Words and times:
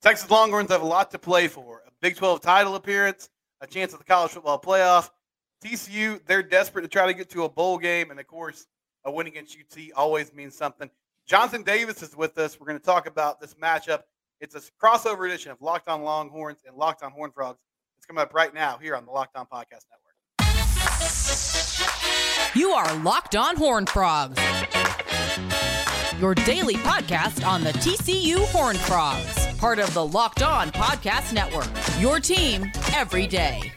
The 0.00 0.10
Texas 0.10 0.30
Longhorns 0.30 0.70
have 0.70 0.82
a 0.82 0.86
lot 0.86 1.10
to 1.10 1.18
play 1.18 1.48
for 1.48 1.82
a 1.86 1.90
Big 2.00 2.16
12 2.16 2.40
title 2.40 2.76
appearance, 2.76 3.30
a 3.60 3.66
chance 3.66 3.92
at 3.92 3.98
the 3.98 4.04
college 4.04 4.30
football 4.30 4.60
playoff. 4.60 5.10
TCU, 5.64 6.20
they're 6.26 6.42
desperate 6.42 6.82
to 6.82 6.88
try 6.88 7.06
to 7.06 7.14
get 7.14 7.28
to 7.30 7.42
a 7.44 7.48
bowl 7.48 7.78
game. 7.78 8.10
And 8.10 8.20
of 8.20 8.26
course, 8.28 8.66
a 9.04 9.10
win 9.10 9.26
against 9.26 9.56
UT 9.58 9.76
always 9.96 10.32
means 10.32 10.56
something. 10.56 10.88
Jonathan 11.26 11.62
Davis 11.62 12.02
is 12.02 12.16
with 12.16 12.38
us. 12.38 12.58
We're 12.60 12.66
going 12.66 12.78
to 12.78 12.84
talk 12.84 13.06
about 13.08 13.40
this 13.40 13.54
matchup. 13.54 14.02
It's 14.40 14.54
a 14.54 14.60
crossover 14.80 15.26
edition 15.26 15.50
of 15.50 15.60
Locked 15.60 15.88
On 15.88 16.02
Longhorns 16.02 16.60
and 16.66 16.76
Locked 16.76 17.02
On 17.02 17.10
Horned 17.10 17.34
Frogs. 17.34 17.58
It's 17.96 18.06
coming 18.06 18.22
up 18.22 18.32
right 18.32 18.54
now 18.54 18.78
here 18.78 18.94
on 18.94 19.04
the 19.04 19.10
Locked 19.10 19.36
On 19.36 19.46
Podcast 19.46 19.84
Network. 19.90 20.04
You 22.54 22.70
are 22.70 22.94
Locked 22.98 23.34
On 23.34 23.56
Horned 23.56 23.88
Frogs, 23.88 24.40
your 26.20 26.34
daily 26.34 26.74
podcast 26.76 27.44
on 27.46 27.62
the 27.64 27.72
TCU 27.72 28.44
Horned 28.46 28.78
Frogs, 28.78 29.37
part 29.58 29.80
of 29.80 29.92
the 29.92 30.06
Locked 30.06 30.42
On 30.42 30.70
Podcast 30.70 31.32
Network. 31.32 31.68
Your 32.00 32.20
team 32.20 32.70
every 32.94 33.26
day. 33.26 33.72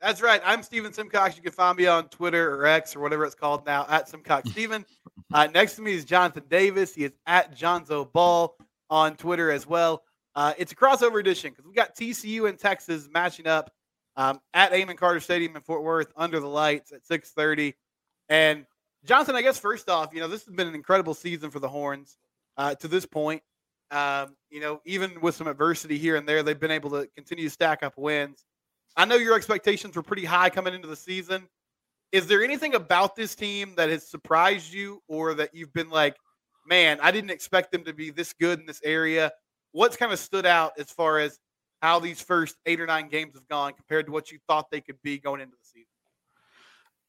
That's 0.00 0.20
right. 0.20 0.40
I'm 0.44 0.62
Steven 0.64 0.92
Simcox. 0.92 1.36
You 1.36 1.42
can 1.42 1.52
find 1.52 1.78
me 1.78 1.86
on 1.86 2.08
Twitter 2.08 2.56
or 2.56 2.66
X 2.66 2.96
or 2.96 3.00
whatever 3.00 3.24
it's 3.24 3.36
called 3.36 3.64
now 3.66 3.86
at 3.88 4.08
Simcox 4.08 4.50
Steven. 4.50 4.84
Uh, 5.32 5.46
next 5.54 5.76
to 5.76 5.82
me 5.82 5.94
is 5.94 6.04
Jonathan 6.04 6.42
Davis. 6.48 6.94
He 6.94 7.04
is 7.04 7.12
at 7.26 7.56
Jonzo 7.56 8.12
Ball 8.12 8.56
on 8.90 9.16
Twitter 9.16 9.50
as 9.50 9.66
well. 9.66 10.02
Uh, 10.34 10.54
it's 10.56 10.72
a 10.72 10.76
crossover 10.76 11.20
edition 11.20 11.50
because 11.50 11.66
we 11.66 11.74
got 11.74 11.94
TCU 11.94 12.48
and 12.48 12.58
Texas 12.58 13.08
matching 13.12 13.46
up 13.46 13.70
um, 14.16 14.40
at 14.54 14.72
Amon 14.72 14.96
Carter 14.96 15.20
Stadium 15.20 15.56
in 15.56 15.62
Fort 15.62 15.82
Worth 15.82 16.12
under 16.16 16.40
the 16.40 16.46
lights 16.46 16.92
at 16.92 17.04
6:30. 17.04 17.74
And 18.28 18.64
Jonathan, 19.04 19.34
I 19.34 19.42
guess 19.42 19.58
first 19.58 19.88
off, 19.88 20.14
you 20.14 20.20
know 20.20 20.28
this 20.28 20.44
has 20.44 20.54
been 20.54 20.68
an 20.68 20.74
incredible 20.74 21.14
season 21.14 21.50
for 21.50 21.58
the 21.58 21.68
Horns 21.68 22.16
uh, 22.56 22.74
to 22.76 22.88
this 22.88 23.06
point. 23.06 23.42
Um, 23.90 24.36
you 24.50 24.60
know, 24.60 24.80
even 24.86 25.20
with 25.20 25.34
some 25.34 25.46
adversity 25.46 25.98
here 25.98 26.16
and 26.16 26.26
there, 26.26 26.42
they've 26.42 26.58
been 26.58 26.70
able 26.70 26.90
to 26.90 27.06
continue 27.14 27.44
to 27.44 27.50
stack 27.50 27.82
up 27.82 27.94
wins. 27.98 28.44
I 28.96 29.04
know 29.04 29.16
your 29.16 29.36
expectations 29.36 29.96
were 29.96 30.02
pretty 30.02 30.24
high 30.24 30.50
coming 30.50 30.74
into 30.74 30.88
the 30.88 30.96
season. 30.96 31.46
Is 32.10 32.26
there 32.26 32.42
anything 32.42 32.74
about 32.74 33.16
this 33.16 33.34
team 33.34 33.74
that 33.76 33.88
has 33.88 34.06
surprised 34.08 34.72
you 34.72 35.02
or 35.08 35.34
that 35.34 35.54
you've 35.54 35.72
been 35.72 35.90
like, 35.90 36.16
man, 36.66 36.98
I 37.02 37.10
didn't 37.10 37.30
expect 37.30 37.72
them 37.72 37.84
to 37.84 37.92
be 37.92 38.10
this 38.10 38.34
good 38.34 38.60
in 38.60 38.66
this 38.66 38.80
area? 38.84 39.32
What's 39.72 39.96
kind 39.96 40.12
of 40.12 40.18
stood 40.18 40.46
out 40.46 40.72
as 40.78 40.90
far 40.90 41.18
as 41.18 41.38
how 41.80 41.98
these 41.98 42.20
first 42.20 42.56
eight 42.66 42.80
or 42.80 42.86
nine 42.86 43.08
games 43.08 43.34
have 43.34 43.48
gone 43.48 43.72
compared 43.72 44.06
to 44.06 44.12
what 44.12 44.30
you 44.30 44.38
thought 44.46 44.70
they 44.70 44.80
could 44.80 45.00
be 45.02 45.18
going 45.18 45.40
into 45.40 45.56
the 45.56 45.64
season? 45.64 45.86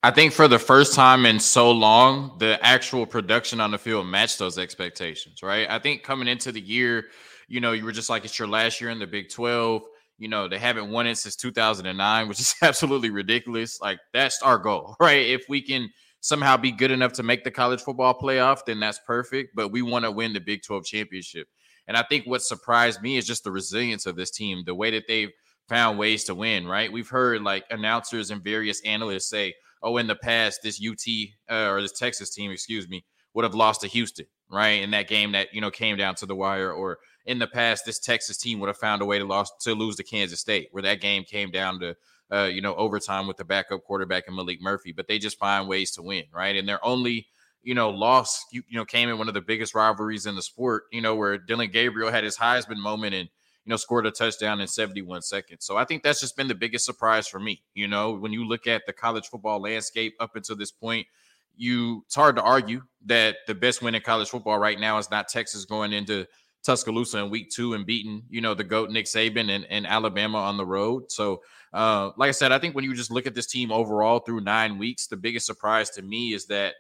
I 0.02 0.12
think 0.12 0.34
for 0.34 0.50
the 0.50 0.60
first 0.60 0.94
time 0.94 1.26
in 1.26 1.40
so 1.40 1.72
long, 1.72 2.36
the 2.40 2.60
actual 2.66 3.06
production 3.06 3.62
on 3.62 3.72
the 3.72 3.78
field 3.78 4.06
matched 4.06 4.40
those 4.40 4.58
expectations, 4.58 5.42
right? 5.42 5.70
I 5.70 5.80
think 5.80 6.04
coming 6.04 6.28
into 6.28 6.52
the 6.52 6.60
year, 6.60 7.06
you 7.48 7.62
know, 7.62 7.72
you 7.72 7.86
were 7.86 7.94
just 7.94 8.10
like, 8.10 8.26
it's 8.26 8.38
your 8.38 8.48
last 8.48 8.82
year 8.82 8.90
in 8.90 9.00
the 9.00 9.08
Big 9.08 9.30
12 9.30 9.84
you 10.24 10.28
know, 10.28 10.48
they 10.48 10.60
haven't 10.60 10.90
won 10.90 11.08
it 11.08 11.18
since 11.18 11.36
2009, 11.36 12.28
which 12.28 12.40
is 12.40 12.56
absolutely 12.62 13.10
ridiculous. 13.10 13.82
Like, 13.82 14.00
that's 14.14 14.42
our 14.42 14.58
goal, 14.58 14.96
right? 15.02 15.26
If 15.26 15.46
we 15.50 15.62
can 15.62 15.90
somehow 16.22 16.56
be 16.56 16.72
good 16.72 16.92
enough 16.92 17.14
to 17.14 17.24
make 17.24 17.44
the 17.44 17.52
college 17.52 17.82
football 17.82 18.18
playoff, 18.18 18.60
then 18.66 18.80
that's 18.80 19.00
perfect. 19.06 19.56
But 19.56 19.70
we 19.70 19.82
want 19.82 20.06
to 20.06 20.12
win 20.12 20.34
the 20.34 20.40
Big 20.40 20.64
12 20.64 20.86
championship. 20.86 21.48
And 21.88 21.98
I 21.98 22.04
think 22.04 22.26
what 22.26 22.42
surprised 22.42 23.02
me 23.02 23.18
is 23.18 23.26
just 23.26 23.44
the 23.44 23.52
resilience 23.52 24.06
of 24.06 24.16
this 24.16 24.32
team, 24.32 24.64
the 24.66 24.76
way 24.76 24.92
that 24.92 25.08
they've 25.08 25.32
found 25.68 25.98
ways 25.98 26.24
to 26.26 26.36
win, 26.36 26.68
right? 26.68 26.92
We've 26.92 27.10
heard 27.10 27.42
like 27.42 27.66
announcers 27.70 28.32
and 28.32 28.44
various 28.44 28.82
analysts 28.86 29.30
say, 29.30 29.54
oh, 29.82 29.98
in 29.98 30.08
the 30.08 30.16
past, 30.16 30.62
this 30.64 30.82
UT 30.82 31.04
uh, 31.50 31.70
or 31.70 31.82
this 31.82 31.98
Texas 31.98 32.34
team, 32.34 32.52
excuse 32.52 32.88
me, 32.88 33.04
would 33.34 33.44
have 33.44 33.56
lost 33.56 33.82
to 33.82 33.88
Houston, 33.88 34.26
right? 34.50 34.82
In 34.82 34.92
that 34.92 35.08
game 35.08 35.34
that, 35.34 35.54
you 35.54 35.62
know, 35.62 35.72
came 35.72 35.98
down 35.98 36.16
to 36.16 36.26
the 36.26 36.36
wire 36.36 36.72
or 36.72 37.00
in 37.26 37.40
the 37.40 37.48
past, 37.48 37.86
this 37.86 38.00
Texas 38.00 38.38
team 38.38 38.60
would 38.60 38.68
have 38.68 38.78
found 38.78 39.02
a 39.02 39.06
way 39.06 39.18
to 39.18 39.26
lose 39.26 39.52
to 39.62 39.74
lose 39.74 39.96
to 39.96 40.04
Kansas 40.04 40.40
State, 40.40 40.68
where 40.72 40.84
that 40.84 41.02
game 41.02 41.24
came 41.24 41.52
down 41.52 41.80
to 41.80 41.96
uh, 42.32 42.46
you 42.46 42.62
know 42.62 42.76
overtime 42.76 43.28
with 43.28 43.38
the 43.38 43.46
backup 43.46 43.84
quarterback 43.84 44.26
and 44.28 44.38
Maalik 44.38 44.62
Murphy. 44.62 44.92
But 44.92 45.08
they 45.08 45.20
just 45.20 45.40
find 45.40 45.68
ways 45.68 45.92
to 45.92 46.02
win, 46.02 46.26
right? 46.34 46.56
And 46.56 46.68
they're 46.68 46.84
only 46.86 47.28
you 47.64 47.74
know 47.74 47.90
loss 47.90 48.46
you, 48.52 48.64
you 48.68 48.78
know 48.78 48.86
came 48.86 49.10
in 49.10 49.18
one 49.18 49.28
of 49.28 49.34
the 49.34 49.42
biggest 49.42 49.76
rivalries 49.76 50.26
in 50.26 50.36
the 50.36 50.42
sport, 50.42 50.84
you 50.92 51.02
know, 51.02 51.16
where 51.16 51.38
Dillon 51.38 51.72
Gabriel 51.72 52.12
had 52.12 52.24
his 52.24 52.38
Heisman 52.38 52.78
moment 52.78 53.16
and 53.16 53.30
you 53.66 53.70
know 53.70 53.78
scored 53.78 54.06
a 54.06 54.12
touchdown 54.12 54.62
in 54.62 54.68
71 54.68 55.22
seconds. 55.22 55.66
So 55.66 55.78
I 55.78 55.86
think 55.86 56.04
that's 56.04 56.20
just 56.20 56.36
been 56.38 56.48
the 56.48 56.56
biggest 56.56 56.86
surprise 56.86 57.28
for 57.28 57.40
me. 57.40 57.64
You 57.74 57.88
know, 57.88 58.14
when 58.14 58.34
you 58.34 58.46
look 58.46 58.68
at 58.68 58.84
the 58.86 58.94
college 58.94 59.28
football 59.28 59.62
landscape 59.62 60.16
up 60.20 60.36
until 60.36 60.56
this 60.56 60.72
point 60.72 61.08
you 61.56 62.04
it's 62.06 62.16
hard 62.16 62.36
to 62.36 62.42
argue 62.42 62.82
that 63.06 63.38
the 63.48 63.56
best 63.56 63.82
win 63.82 63.96
in 63.96 64.02
college 64.02 64.30
football 64.30 64.58
right 64.58 64.80
now 64.80 64.98
is 64.98 65.12
not 65.12 65.28
Texas 65.28 65.66
going 65.66 65.94
into 65.94 66.26
Tuscaloosa 66.64 67.20
in 67.20 67.30
week 67.30 67.50
two 67.50 67.74
and 67.74 67.86
beating, 67.86 68.24
you 68.30 68.42
know, 68.42 68.54
the 68.54 68.64
GOAT 68.64 68.90
Nick 68.90 69.06
Saban 69.06 69.50
and, 69.50 69.66
and 69.70 69.86
Alabama 69.86 70.40
on 70.40 70.58
the 70.58 70.66
road. 70.66 71.12
So, 71.12 71.42
uh, 71.74 72.12
like 72.18 72.30
I 72.30 72.32
said, 72.32 72.52
I 72.52 72.60
think 72.60 72.74
when 72.74 72.86
you 72.86 72.96
just 72.96 73.12
look 73.12 73.28
at 73.28 73.36
this 73.36 73.48
team 73.48 73.72
overall 73.72 74.20
through 74.20 74.42
nine 74.42 74.78
weeks, 74.78 75.08
the 75.08 75.18
biggest 75.18 75.46
surprise 75.46 75.90
to 75.92 76.02
me 76.02 76.34
is 76.34 76.46
that, 76.48 76.76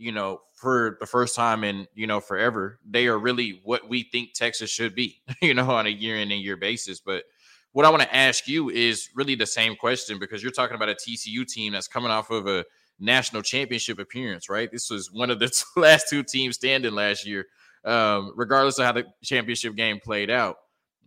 you 0.00 0.12
know, 0.12 0.40
for 0.54 0.96
the 1.00 1.06
first 1.06 1.34
time 1.34 1.62
in, 1.62 1.86
you 1.94 2.06
know, 2.06 2.20
forever, 2.20 2.80
they 2.88 3.06
are 3.06 3.18
really 3.18 3.60
what 3.64 3.88
we 3.88 4.04
think 4.04 4.32
Texas 4.32 4.70
should 4.70 4.94
be, 4.94 5.22
you 5.42 5.54
know, 5.54 5.70
on 5.70 5.86
a 5.86 5.90
year 5.90 6.16
in 6.16 6.30
and 6.32 6.40
year 6.40 6.56
basis. 6.56 7.00
But 7.00 7.24
what 7.72 7.86
I 7.86 7.90
want 7.90 8.02
to 8.02 8.14
ask 8.14 8.48
you 8.48 8.70
is 8.70 9.10
really 9.14 9.34
the 9.34 9.46
same 9.46 9.76
question 9.76 10.18
because 10.18 10.42
you're 10.42 10.52
talking 10.52 10.74
about 10.74 10.88
a 10.88 10.94
TCU 10.94 11.46
team 11.46 11.72
that's 11.72 11.86
coming 11.86 12.10
off 12.10 12.30
of 12.30 12.48
a 12.48 12.64
national 12.98 13.42
championship 13.42 13.98
appearance, 13.98 14.48
right? 14.48 14.70
This 14.72 14.90
was 14.90 15.12
one 15.12 15.30
of 15.30 15.38
the 15.38 15.64
last 15.76 16.08
two 16.08 16.22
teams 16.22 16.56
standing 16.56 16.94
last 16.94 17.26
year 17.26 17.46
um, 17.84 18.32
regardless 18.36 18.78
of 18.78 18.84
how 18.84 18.92
the 18.92 19.06
championship 19.22 19.74
game 19.74 20.00
played 20.00 20.30
out. 20.30 20.56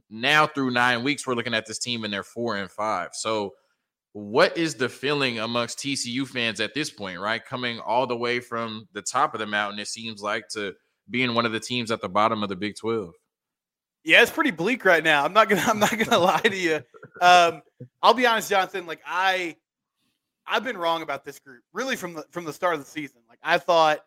Now 0.09 0.47
through 0.47 0.71
nine 0.71 1.03
weeks, 1.03 1.25
we're 1.25 1.35
looking 1.35 1.53
at 1.53 1.65
this 1.65 1.79
team 1.79 2.03
and 2.03 2.13
they're 2.13 2.23
four 2.23 2.57
and 2.57 2.69
five. 2.69 3.09
So, 3.13 3.53
what 4.13 4.57
is 4.57 4.75
the 4.75 4.89
feeling 4.89 5.39
amongst 5.39 5.79
TCU 5.79 6.27
fans 6.27 6.59
at 6.59 6.73
this 6.73 6.89
point, 6.89 7.19
right? 7.19 7.43
Coming 7.43 7.79
all 7.79 8.07
the 8.07 8.15
way 8.15 8.39
from 8.39 8.87
the 8.93 9.01
top 9.01 9.33
of 9.33 9.39
the 9.39 9.47
mountain, 9.47 9.79
it 9.79 9.87
seems 9.87 10.21
like, 10.21 10.47
to 10.49 10.73
being 11.09 11.33
one 11.33 11.45
of 11.45 11.51
the 11.51 11.59
teams 11.59 11.91
at 11.91 12.01
the 12.01 12.09
bottom 12.09 12.43
of 12.43 12.49
the 12.49 12.55
Big 12.55 12.75
12. 12.75 13.13
Yeah, 14.05 14.21
it's 14.21 14.31
pretty 14.31 14.51
bleak 14.51 14.85
right 14.85 15.03
now. 15.03 15.23
I'm 15.23 15.31
not 15.31 15.47
gonna 15.47 15.63
I'm 15.65 15.79
not 15.79 15.97
gonna 15.97 16.19
lie 16.23 16.41
to 16.41 16.55
you. 16.55 16.81
Um, 17.21 17.61
I'll 18.01 18.13
be 18.13 18.25
honest, 18.25 18.49
Jonathan. 18.49 18.85
Like 18.85 19.01
I 19.05 19.55
I've 20.45 20.63
been 20.65 20.77
wrong 20.77 21.03
about 21.03 21.23
this 21.23 21.39
group 21.39 21.63
really 21.71 21.95
from 21.95 22.13
the 22.13 22.25
from 22.29 22.43
the 22.43 22.51
start 22.51 22.73
of 22.73 22.81
the 22.81 22.85
season. 22.85 23.21
Like 23.29 23.39
I 23.41 23.57
thought 23.57 24.03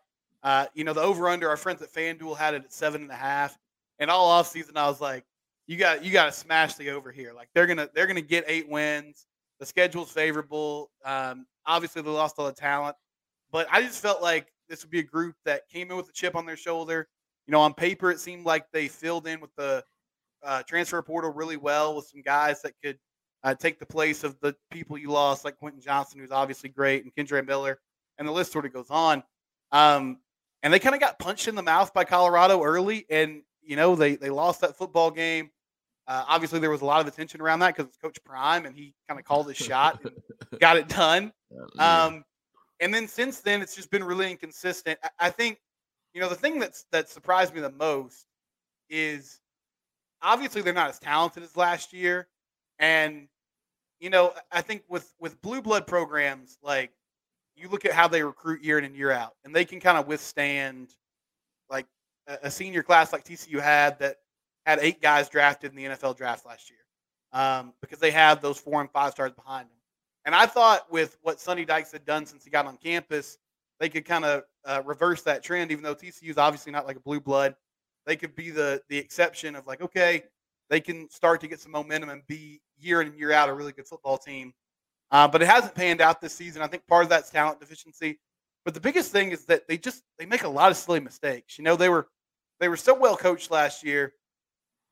uh, 0.46 0.66
you 0.74 0.84
know, 0.84 0.92
the 0.92 1.02
over 1.02 1.28
under, 1.28 1.48
our 1.48 1.56
friends 1.56 1.82
at 1.82 1.92
FanDuel 1.92 2.36
had 2.36 2.54
it 2.54 2.62
at 2.64 2.72
seven 2.72 3.02
and 3.02 3.10
a 3.10 3.16
half. 3.16 3.58
And 3.98 4.08
all 4.08 4.28
off 4.28 4.46
season, 4.46 4.76
I 4.76 4.86
was 4.86 5.00
like, 5.00 5.24
you 5.66 5.76
got 5.76 6.04
you 6.04 6.12
got 6.12 6.26
to 6.26 6.32
smash 6.32 6.74
the 6.74 6.90
over 6.90 7.10
here. 7.10 7.32
Like 7.34 7.48
they're 7.52 7.66
gonna 7.66 7.88
they're 7.94 8.06
gonna 8.06 8.20
get 8.20 8.44
eight 8.46 8.68
wins. 8.68 9.26
The 9.60 9.66
schedule's 9.66 10.10
favorable. 10.10 10.90
Um, 11.04 11.46
obviously, 11.66 12.02
they 12.02 12.10
lost 12.10 12.36
all 12.38 12.46
the 12.46 12.52
talent, 12.52 12.96
but 13.50 13.66
I 13.70 13.82
just 13.82 14.02
felt 14.02 14.22
like 14.22 14.48
this 14.68 14.82
would 14.82 14.90
be 14.90 14.98
a 14.98 15.04
group 15.04 15.34
that 15.44 15.68
came 15.68 15.90
in 15.90 15.96
with 15.96 16.08
a 16.08 16.12
chip 16.12 16.34
on 16.34 16.46
their 16.46 16.56
shoulder. 16.56 17.08
You 17.46 17.52
know, 17.52 17.60
on 17.60 17.74
paper, 17.74 18.10
it 18.10 18.20
seemed 18.20 18.44
like 18.44 18.66
they 18.72 18.88
filled 18.88 19.26
in 19.26 19.40
with 19.40 19.54
the 19.56 19.84
uh, 20.42 20.62
transfer 20.64 21.00
portal 21.02 21.32
really 21.32 21.56
well 21.56 21.94
with 21.96 22.06
some 22.06 22.22
guys 22.22 22.60
that 22.62 22.74
could 22.82 22.98
uh, 23.44 23.54
take 23.54 23.78
the 23.78 23.86
place 23.86 24.24
of 24.24 24.36
the 24.40 24.54
people 24.70 24.98
you 24.98 25.10
lost, 25.10 25.44
like 25.44 25.56
Quentin 25.58 25.80
Johnston, 25.80 26.20
who's 26.20 26.32
obviously 26.32 26.68
great, 26.68 27.04
and 27.04 27.14
Kendre 27.14 27.46
Miller, 27.46 27.78
and 28.18 28.26
the 28.26 28.32
list 28.32 28.52
sort 28.52 28.66
of 28.66 28.72
goes 28.72 28.90
on. 28.90 29.22
Um, 29.72 30.18
and 30.62 30.72
they 30.72 30.78
kind 30.78 30.94
of 30.94 31.00
got 31.00 31.18
punched 31.18 31.48
in 31.48 31.54
the 31.54 31.62
mouth 31.62 31.94
by 31.94 32.04
Colorado 32.04 32.62
early, 32.62 33.06
and 33.10 33.42
you 33.62 33.76
know 33.76 33.94
they 33.94 34.16
they 34.16 34.30
lost 34.30 34.60
that 34.62 34.76
football 34.76 35.10
game. 35.10 35.50
Uh, 36.08 36.24
obviously, 36.28 36.60
there 36.60 36.70
was 36.70 36.82
a 36.82 36.84
lot 36.84 37.00
of 37.00 37.06
attention 37.06 37.40
around 37.40 37.58
that 37.60 37.74
because 37.74 37.88
it's 37.88 37.96
Coach 37.96 38.18
Prime, 38.24 38.64
and 38.64 38.76
he 38.76 38.94
kind 39.08 39.18
of 39.18 39.26
called 39.26 39.48
his 39.48 39.56
shot, 39.56 40.00
and 40.04 40.14
got 40.60 40.76
it 40.76 40.88
done. 40.88 41.32
Um, 41.78 42.24
and 42.80 42.94
then 42.94 43.08
since 43.08 43.40
then, 43.40 43.60
it's 43.60 43.74
just 43.74 43.90
been 43.90 44.04
really 44.04 44.30
inconsistent. 44.30 44.98
I, 45.02 45.08
I 45.26 45.30
think, 45.30 45.58
you 46.14 46.20
know, 46.20 46.28
the 46.28 46.36
thing 46.36 46.60
that's 46.60 46.84
that 46.92 47.08
surprised 47.08 47.54
me 47.54 47.60
the 47.60 47.70
most 47.70 48.26
is 48.88 49.40
obviously 50.22 50.62
they're 50.62 50.72
not 50.72 50.90
as 50.90 50.98
talented 50.98 51.42
as 51.42 51.56
last 51.56 51.92
year, 51.92 52.28
and 52.78 53.28
you 53.98 54.10
know, 54.10 54.32
I 54.52 54.60
think 54.60 54.84
with 54.88 55.12
with 55.18 55.40
blue 55.42 55.60
blood 55.60 55.86
programs 55.86 56.58
like 56.62 56.92
you 57.56 57.68
look 57.68 57.84
at 57.84 57.92
how 57.92 58.06
they 58.06 58.22
recruit 58.22 58.62
year 58.62 58.78
in 58.78 58.84
and 58.84 58.94
year 58.94 59.10
out, 59.10 59.32
and 59.44 59.54
they 59.54 59.64
can 59.64 59.80
kind 59.80 59.98
of 59.98 60.06
withstand 60.06 60.94
like 61.70 61.86
a, 62.28 62.38
a 62.44 62.50
senior 62.50 62.82
class 62.82 63.12
like 63.12 63.24
TCU 63.24 63.60
had 63.60 63.98
that 63.98 64.16
had 64.66 64.80
eight 64.82 65.00
guys 65.00 65.28
drafted 65.28 65.70
in 65.70 65.76
the 65.76 65.84
NFL 65.84 66.16
draft 66.16 66.44
last 66.44 66.68
year 66.68 66.80
um, 67.32 67.72
because 67.80 68.00
they 68.00 68.10
have 68.10 68.42
those 68.42 68.58
four 68.58 68.80
and 68.80 68.90
five 68.90 69.12
stars 69.12 69.32
behind 69.32 69.68
them. 69.68 69.76
And 70.24 70.34
I 70.34 70.44
thought 70.44 70.90
with 70.90 71.16
what 71.22 71.40
Sonny 71.40 71.64
Dykes 71.64 71.92
had 71.92 72.04
done 72.04 72.26
since 72.26 72.44
he 72.44 72.50
got 72.50 72.66
on 72.66 72.76
campus, 72.76 73.38
they 73.78 73.88
could 73.88 74.04
kind 74.04 74.24
of 74.24 74.42
uh, 74.64 74.82
reverse 74.84 75.22
that 75.22 75.44
trend. 75.44 75.70
Even 75.70 75.84
though 75.84 75.94
TCU 75.94 76.30
is 76.30 76.36
obviously 76.36 76.72
not 76.72 76.84
like 76.84 76.96
a 76.96 77.00
blue 77.00 77.20
blood, 77.20 77.54
they 78.06 78.16
could 78.16 78.34
be 78.34 78.50
the 78.50 78.82
the 78.88 78.98
exception 78.98 79.54
of 79.54 79.66
like, 79.66 79.80
okay, 79.80 80.24
they 80.68 80.80
can 80.80 81.08
start 81.10 81.40
to 81.42 81.48
get 81.48 81.60
some 81.60 81.70
momentum 81.70 82.10
and 82.10 82.26
be 82.26 82.60
year 82.76 83.00
in 83.00 83.08
and 83.08 83.16
year 83.16 83.30
out 83.30 83.48
a 83.48 83.54
really 83.54 83.72
good 83.72 83.86
football 83.86 84.18
team. 84.18 84.52
Uh, 85.12 85.28
but 85.28 85.40
it 85.40 85.46
hasn't 85.46 85.74
panned 85.76 86.00
out 86.00 86.20
this 86.20 86.34
season. 86.34 86.60
I 86.60 86.66
think 86.66 86.84
part 86.88 87.04
of 87.04 87.08
that's 87.08 87.30
talent 87.30 87.60
deficiency. 87.60 88.18
But 88.64 88.74
the 88.74 88.80
biggest 88.80 89.12
thing 89.12 89.30
is 89.30 89.44
that 89.44 89.68
they 89.68 89.78
just 89.78 90.02
they 90.18 90.26
make 90.26 90.42
a 90.42 90.48
lot 90.48 90.72
of 90.72 90.76
silly 90.76 90.98
mistakes. 90.98 91.56
You 91.56 91.62
know, 91.62 91.76
they 91.76 91.88
were 91.88 92.08
they 92.58 92.68
were 92.68 92.76
so 92.76 92.94
well 92.98 93.16
coached 93.16 93.52
last 93.52 93.84
year, 93.84 94.14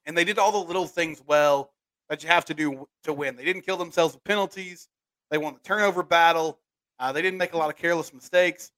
and 0.06 0.16
they 0.16 0.24
did 0.24 0.38
all 0.38 0.52
the 0.52 0.66
little 0.66 0.86
things 0.86 1.22
well 1.26 1.72
that 2.08 2.22
you 2.22 2.28
have 2.28 2.44
to 2.46 2.54
do 2.54 2.86
to 3.04 3.12
win. 3.12 3.36
They 3.36 3.44
didn't 3.44 3.62
kill 3.62 3.76
themselves 3.76 4.14
with 4.14 4.24
penalties. 4.24 4.88
They 5.30 5.38
won 5.38 5.54
the 5.54 5.60
turnover 5.60 6.02
battle. 6.02 6.58
Uh, 6.98 7.12
they 7.12 7.22
didn't 7.22 7.38
make 7.38 7.54
a 7.54 7.56
lot 7.56 7.70
of 7.70 7.76
careless 7.76 8.12
mistakes. 8.12 8.72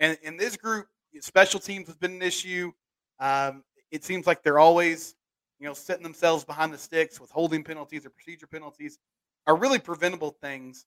And 0.00 0.18
in 0.22 0.36
this 0.36 0.56
group, 0.56 0.86
special 1.20 1.60
teams 1.60 1.86
has 1.86 1.96
been 1.96 2.12
an 2.12 2.22
issue. 2.22 2.72
Um, 3.18 3.64
it 3.90 4.04
seems 4.04 4.26
like 4.26 4.42
they're 4.42 4.58
always, 4.58 5.16
you 5.58 5.66
know, 5.66 5.74
setting 5.74 6.02
themselves 6.02 6.44
behind 6.44 6.72
the 6.72 6.78
sticks 6.78 7.20
with 7.20 7.30
holding 7.30 7.64
penalties 7.64 8.06
or 8.06 8.10
procedure 8.10 8.46
penalties 8.46 8.98
are 9.46 9.56
really 9.56 9.78
preventable 9.78 10.36
things. 10.42 10.86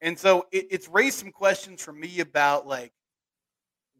And 0.00 0.18
so 0.18 0.46
it, 0.52 0.66
it's 0.70 0.88
raised 0.88 1.18
some 1.18 1.32
questions 1.32 1.82
for 1.82 1.92
me 1.92 2.20
about 2.20 2.66
like 2.66 2.92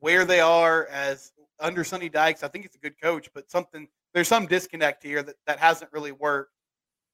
where 0.00 0.24
they 0.24 0.40
are 0.40 0.86
as 0.86 1.32
under 1.58 1.84
Sonny 1.84 2.08
Dykes. 2.08 2.42
I 2.42 2.48
think 2.48 2.64
he's 2.64 2.74
a 2.74 2.78
good 2.78 3.00
coach, 3.00 3.28
but 3.34 3.50
something 3.50 3.88
there's 4.14 4.28
some 4.28 4.46
disconnect 4.46 5.02
here 5.02 5.22
that, 5.22 5.36
that 5.46 5.58
hasn't 5.58 5.92
really 5.92 6.12
worked. 6.12 6.52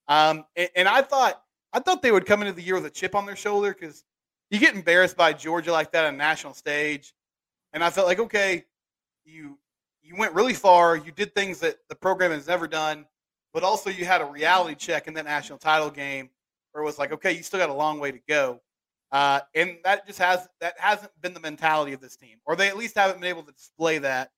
Um, 0.08 0.44
and, 0.56 0.68
and 0.76 0.88
I 0.88 1.02
thought 1.02 1.42
I 1.72 1.80
thought 1.80 2.02
they 2.02 2.12
would 2.12 2.26
come 2.26 2.42
into 2.42 2.52
the 2.52 2.62
year 2.62 2.74
with 2.74 2.86
a 2.86 2.90
chip 2.90 3.14
on 3.14 3.26
their 3.26 3.36
shoulder 3.36 3.74
because 3.78 4.04
you 4.50 4.58
get 4.58 4.74
embarrassed 4.74 5.16
by 5.16 5.32
Georgia 5.32 5.72
like 5.72 5.92
that 5.92 6.04
on 6.04 6.14
a 6.14 6.16
national 6.16 6.54
stage, 6.54 7.14
and 7.72 7.82
I 7.82 7.90
felt 7.90 8.06
like 8.06 8.18
okay, 8.18 8.64
you 9.24 9.58
you 10.02 10.16
went 10.16 10.34
really 10.34 10.54
far. 10.54 10.96
You 10.96 11.12
did 11.12 11.34
things 11.34 11.60
that 11.60 11.76
the 11.88 11.94
program 11.94 12.30
has 12.30 12.46
never 12.48 12.66
done, 12.66 13.06
but 13.54 13.62
also 13.62 13.90
you 13.90 14.04
had 14.04 14.20
a 14.20 14.26
reality 14.26 14.74
check 14.74 15.06
in 15.06 15.14
that 15.14 15.24
national 15.24 15.58
title 15.58 15.90
game 15.90 16.30
where 16.72 16.82
it 16.82 16.86
was 16.86 16.98
like, 16.98 17.12
okay, 17.12 17.32
you 17.32 17.42
still 17.42 17.60
got 17.60 17.70
a 17.70 17.74
long 17.74 17.98
way 17.98 18.10
to 18.10 18.20
go. 18.28 18.60
Uh, 19.12 19.40
and 19.54 19.76
that 19.84 20.06
just 20.06 20.18
has 20.18 20.48
that 20.60 20.74
hasn't 20.78 21.12
been 21.20 21.34
the 21.34 21.40
mentality 21.40 21.92
of 21.92 22.00
this 22.00 22.16
team, 22.16 22.38
or 22.46 22.56
they 22.56 22.68
at 22.68 22.76
least 22.76 22.96
haven't 22.96 23.20
been 23.20 23.28
able 23.28 23.42
to 23.42 23.52
display 23.52 23.98
that 23.98 24.30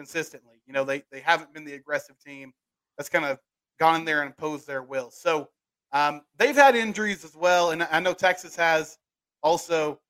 consistently. 0.00 0.62
You 0.66 0.72
know, 0.72 0.82
they 0.82 1.02
they 1.12 1.20
haven't 1.20 1.52
been 1.52 1.64
the 1.64 1.74
aggressive 1.74 2.18
team 2.24 2.54
that's 2.96 3.10
kind 3.10 3.26
of 3.26 3.38
gone 3.78 3.96
in 3.96 4.04
there 4.06 4.22
and 4.22 4.30
imposed 4.30 4.66
their 4.66 4.82
will. 4.82 5.10
So 5.10 5.50
um, 5.92 6.22
they've 6.38 6.56
had 6.56 6.74
injuries 6.74 7.22
as 7.22 7.36
well, 7.36 7.72
and 7.72 7.82
I 7.82 8.00
know 8.00 8.14
Texas 8.14 8.56
has 8.56 8.96
also. 9.42 10.00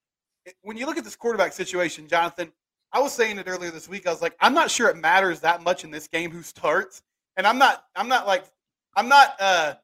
When 0.62 0.76
you 0.76 0.86
look 0.86 0.96
at 0.96 1.02
this 1.02 1.16
quarterback 1.16 1.52
situation, 1.52 2.06
Jonathan, 2.06 2.52
I 2.92 3.00
was 3.00 3.12
saying 3.12 3.38
it 3.38 3.48
earlier 3.48 3.72
this 3.72 3.88
week. 3.88 4.06
I 4.06 4.10
was 4.10 4.22
like, 4.22 4.36
I'm 4.40 4.54
not 4.54 4.70
sure 4.70 4.88
it 4.88 4.96
matters 4.96 5.40
that 5.40 5.62
much 5.62 5.82
in 5.82 5.90
this 5.90 6.06
game 6.06 6.30
who 6.30 6.42
starts, 6.42 7.02
and 7.36 7.44
I'm 7.44 7.58
not. 7.58 7.84
I'm 7.96 8.08
not 8.08 8.28
like. 8.28 8.44
I'm 8.94 9.08
not 9.08 9.34
uh, 9.40 9.74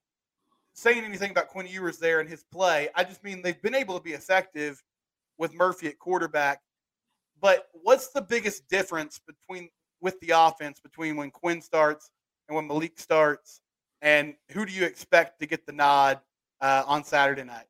saying 0.74 1.04
anything 1.04 1.32
about 1.32 1.48
Quinn 1.48 1.66
Ewers 1.66 1.98
there 1.98 2.20
and 2.20 2.28
his 2.28 2.44
play. 2.44 2.90
I 2.94 3.02
just 3.02 3.24
mean 3.24 3.42
they've 3.42 3.60
been 3.60 3.74
able 3.74 3.96
to 3.96 4.02
be 4.02 4.12
effective 4.12 4.84
with 5.36 5.52
Murphy 5.52 5.88
at 5.88 5.98
quarterback. 5.98 6.60
But 7.40 7.68
what's 7.72 8.08
the 8.08 8.22
biggest 8.22 8.68
difference 8.68 9.20
between 9.26 9.68
with 10.00 10.18
the 10.20 10.30
offense 10.30 10.80
between 10.80 11.16
when 11.16 11.30
Quinn 11.30 11.60
starts 11.60 12.10
and 12.48 12.56
when 12.56 12.68
Maalik 12.68 12.98
starts? 12.98 13.60
And 14.02 14.34
who 14.50 14.66
do 14.66 14.72
you 14.72 14.84
expect 14.84 15.40
to 15.40 15.46
get 15.46 15.66
the 15.66 15.72
nod 15.72 16.20
uh, 16.60 16.84
on 16.86 17.04
Saturday 17.04 17.44
night? 17.44 17.66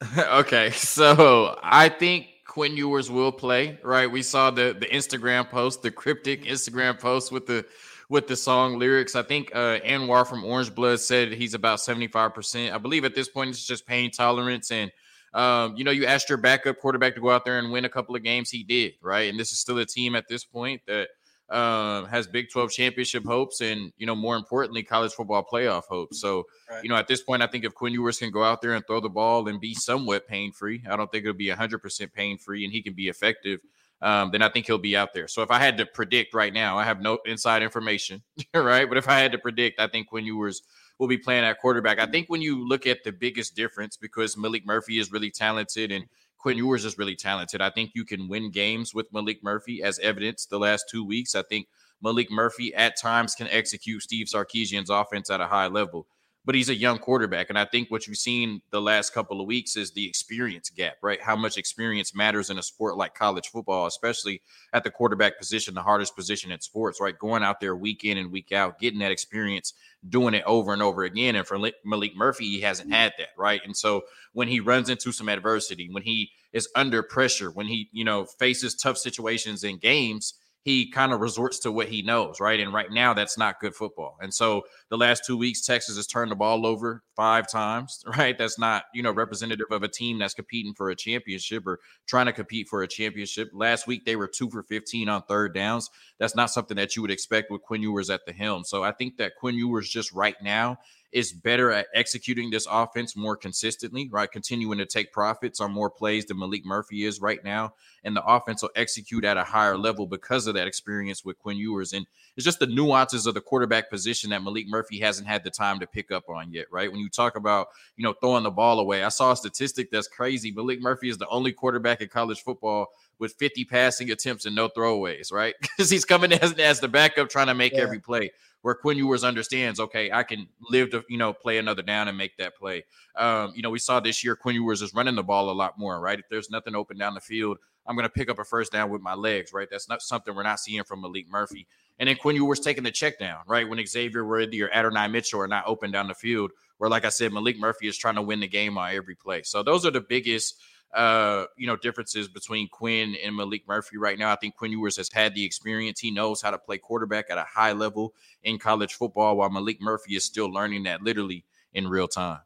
okay, 0.18 0.70
so 0.70 1.58
I 1.62 1.88
think 1.88 2.28
Quinn 2.46 2.76
Ewers 2.76 3.10
will 3.10 3.32
play. 3.32 3.78
Right, 3.82 4.10
we 4.10 4.22
saw 4.22 4.50
the 4.50 4.76
the 4.78 4.86
Instagram 4.86 5.48
post, 5.48 5.82
the 5.82 5.90
cryptic 5.90 6.44
Instagram 6.44 6.98
post 6.98 7.32
with 7.32 7.46
the 7.46 7.66
with 8.08 8.26
the 8.26 8.36
song 8.36 8.78
lyrics. 8.78 9.14
I 9.14 9.22
think 9.22 9.50
uh, 9.54 9.80
Anwar 9.80 10.26
from 10.26 10.44
Orange 10.44 10.74
Blood 10.74 11.00
said 11.00 11.32
he's 11.32 11.54
about 11.54 11.78
75%. 11.78 12.72
I 12.72 12.78
believe 12.78 13.04
at 13.04 13.14
this 13.14 13.28
point 13.28 13.50
it's 13.50 13.66
just 13.66 13.86
pain 13.86 14.10
tolerance. 14.10 14.70
And, 14.70 14.90
um, 15.34 15.76
you 15.76 15.84
know, 15.84 15.90
you 15.90 16.06
asked 16.06 16.28
your 16.28 16.38
backup 16.38 16.78
quarterback 16.78 17.14
to 17.16 17.20
go 17.20 17.30
out 17.30 17.44
there 17.44 17.58
and 17.58 17.70
win 17.70 17.84
a 17.84 17.88
couple 17.88 18.16
of 18.16 18.22
games. 18.22 18.50
He 18.50 18.64
did, 18.64 18.94
right? 19.02 19.28
And 19.28 19.38
this 19.38 19.52
is 19.52 19.58
still 19.58 19.78
a 19.78 19.84
team 19.84 20.14
at 20.14 20.26
this 20.28 20.44
point 20.44 20.80
that 20.86 21.08
um, 21.50 22.06
has 22.06 22.26
Big 22.26 22.50
12 22.50 22.70
championship 22.70 23.24
hopes 23.24 23.60
and, 23.60 23.92
you 23.96 24.06
know, 24.06 24.14
more 24.14 24.36
importantly, 24.36 24.82
college 24.82 25.12
football 25.12 25.46
playoff 25.50 25.84
hopes. 25.84 26.20
So, 26.20 26.44
right. 26.70 26.82
you 26.82 26.88
know, 26.88 26.96
at 26.96 27.08
this 27.08 27.22
point, 27.22 27.42
I 27.42 27.46
think 27.46 27.64
if 27.64 27.74
Quinn 27.74 27.92
Ewers 27.92 28.18
can 28.18 28.30
go 28.30 28.44
out 28.44 28.60
there 28.60 28.74
and 28.74 28.86
throw 28.86 29.00
the 29.00 29.08
ball 29.08 29.48
and 29.48 29.60
be 29.60 29.74
somewhat 29.74 30.26
pain 30.26 30.52
free, 30.52 30.82
I 30.88 30.96
don't 30.96 31.10
think 31.10 31.24
it'll 31.24 31.34
be 31.34 31.48
100% 31.48 32.12
pain 32.12 32.38
free 32.38 32.64
and 32.64 32.72
he 32.72 32.82
can 32.82 32.94
be 32.94 33.08
effective 33.08 33.60
um, 34.00 34.30
then 34.30 34.42
I 34.42 34.48
think 34.48 34.66
he'll 34.66 34.78
be 34.78 34.96
out 34.96 35.12
there. 35.12 35.28
So 35.28 35.42
if 35.42 35.50
I 35.50 35.58
had 35.58 35.76
to 35.78 35.86
predict 35.86 36.34
right 36.34 36.52
now, 36.52 36.78
I 36.78 36.84
have 36.84 37.00
no 37.00 37.18
inside 37.24 37.62
information, 37.62 38.22
right? 38.54 38.88
But 38.88 38.98
if 38.98 39.08
I 39.08 39.18
had 39.18 39.32
to 39.32 39.38
predict, 39.38 39.80
I 39.80 39.88
think 39.88 40.08
Quinn 40.08 40.24
Ewers 40.24 40.62
will 40.98 41.08
be 41.08 41.18
playing 41.18 41.44
at 41.44 41.58
quarterback. 41.58 41.98
I 41.98 42.06
think 42.06 42.28
when 42.28 42.42
you 42.42 42.66
look 42.66 42.86
at 42.86 43.04
the 43.04 43.12
biggest 43.12 43.56
difference, 43.56 43.96
because 43.96 44.36
Maalik 44.36 44.66
Murphy 44.66 44.98
is 44.98 45.12
really 45.12 45.30
talented 45.30 45.90
and 45.90 46.04
Quinn 46.38 46.56
Ewers 46.56 46.84
is 46.84 46.98
really 46.98 47.16
talented, 47.16 47.60
I 47.60 47.70
think 47.70 47.92
you 47.94 48.04
can 48.04 48.28
win 48.28 48.50
games 48.50 48.94
with 48.94 49.12
Maalik 49.12 49.42
Murphy, 49.42 49.82
as 49.82 49.98
evidenced 49.98 50.50
the 50.50 50.58
last 50.58 50.84
two 50.88 51.04
weeks. 51.04 51.34
I 51.34 51.42
think 51.42 51.66
Maalik 52.02 52.30
Murphy 52.30 52.72
at 52.74 52.96
times 52.96 53.34
can 53.34 53.48
execute 53.48 54.02
Steve 54.02 54.28
Sarkisian's 54.28 54.90
offense 54.90 55.30
at 55.30 55.40
a 55.40 55.48
high 55.48 55.66
level 55.66 56.06
but 56.48 56.54
he's 56.54 56.70
a 56.70 56.74
young 56.74 56.96
quarterback. 56.96 57.50
And 57.50 57.58
I 57.58 57.66
think 57.66 57.90
what 57.90 58.06
you've 58.06 58.16
seen 58.16 58.62
the 58.70 58.80
last 58.80 59.12
couple 59.12 59.38
of 59.38 59.46
weeks 59.46 59.76
is 59.76 59.90
the 59.90 60.08
experience 60.08 60.70
gap, 60.70 60.94
right? 61.02 61.20
How 61.20 61.36
much 61.36 61.58
experience 61.58 62.14
matters 62.14 62.48
in 62.48 62.56
a 62.56 62.62
sport 62.62 62.96
like 62.96 63.14
college 63.14 63.48
football, 63.48 63.84
especially 63.84 64.40
at 64.72 64.82
the 64.82 64.90
quarterback 64.90 65.36
position, 65.36 65.74
the 65.74 65.82
hardest 65.82 66.16
position 66.16 66.50
in 66.50 66.58
sports, 66.62 67.02
right? 67.02 67.18
Going 67.18 67.42
out 67.42 67.60
there 67.60 67.76
week 67.76 68.02
in 68.02 68.16
and 68.16 68.32
week 68.32 68.50
out, 68.50 68.80
getting 68.80 69.00
that 69.00 69.12
experience, 69.12 69.74
doing 70.08 70.32
it 70.32 70.42
over 70.46 70.72
and 70.72 70.80
over 70.80 71.04
again. 71.04 71.36
And 71.36 71.46
for 71.46 71.58
Maalik 71.58 72.16
Murphy, 72.16 72.46
he 72.46 72.62
hasn't 72.62 72.94
had 72.94 73.12
that, 73.18 73.28
right? 73.36 73.60
And 73.62 73.76
so 73.76 74.04
when 74.32 74.48
he 74.48 74.58
runs 74.58 74.88
into 74.88 75.12
some 75.12 75.28
adversity, 75.28 75.90
when 75.92 76.04
he 76.04 76.30
is 76.54 76.66
under 76.74 77.02
pressure, 77.02 77.50
when 77.50 77.66
he, 77.66 77.90
you 77.92 78.06
know, 78.06 78.24
faces 78.24 78.74
tough 78.74 78.96
situations 78.96 79.64
in 79.64 79.76
games, 79.76 80.32
he 80.68 80.90
kind 80.90 81.14
of 81.14 81.20
resorts 81.20 81.58
to 81.60 81.72
what 81.72 81.88
he 81.88 82.02
knows, 82.02 82.40
right? 82.40 82.60
And 82.60 82.74
right 82.74 82.92
now, 82.92 83.14
that's 83.14 83.38
not 83.38 83.58
good 83.58 83.74
football. 83.74 84.18
And 84.20 84.34
so 84.34 84.64
the 84.90 84.98
last 84.98 85.24
two 85.24 85.38
weeks, 85.38 85.64
Texas 85.64 85.96
has 85.96 86.06
turned 86.06 86.30
the 86.30 86.36
ball 86.36 86.66
over 86.66 87.02
five 87.16 87.50
times, 87.50 88.04
right? 88.18 88.36
That's 88.36 88.58
not, 88.58 88.84
you 88.92 89.02
know, 89.02 89.10
representative 89.10 89.68
of 89.70 89.82
a 89.82 89.88
team 89.88 90.18
that's 90.18 90.34
competing 90.34 90.74
for 90.74 90.90
a 90.90 90.94
championship 90.94 91.66
or 91.66 91.80
trying 92.06 92.26
to 92.26 92.34
compete 92.34 92.68
for 92.68 92.82
a 92.82 92.86
championship. 92.86 93.48
Last 93.54 93.86
week, 93.86 94.04
they 94.04 94.14
were 94.14 94.28
two 94.28 94.50
for 94.50 94.62
15 94.62 95.08
on 95.08 95.22
third 95.22 95.54
downs. 95.54 95.88
That's 96.18 96.36
not 96.36 96.50
something 96.50 96.76
that 96.76 96.94
you 96.94 97.00
would 97.00 97.10
expect 97.10 97.50
with 97.50 97.62
Quinn 97.62 97.80
Ewers 97.80 98.10
at 98.10 98.26
the 98.26 98.34
helm. 98.34 98.64
So 98.64 98.84
I 98.84 98.92
think 98.92 99.16
that 99.16 99.36
Quinn 99.36 99.54
Ewers 99.54 99.88
just 99.88 100.12
right 100.12 100.36
now 100.42 100.76
is 101.10 101.32
better 101.32 101.70
at 101.70 101.86
executing 101.94 102.50
this 102.50 102.66
offense 102.70 103.16
more 103.16 103.36
consistently, 103.36 104.08
right? 104.10 104.30
Continuing 104.30 104.78
to 104.78 104.84
take 104.84 105.12
profits 105.12 105.58
on 105.60 105.72
more 105.72 105.88
plays 105.88 106.26
than 106.26 106.36
Maalik 106.36 106.64
Murphy 106.64 107.04
is 107.04 107.20
right 107.20 107.42
now. 107.42 107.72
And 108.04 108.14
the 108.14 108.24
offense 108.24 108.62
will 108.62 108.70
execute 108.76 109.24
at 109.24 109.38
a 109.38 109.44
higher 109.44 109.78
level 109.78 110.06
because 110.06 110.46
of 110.46 110.54
that 110.54 110.66
experience 110.66 111.24
with 111.24 111.38
Quinn 111.38 111.56
Ewers. 111.56 111.94
And 111.94 112.06
it's 112.36 112.44
just 112.44 112.58
the 112.58 112.66
nuances 112.66 113.26
of 113.26 113.34
the 113.34 113.40
quarterback 113.40 113.88
position 113.88 114.30
that 114.30 114.42
Maalik 114.42 114.66
Murphy 114.68 115.00
hasn't 115.00 115.26
had 115.26 115.44
the 115.44 115.50
time 115.50 115.80
to 115.80 115.86
pick 115.86 116.12
up 116.12 116.28
on 116.28 116.52
yet, 116.52 116.66
right? 116.70 116.90
When 116.90 117.00
you 117.00 117.08
talk 117.08 117.36
about, 117.36 117.68
you 117.96 118.04
know, 118.04 118.12
throwing 118.12 118.44
the 118.44 118.50
ball 118.50 118.78
away, 118.78 119.02
I 119.02 119.08
saw 119.08 119.32
a 119.32 119.36
statistic 119.36 119.90
that's 119.90 120.08
crazy. 120.08 120.52
Maalik 120.52 120.80
Murphy 120.80 121.08
is 121.08 121.16
the 121.16 121.28
only 121.28 121.52
quarterback 121.52 122.02
in 122.02 122.08
college 122.08 122.42
football 122.42 122.88
with 123.18 123.34
50 123.34 123.64
passing 123.64 124.10
attempts 124.10 124.44
and 124.44 124.54
no 124.54 124.68
throwaways, 124.68 125.32
right? 125.32 125.54
Because 125.78 125.90
he's 125.90 126.04
coming 126.04 126.32
as, 126.32 126.52
as 126.54 126.80
the 126.80 126.88
backup 126.88 127.28
trying 127.30 127.46
to 127.46 127.54
make 127.54 127.72
yeah. 127.72 127.80
every 127.80 128.00
play 128.00 128.30
where 128.68 128.74
Quinn 128.74 128.98
Ewers 128.98 129.24
understands, 129.24 129.80
okay, 129.80 130.12
I 130.12 130.24
can 130.24 130.46
live 130.68 130.90
to, 130.90 131.02
you 131.08 131.16
know, 131.16 131.32
play 131.32 131.56
another 131.56 131.80
down 131.80 132.06
and 132.06 132.18
make 132.18 132.36
that 132.36 132.54
play. 132.54 132.84
Um, 133.16 133.54
you 133.56 133.62
know, 133.62 133.70
we 133.70 133.78
saw 133.78 133.98
this 133.98 134.22
year 134.22 134.36
Quinn 134.36 134.56
Ewers 134.56 134.82
is 134.82 134.92
running 134.92 135.14
the 135.14 135.22
ball 135.22 135.48
a 135.48 135.52
lot 135.52 135.78
more, 135.78 135.98
right? 135.98 136.18
If 136.18 136.26
there's 136.28 136.50
nothing 136.50 136.74
open 136.74 136.98
down 136.98 137.14
the 137.14 137.20
field, 137.22 137.56
I'm 137.86 137.96
going 137.96 138.04
to 138.04 138.10
pick 138.10 138.28
up 138.28 138.38
a 138.38 138.44
first 138.44 138.70
down 138.70 138.90
with 138.90 139.00
my 139.00 139.14
legs, 139.14 139.54
right? 139.54 139.68
That's 139.70 139.88
not 139.88 140.02
something 140.02 140.34
we're 140.34 140.42
not 140.42 140.60
seeing 140.60 140.84
from 140.84 141.02
Maalik 141.02 141.30
Murphy. 141.30 141.66
And 141.98 142.10
then 142.10 142.16
Quinn 142.16 142.36
Ewers 142.36 142.60
taking 142.60 142.84
the 142.84 142.90
check 142.90 143.18
down, 143.18 143.38
right? 143.46 143.66
When 143.66 143.82
Xavier 143.86 144.26
Worthy 144.26 144.62
or 144.62 144.70
Adonai 144.70 145.08
Mitchell 145.08 145.40
are 145.40 145.48
not 145.48 145.64
open 145.66 145.90
down 145.90 146.06
the 146.06 146.14
field, 146.14 146.50
where, 146.76 146.90
like 146.90 147.06
I 147.06 147.08
said, 147.08 147.32
Maalik 147.32 147.56
Murphy 147.56 147.88
is 147.88 147.96
trying 147.96 148.16
to 148.16 148.22
win 148.22 148.40
the 148.40 148.48
game 148.48 148.76
on 148.76 148.94
every 148.94 149.14
play. 149.14 149.44
So 149.44 149.62
those 149.62 149.86
are 149.86 149.90
the 149.90 150.02
biggest– 150.02 150.60
uh, 150.94 151.44
you 151.56 151.66
know, 151.66 151.76
differences 151.76 152.28
between 152.28 152.68
Quinn 152.68 153.14
and 153.22 153.34
Maalik 153.34 153.62
Murphy 153.68 153.98
right 153.98 154.18
now. 154.18 154.32
I 154.32 154.36
think 154.36 154.56
Quinn 154.56 154.72
Ewers 154.72 154.96
has 154.96 155.10
had 155.12 155.34
the 155.34 155.44
experience. 155.44 156.00
He 156.00 156.10
knows 156.10 156.40
how 156.40 156.50
to 156.50 156.58
play 156.58 156.78
quarterback 156.78 157.26
at 157.30 157.38
a 157.38 157.44
high 157.44 157.72
level 157.72 158.14
in 158.42 158.58
college 158.58 158.94
football, 158.94 159.36
while 159.36 159.50
Maalik 159.50 159.80
Murphy 159.80 160.16
is 160.16 160.24
still 160.24 160.50
learning 160.50 160.84
that 160.84 161.02
literally 161.02 161.44
in 161.74 161.88
real 161.88 162.08
time. 162.08 162.40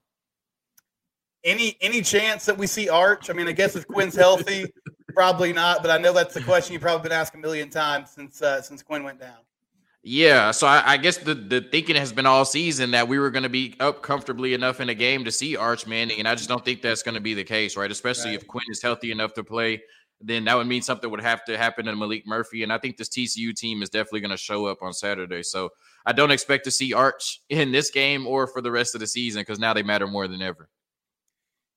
Any 1.45 1.77
any 1.81 2.03
chance 2.03 2.45
that 2.47 2.57
we 2.57 2.67
see 2.67 2.89
Arch? 2.89 3.29
I 3.29 3.33
mean, 3.33 3.49
I 3.49 3.53
guess 3.53 3.75
if 3.75 3.87
Quinn's 3.87 4.15
healthy, 4.15 4.67
probably 5.15 5.53
not. 5.53 5.83
But 5.83 5.91
I 5.91 5.99
know 5.99 6.13
that's 6.13 6.35
the 6.35 6.43
question 6.43 6.73
you've 6.73 6.83
probably 6.83 7.09
been 7.09 7.19
asked 7.19 7.35
a 7.35 7.39
million 7.39 7.69
times 7.69 8.11
since 8.11 8.43
uh, 8.43 8.63
since 8.63 8.83
Quinn 8.83 9.03
went 9.03 9.21
down. 9.21 9.39
Yeah, 10.05 10.51
so 10.51 10.67
I, 10.67 10.83
I, 10.85 10.97
guess 10.97 11.19
the, 11.19 11.33
the 11.33 11.61
thinking 11.61 11.95
has 11.95 12.13
been 12.13 12.27
all 12.27 12.45
season 12.45 12.91
that 12.91 13.07
we 13.07 13.21
were 13.21 13.31
going 13.31 13.45
to 13.45 13.49
be 13.49 13.77
up 13.79 14.03
comfortably 14.03 14.53
enough 14.53 14.81
in 14.81 14.89
a 14.89 14.95
game 14.95 15.25
to 15.25 15.31
see 15.31 15.57
Arch 15.57 15.87
Manning, 15.87 16.19
and 16.19 16.27
I 16.27 16.35
just 16.35 16.49
don't 16.49 16.65
think 16.65 16.83
that's 16.83 17.05
going 17.05 17.15
to 17.15 17.21
be 17.21 17.35
the 17.35 17.45
case, 17.45 17.77
right? 17.77 17.91
Especially 17.91 18.31
right. 18.31 18.41
if 18.41 18.49
Quinn 18.49 18.65
is 18.69 18.83
healthy 18.83 19.13
enough 19.13 19.33
to 19.35 19.45
play, 19.45 19.81
then 20.21 20.45
that 20.45 20.57
would 20.57 20.67
mean 20.67 20.83
something 20.83 21.09
would 21.09 21.21
have 21.21 21.45
to 21.45 21.57
happen 21.57 21.87
to 21.87 21.93
Maalik 21.93 22.27
Murphy, 22.27 22.65
and 22.65 22.73
I 22.73 22.79
think 22.79 22.97
this 22.97 23.09
TCU 23.11 23.55
team 23.55 23.81
is 23.81 23.91
definitely 23.91 24.21
going 24.21 24.33
to 24.33 24.37
show 24.37 24.67
up 24.67 24.83
on 24.83 24.93
Saturday. 24.93 25.45
So 25.45 25.71
I 26.05 26.13
don't 26.13 26.33
expect 26.33 26.65
to 26.65 26.73
see 26.73 26.93
Arch 26.93 27.41
in 27.49 27.71
this 27.71 27.91
game 27.91 28.27
or 28.27 28.49
for 28.49 28.61
the 28.61 28.73
rest 28.73 28.95
of 28.95 29.01
the 29.01 29.07
season 29.07 29.43
because 29.43 29.61
now 29.61 29.73
they 29.73 29.85
matter 29.85 30.09
more 30.09 30.27
than 30.27 30.43
ever. 30.43 30.69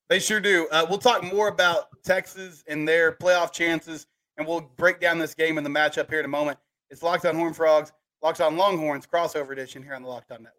They 0.08 0.18
sure 0.18 0.40
do. 0.40 0.68
Uh, 0.70 0.86
we'll 0.88 0.98
talk 0.98 1.22
more 1.24 1.48
about 1.48 1.86
Texas 2.04 2.64
and 2.68 2.88
their 2.88 3.12
playoff 3.12 3.52
chances, 3.52 4.06
and 4.36 4.46
we'll 4.46 4.60
break 4.76 5.00
down 5.00 5.18
this 5.18 5.34
game 5.34 5.58
and 5.58 5.66
the 5.66 5.70
matchup 5.70 6.08
here 6.08 6.20
in 6.20 6.24
a 6.24 6.28
moment. 6.28 6.58
It's 6.90 7.02
Locked 7.02 7.26
on 7.26 7.34
Horned 7.34 7.56
Frogs, 7.56 7.92
Locked 8.22 8.40
on 8.40 8.56
Longhorns 8.56 9.06
crossover 9.06 9.50
edition 9.50 9.82
here 9.82 9.94
on 9.94 10.02
the 10.02 10.08
Locked 10.08 10.30
on 10.32 10.38
Network. 10.38 10.52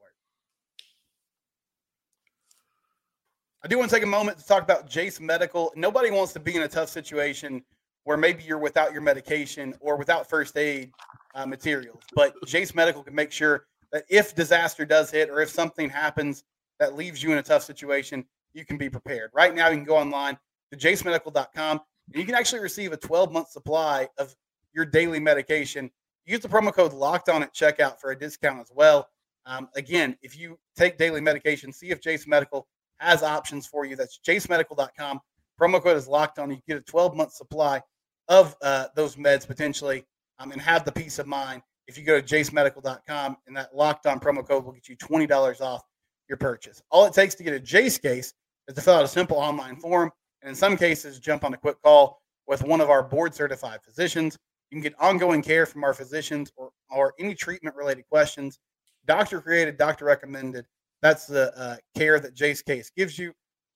I 3.64 3.68
do 3.68 3.78
want 3.78 3.90
to 3.90 3.96
take 3.96 4.04
a 4.04 4.08
moment 4.08 4.38
to 4.38 4.46
talk 4.46 4.64
about 4.64 4.88
Jase 4.88 5.20
Medical. 5.20 5.74
Nobody 5.76 6.12
wants 6.12 6.32
to 6.34 6.40
be 6.40 6.56
in 6.56 6.62
a 6.62 6.68
tough 6.68 6.90
situation 6.90 7.64
where 8.04 8.16
maybe 8.16 8.44
you're 8.44 8.60
without 8.60 8.94
your 8.94 9.02
medication 9.02 9.74
or 9.82 9.98
without 9.98 10.30
first 10.30 10.56
aid 10.58 10.92
uh, 11.36 11.46
materials, 11.46 12.02
but 12.16 12.34
Jase 12.46 12.74
Medical 12.74 13.04
can 13.04 13.14
make 13.14 13.32
sure 13.32 13.66
that 13.92 14.04
if 14.10 14.36
disaster 14.36 14.86
does 14.86 15.12
hit 15.12 15.30
or 15.30 15.42
if 15.42 15.50
something 15.50 15.90
happens 15.90 16.44
that 16.80 16.96
leaves 16.96 17.22
you 17.22 17.32
in 17.32 17.38
a 17.38 17.44
tough 17.44 17.64
situation, 17.64 18.26
you 18.54 18.66
can 18.66 18.78
be 18.78 18.90
prepared. 18.90 19.32
Right 19.34 19.54
now, 19.54 19.70
you 19.70 19.76
can 19.76 19.86
go 19.86 19.98
online 19.98 20.38
to 20.72 20.78
jasemedical.com 20.78 21.82
and 22.08 22.16
you 22.16 22.26
can 22.26 22.36
actually 22.36 22.62
receive 22.62 22.92
a 22.92 22.98
12 22.98 23.32
month 23.32 23.50
supply 23.50 24.08
of 24.18 24.36
your 24.74 24.86
daily 24.86 25.20
medication. 25.20 25.92
Use 26.27 26.41
the 26.41 26.50
promo 26.50 26.74
code 26.74 26.93
locked 26.93 27.29
on 27.29 27.41
at 27.41 27.53
checkout 27.53 28.00
for 28.00 28.12
a 28.12 28.19
discount 28.19 28.60
as 28.60 28.69
well. 28.75 29.07
Um, 29.46 29.69
again, 29.75 30.17
if 30.22 30.38
you 30.38 30.60
take 30.75 30.98
daily 30.98 31.22
medication, 31.22 31.72
see 31.72 31.89
if 31.89 32.01
Jase 32.01 32.27
Medical 32.27 32.67
has 33.00 33.24
options 33.24 33.65
for 33.65 33.86
you. 33.86 33.96
That's 33.96 34.19
jasemedical.com. 34.19 35.22
Promo 35.60 35.81
code 35.81 35.96
is 35.96 36.07
locked 36.07 36.38
on. 36.38 36.51
You 36.51 36.57
get 36.67 36.77
a 36.77 36.81
12 36.81 37.15
month 37.15 37.31
supply 37.31 37.81
of 38.27 38.55
uh, 38.62 38.88
those 38.93 39.15
meds 39.15 39.48
potentially 39.48 40.03
um, 40.39 40.51
and 40.51 40.62
have 40.62 40.84
the 40.84 40.91
peace 40.91 41.17
of 41.17 41.27
mind. 41.27 41.62
If 41.88 41.98
you 41.98 42.03
go 42.03 42.19
to 42.19 42.36
jasemedical.com 42.36 43.38
and 43.48 43.55
that 43.55 43.74
locked 43.74 44.05
on 44.05 44.19
promo 44.19 44.46
code 44.46 44.65
will 44.65 44.74
get 44.74 44.89
you 44.89 44.98
$20 44.98 45.62
off 45.62 45.81
your 46.27 46.38
purchase. 46.38 46.81
All 46.91 47.05
it 47.05 47.13
takes 47.13 47.36
to 47.36 47.43
get 47.43 47.53
a 47.53 47.60
Jase 47.60 47.98
case 47.98 48.34
is 48.67 48.75
to 48.75 48.81
fill 48.81 48.96
out 48.96 49.05
a 49.05 49.07
simple 49.07 49.38
online 49.38 49.77
form, 49.77 50.12
and 50.41 50.50
in 50.50 50.55
some 50.55 50.75
cases, 50.75 51.19
jump 51.19 51.46
on 51.46 51.53
a 51.53 51.57
quick 51.57 51.81
call 51.81 52.22
with 52.48 52.63
one 52.63 52.81
of 52.81 52.89
our 52.89 53.01
board 53.01 53.34
certified 53.34 53.79
physicians. 53.81 54.38
You 54.70 54.76
can 54.76 54.82
get 54.82 55.00
ongoing 55.00 55.42
care 55.42 55.66
from 55.66 55.84
our 55.84 55.94
physicians 55.94 56.52
or, 56.56 56.72
or 56.90 57.14
any 57.20 57.36
treatment 57.36 57.76
related 57.76 58.06
questions. 58.10 58.60
Doctor 59.06 59.42
created, 59.42 59.78
doctor 59.78 60.06
recommended. 60.06 60.66
That's 61.02 61.26
the 61.26 61.58
uh, 61.58 61.78
care 61.96 62.20
that 62.20 62.34
Jase 62.34 62.62
Case 62.62 62.92
gives 62.96 63.18
you. 63.18 63.34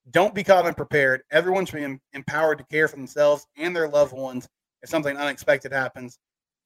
Don't 0.09 0.33
be 0.33 0.43
caught 0.43 0.65
unprepared. 0.65 1.21
Everyone 1.31 1.65
should 1.65 1.77
be 1.77 1.99
empowered 2.13 2.57
to 2.57 2.65
care 2.65 2.87
for 2.87 2.95
themselves 2.95 3.45
and 3.55 3.75
their 3.75 3.87
loved 3.87 4.13
ones 4.13 4.49
if 4.81 4.89
something 4.89 5.15
unexpected 5.15 5.71
happens. 5.71 6.17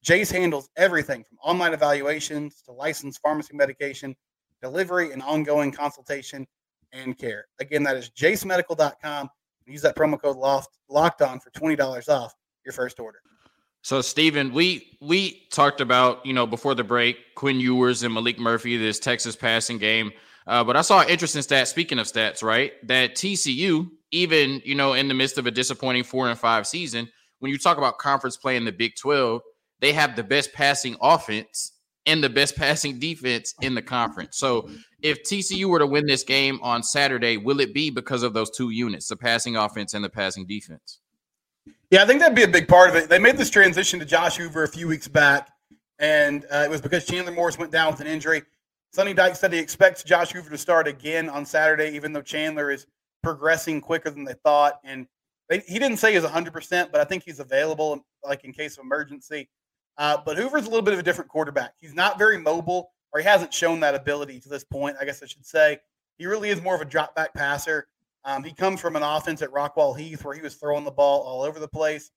Jase 0.03 0.31
handles 0.31 0.69
everything 0.77 1.23
from 1.23 1.37
online 1.43 1.73
evaluations 1.73 2.61
to 2.61 2.71
licensed 2.71 3.21
pharmacy 3.21 3.55
medication, 3.55 4.15
delivery, 4.61 5.11
and 5.11 5.21
ongoing 5.21 5.71
consultation 5.71 6.47
and 6.93 7.17
care. 7.17 7.45
Again, 7.59 7.83
that 7.83 7.97
is 7.97 8.09
jasemedical.com. 8.11 9.29
Use 9.67 9.81
that 9.81 9.95
promo 9.95 10.21
code 10.21 10.37
locked 10.37 11.21
on 11.21 11.39
for 11.39 11.49
$20 11.51 12.09
off 12.09 12.33
your 12.63 12.73
first 12.73 12.99
order. 12.99 13.19
So, 13.85 14.01
Stephen, 14.01 14.51
we 14.51 14.97
we 14.99 15.45
talked 15.51 15.79
about 15.79 16.25
you 16.25 16.33
know 16.33 16.47
before 16.47 16.73
the 16.73 16.83
break 16.83 17.35
Quinn 17.35 17.59
Ewers 17.59 18.01
and 18.01 18.15
Maalik 18.15 18.39
Murphy, 18.39 18.77
this 18.77 18.97
Texas 18.97 19.35
passing 19.35 19.77
game. 19.77 20.11
Uh, 20.47 20.63
but 20.63 20.75
I 20.75 20.81
saw 20.81 21.01
an 21.01 21.09
interesting 21.09 21.43
stat. 21.43 21.67
Speaking 21.67 21.99
of 21.99 22.07
stats, 22.07 22.41
right? 22.41 22.73
That 22.87 23.13
TCU, 23.13 23.87
even 24.09 24.59
you 24.65 24.73
know, 24.73 24.93
in 24.93 25.07
the 25.07 25.13
midst 25.13 25.37
of 25.37 25.45
a 25.45 25.51
disappointing 25.51 26.03
four 26.03 26.27
and 26.27 26.39
five 26.39 26.65
season, 26.65 27.07
when 27.37 27.51
you 27.51 27.59
talk 27.59 27.77
about 27.77 27.99
conference 27.99 28.37
play 28.37 28.55
in 28.57 28.65
the 28.65 28.71
Big 28.71 28.95
Twelve, 28.95 29.43
they 29.81 29.93
have 29.93 30.15
the 30.15 30.23
best 30.23 30.51
passing 30.51 30.95
offense 30.99 31.73
and 32.07 32.23
the 32.23 32.29
best 32.29 32.55
passing 32.57 32.97
defense 32.97 33.53
in 33.61 33.75
the 33.75 33.83
conference. 33.83 34.37
So 34.39 34.67
if 35.03 35.21
TCU 35.21 35.65
were 35.65 35.77
to 35.77 35.85
win 35.85 36.07
this 36.07 36.23
game 36.23 36.57
on 36.63 36.81
Saturday, 36.81 37.37
will 37.37 37.59
it 37.59 37.71
be 37.71 37.91
because 37.91 38.23
of 38.23 38.33
those 38.33 38.49
two 38.49 38.71
units, 38.71 39.09
the 39.09 39.15
passing 39.15 39.55
offense 39.55 39.93
and 39.93 40.03
the 40.03 40.09
passing 40.09 40.47
defense? 40.47 41.01
Yeah, 41.91 42.01
I 42.01 42.05
think 42.07 42.19
that'd 42.19 42.35
be 42.35 42.43
a 42.43 42.47
big 42.47 42.67
part 42.67 42.89
of 42.89 42.95
it. 42.95 43.09
They 43.09 43.19
made 43.19 43.37
this 43.37 43.49
transition 43.49 43.99
to 43.99 44.05
Josh 44.05 44.37
Hoover 44.37 44.63
a 44.63 44.67
few 44.67 44.87
weeks 44.87 45.07
back, 45.07 45.49
and 45.99 46.43
uh, 46.51 46.63
it 46.65 46.69
was 46.69 46.81
because 46.81 47.05
Chandler 47.05 47.31
Morris 47.31 47.59
went 47.59 47.71
down 47.71 47.91
with 47.91 48.01
an 48.01 48.07
injury. 48.07 48.41
Sonny 48.91 49.13
Dyke 49.13 49.35
said 49.35 49.53
he 49.53 49.59
expects 49.59 50.03
Josh 50.03 50.31
Hoover 50.31 50.49
to 50.49 50.57
start 50.57 50.87
again 50.87 51.29
on 51.29 51.45
Saturday, 51.45 51.89
even 51.89 52.11
though 52.11 52.21
Chandler 52.23 52.71
is 52.71 52.87
progressing 53.21 53.81
quicker 53.81 54.09
than 54.09 54.23
they 54.23 54.33
thought. 54.43 54.79
And 54.83 55.05
they, 55.49 55.59
he 55.59 55.77
didn't 55.77 55.97
say 55.97 56.13
he's 56.13 56.23
100%, 56.23 56.91
but 56.91 57.01
I 57.01 57.03
think 57.03 57.23
he's 57.23 57.39
available, 57.39 58.03
like 58.23 58.43
in 58.45 58.51
case 58.51 58.77
of 58.77 58.83
emergency. 58.83 59.49
Uh, 59.97 60.17
but 60.25 60.37
Hoover's 60.37 60.65
a 60.65 60.69
little 60.69 60.81
bit 60.81 60.93
of 60.93 60.99
a 60.99 61.03
different 61.03 61.29
quarterback. 61.29 61.73
He's 61.79 61.93
not 61.93 62.17
very 62.17 62.37
mobile, 62.37 62.89
or 63.13 63.19
he 63.19 63.25
hasn't 63.25 63.53
shown 63.53 63.79
that 63.81 63.95
ability 63.95 64.39
to 64.39 64.49
this 64.49 64.63
point, 64.63 64.97
I 64.99 65.05
guess 65.05 65.21
I 65.21 65.27
should 65.27 65.45
say. 65.45 65.79
He 66.17 66.25
really 66.25 66.49
is 66.49 66.61
more 66.61 66.73
of 66.73 66.81
a 66.81 66.85
drop 66.85 67.15
back 67.15 67.33
passer. 67.33 67.87
Um, 68.25 68.43
he 68.43 68.53
comes 68.53 68.81
from 68.81 68.95
an 68.95 69.03
offense 69.03 69.41
at 69.41 69.51
Rockwall 69.51 69.97
Heath 69.97 70.25
where 70.25 70.35
he 70.35 70.41
was 70.41 70.55
throwing 70.55 70.83
the 70.83 70.91
ball 70.91 71.21
all 71.21 71.43
over 71.43 71.59
the 71.59 71.67
place. 71.67 72.09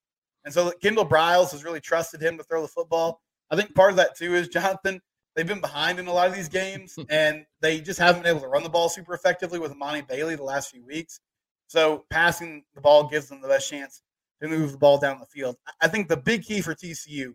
And 0.45 0.53
so 0.53 0.73
Kendall 0.83 1.07
Briles 1.07 1.53
has 1.53 1.65
really 1.65 1.81
trusted 1.81 2.23
him 2.23 2.39
to 2.39 2.45
throw 2.45 2.63
the 2.63 2.69
football. 2.69 3.21
I 3.51 3.57
think 3.57 3.75
part 3.75 3.91
of 3.91 3.97
that 3.97 4.17
too 4.17 4.35
is 4.35 4.49
Jonathan. 4.49 5.01
They've 5.37 5.47
been 5.47 5.61
behind 5.61 5.99
in 5.99 6.09
a 6.09 6.13
lot 6.13 6.29
of 6.29 6.35
these 6.35 6.49
games, 6.49 6.99
and 7.11 7.45
they 7.61 7.81
just 7.81 7.99
haven't 7.99 8.23
been 8.23 8.31
able 8.31 8.41
to 8.41 8.49
run 8.49 8.63
the 8.63 8.71
ball 8.71 8.89
super 8.89 9.15
effectively 9.15 9.59
with 9.59 9.73
Emani 9.73 10.07
Bailey 10.07 10.35
the 10.35 10.43
last 10.43 10.71
few 10.71 10.85
weeks. 10.85 11.21
So 11.69 12.07
passing 12.11 12.65
the 12.75 12.81
ball 12.81 13.09
gives 13.09 13.29
them 13.29 13.43
the 13.43 13.49
best 13.49 13.69
chance 13.69 14.03
to 14.41 14.49
move 14.49 14.73
the 14.73 14.79
ball 14.79 14.99
down 14.99 15.21
the 15.21 15.27
field. 15.27 15.57
I 15.81 15.89
think 15.89 16.09
the 16.09 16.17
big 16.17 16.43
key 16.43 16.63
for 16.63 16.75
TCU 16.75 17.35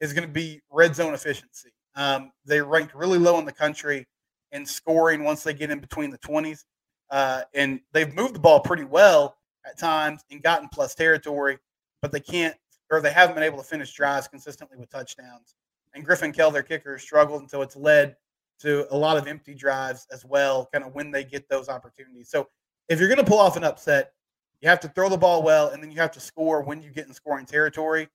is 0.00 0.12
going 0.12 0.26
to 0.26 0.32
be 0.32 0.60
red 0.70 0.96
zone 0.96 1.12
efficiency. 1.12 1.70
Um, 1.94 2.32
they 2.46 2.60
ranked 2.62 2.94
really 2.94 3.18
low 3.18 3.38
in 3.38 3.44
the 3.44 3.52
country 3.52 4.06
in 4.52 4.64
scoring 4.64 5.24
once 5.24 5.42
they 5.42 5.52
get 5.52 5.70
in 5.70 5.80
between 5.80 6.10
the 6.10 6.18
20s. 6.18 6.64
Uh, 7.10 7.42
and 7.54 7.80
they've 7.92 8.14
moved 8.14 8.34
the 8.34 8.40
ball 8.40 8.60
pretty 8.60 8.84
well 8.84 9.36
at 9.66 9.78
times 9.78 10.22
and 10.30 10.42
gotten 10.42 10.68
plus 10.68 10.94
territory, 10.94 11.58
but 12.02 12.12
they 12.12 12.20
can't 12.20 12.54
or 12.90 13.00
they 13.00 13.12
haven't 13.12 13.34
been 13.34 13.44
able 13.44 13.58
to 13.58 13.64
finish 13.64 13.92
drives 13.92 14.28
consistently 14.28 14.76
with 14.78 14.88
touchdowns. 14.90 15.54
And 15.94 16.04
Griffin 16.04 16.32
Kell, 16.32 16.50
their 16.50 16.62
kicker, 16.62 16.98
struggled 16.98 17.42
until 17.42 17.62
it's 17.62 17.76
led 17.76 18.16
to 18.60 18.86
a 18.92 18.96
lot 18.96 19.16
of 19.16 19.26
empty 19.26 19.54
drives 19.54 20.06
as 20.12 20.24
well, 20.24 20.68
kind 20.72 20.84
of 20.84 20.94
when 20.94 21.10
they 21.10 21.24
get 21.24 21.48
those 21.48 21.68
opportunities. 21.68 22.28
So 22.30 22.48
if 22.88 22.98
you're 22.98 23.08
going 23.08 23.18
to 23.18 23.24
pull 23.24 23.38
off 23.38 23.56
an 23.56 23.64
upset, 23.64 24.12
you 24.60 24.68
have 24.68 24.80
to 24.80 24.88
throw 24.88 25.08
the 25.08 25.16
ball 25.16 25.42
well, 25.42 25.68
and 25.68 25.82
then 25.82 25.90
you 25.90 26.00
have 26.00 26.10
to 26.12 26.20
score 26.20 26.62
when 26.62 26.82
you 26.82 26.90
get 26.90 27.06
in 27.06 27.14
scoring 27.14 27.46
territory. 27.46 28.08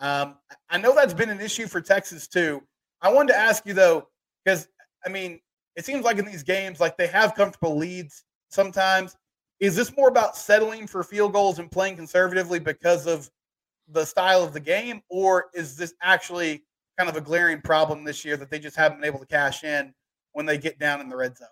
Um, 0.00 0.36
I 0.68 0.78
know 0.78 0.94
that's 0.94 1.14
been 1.14 1.30
an 1.30 1.40
issue 1.40 1.66
for 1.66 1.80
Texas 1.80 2.26
too. 2.26 2.62
I 3.00 3.12
wanted 3.12 3.34
to 3.34 3.38
ask 3.38 3.64
you 3.66 3.74
though, 3.74 4.08
because 4.44 4.68
I 5.06 5.08
mean, 5.08 5.40
it 5.76 5.84
seems 5.84 6.04
like 6.04 6.18
in 6.18 6.24
these 6.24 6.42
games, 6.42 6.80
like 6.80 6.96
they 6.96 7.06
have 7.08 7.34
comfortable 7.34 7.76
leads 7.76 8.24
sometimes. 8.54 9.16
Is 9.60 9.76
this 9.76 9.96
more 9.96 10.08
about 10.08 10.36
settling 10.36 10.86
for 10.86 11.02
field 11.02 11.32
goals 11.32 11.58
and 11.58 11.70
playing 11.70 11.96
conservatively 11.96 12.58
because 12.58 13.06
of 13.06 13.30
the 13.88 14.04
style 14.04 14.42
of 14.42 14.52
the 14.52 14.60
game, 14.60 15.02
or 15.08 15.46
is 15.54 15.76
this 15.76 15.94
actually 16.02 16.64
kind 16.98 17.10
of 17.10 17.16
a 17.16 17.20
glaring 17.20 17.60
problem 17.60 18.04
this 18.04 18.24
year 18.24 18.36
that 18.36 18.50
they 18.50 18.58
just 18.58 18.76
haven't 18.76 18.98
been 18.98 19.06
able 19.06 19.18
to 19.18 19.26
cash 19.26 19.64
in 19.64 19.92
when 20.32 20.46
they 20.46 20.58
get 20.58 20.78
down 20.78 21.00
in 21.00 21.08
the 21.08 21.16
red 21.16 21.36
zone? 21.36 21.48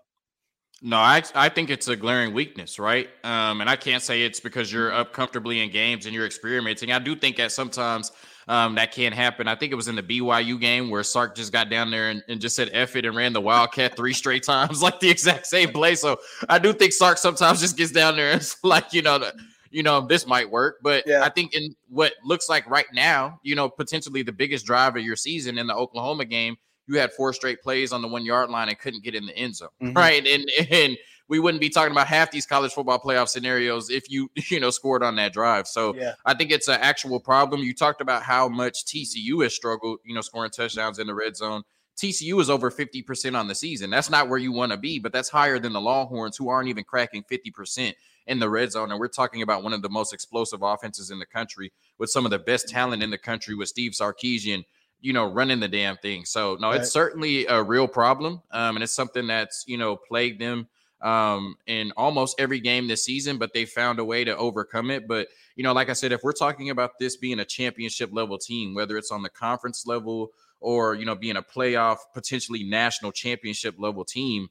No, 0.85 0.97
I 0.97 1.23
I 1.35 1.49
think 1.49 1.71
it's 1.71 1.87
a 1.87 1.95
glaring 1.95 2.35
weakness, 2.35 2.79
right? 2.79 3.09
Um, 3.23 3.61
and 3.61 3.71
I 3.71 3.77
can't 3.77 4.03
say 4.03 4.23
it's 4.23 4.41
because 4.41 4.73
you're 4.73 4.93
up 4.93 5.13
comfortably 5.13 5.61
in 5.61 5.71
games 5.71 6.07
and 6.07 6.15
you're 6.15 6.27
experimenting. 6.27 6.91
I 6.91 6.99
do 6.99 7.15
think 7.15 7.37
that 7.37 7.53
sometimes 7.53 8.11
um, 8.49 8.75
that 8.75 8.93
can't 8.93 9.15
happen. 9.15 9.49
I 9.49 9.55
think 9.55 9.73
it 9.73 9.77
was 9.77 9.89
in 9.89 9.95
the 9.95 10.03
BYU 10.03 10.61
game 10.61 10.91
where 10.91 11.03
Sark 11.03 11.35
just 11.35 11.53
got 11.53 11.71
down 11.71 11.91
there 11.91 12.11
and, 12.11 12.23
and 12.29 12.41
just 12.41 12.57
said 12.57 12.71
F 12.73 12.97
it 12.97 13.05
and 13.05 13.17
ran 13.17 13.33
the 13.33 13.41
Wildcat 13.41 13.97
three 13.97 14.13
straight 14.13 14.43
times, 14.43 14.83
like 14.83 15.01
the 15.01 15.11
exact 15.11 15.47
same 15.47 15.71
play. 15.71 15.95
So 15.95 16.19
I 16.49 16.59
do 16.59 16.73
think 16.73 16.93
Sark 16.93 17.19
sometimes 17.19 17.61
just 17.61 17.77
gets 17.77 17.93
down 17.93 18.17
there 18.17 18.33
and 18.33 18.41
it's 18.41 18.57
like, 18.65 18.93
you 18.93 19.03
know, 19.03 19.19
the, 19.19 19.33
you 19.71 19.83
know, 19.83 20.01
this 20.01 20.27
might 20.27 20.51
work. 20.51 20.79
But 20.83 21.05
yeah. 21.07 21.23
I 21.23 21.29
think 21.29 21.55
in 21.55 21.75
what 21.89 22.13
looks 22.25 22.49
like 22.49 22.69
right 22.69 22.87
now, 22.93 23.41
you 23.43 23.55
know, 23.55 23.69
potentially 23.69 24.23
the 24.23 24.33
biggest 24.33 24.67
drive 24.67 24.97
of 24.97 25.03
your 25.03 25.17
season 25.17 25.59
in 25.59 25.67
the 25.67 25.75
Oklahoma 25.75 26.25
game, 26.25 26.57
you 26.87 26.99
had 26.99 27.13
four 27.13 27.33
straight 27.33 27.63
plays 27.63 27.93
on 27.93 28.03
the 28.03 28.09
one 28.09 28.25
yard 28.25 28.51
line 28.51 28.69
and 28.69 28.79
couldn't 28.79 29.05
get 29.05 29.15
in 29.15 29.25
the 29.25 29.37
end 29.37 29.57
zone. 29.57 29.69
Mm-hmm. 29.83 29.97
Right. 29.97 30.27
And 30.27 30.51
and 30.71 30.97
we 31.33 31.39
wouldn't 31.39 31.63
be 31.63 31.71
talking 31.71 31.93
about 31.93 32.09
half 32.09 32.31
these 32.31 32.45
college 32.45 32.73
football 32.73 33.01
playoff 33.01 33.27
scenarios 33.27 33.89
if 33.89 34.11
you 34.11 34.31
you 34.51 34.61
know 34.61 34.69
scored 34.69 35.03
on 35.03 35.17
that 35.17 35.33
drive. 35.33 35.67
So 35.67 35.95
yeah. 35.97 36.13
I 36.27 36.35
think 36.35 36.51
it's 36.51 36.69
an 36.69 36.79
actual 36.79 37.19
problem. 37.19 37.63
You 37.63 37.73
talked 37.73 38.03
about 38.03 38.23
how 38.23 38.51
much 38.51 38.85
TCU 38.85 39.43
has 39.43 39.55
struggled, 39.55 40.01
you 40.05 40.15
know, 40.15 40.21
scoring 40.21 40.51
touchdowns 40.51 40.99
in 40.99 41.07
the 41.07 41.15
red 41.15 41.35
zone. 41.35 41.63
TCU 41.97 42.39
is 42.39 42.51
over 42.51 42.71
50% 42.71 43.35
on 43.35 43.49
the 43.49 43.55
season. 43.55 43.89
That's 43.89 44.11
not 44.11 44.29
where 44.29 44.39
you 44.39 44.53
want 44.53 44.73
to 44.73 44.79
be, 44.79 44.99
but 44.99 45.11
that's 45.11 45.31
higher 45.31 45.59
than 45.59 45.73
the 45.73 45.81
Longhorns 45.81 46.37
who 46.37 46.51
aren't 46.51 46.69
even 46.69 46.85
cracking 46.85 47.25
50% 47.25 47.95
in 48.27 48.39
the 48.39 48.51
red 48.51 48.71
zone. 48.71 48.91
And 48.91 49.01
we're 49.01 49.09
talking 49.09 49.41
about 49.41 49.63
one 49.63 49.73
of 49.73 49.81
the 49.81 49.89
most 49.89 50.13
explosive 50.13 50.61
offenses 50.63 51.11
in 51.11 51.19
the 51.19 51.25
country 51.25 51.73
with 51.97 52.11
some 52.11 52.27
of 52.27 52.31
the 52.31 52.41
best 52.41 52.69
talent 52.69 53.03
in 53.03 53.09
the 53.09 53.17
country 53.17 53.55
with 53.55 53.69
Steve 53.69 53.93
Sarkisian, 53.93 54.65
you 55.01 55.15
know, 55.15 55.33
running 55.33 55.61
the 55.61 55.69
damn 55.69 55.97
thing. 55.97 56.27
So, 56.27 56.59
no, 56.61 56.69
right. 56.69 56.81
it's 56.83 56.93
certainly 56.93 57.47
a 57.47 57.63
real 57.63 57.89
problem. 57.89 58.43
Um, 58.51 58.77
and 58.77 58.83
it's 58.83 58.95
something 58.95 59.27
that's, 59.27 59.65
you 59.67 59.79
know, 59.79 59.97
plagued 59.97 60.39
them 60.39 60.69
um, 61.03 61.57
in 61.67 61.93
almost 61.97 62.41
every 62.41 62.61
game 62.61 62.89
this 62.89 63.05
season, 63.05 63.39
but 63.39 63.53
they 63.53 63.65
found 63.65 63.99
a 63.99 64.05
way 64.05 64.25
to 64.25 64.37
overcome 64.37 64.91
it. 64.91 65.09
But, 65.09 65.29
you 65.57 65.65
know, 65.65 65.73
like 65.73 65.91
I 65.91 65.95
said, 65.95 66.13
if 66.13 66.23
we're 66.23 66.33
talking 66.33 66.71
about 66.71 66.99
this 66.99 67.17
being 67.17 67.41
a 67.41 67.45
championship 67.45 68.11
level 68.13 68.39
team, 68.39 68.75
whether 68.75 68.97
it's 68.97 69.11
on 69.11 69.23
the 69.23 69.31
conference 69.31 69.87
level 69.87 70.33
or 70.63 70.95
you 70.95 71.05
know 71.05 71.15
being 71.15 71.37
a 71.37 71.43
playoff 71.43 71.99
potentially 72.15 72.63
national 72.63 73.13
championship 73.13 73.75
level 73.79 74.05
team 74.05 74.49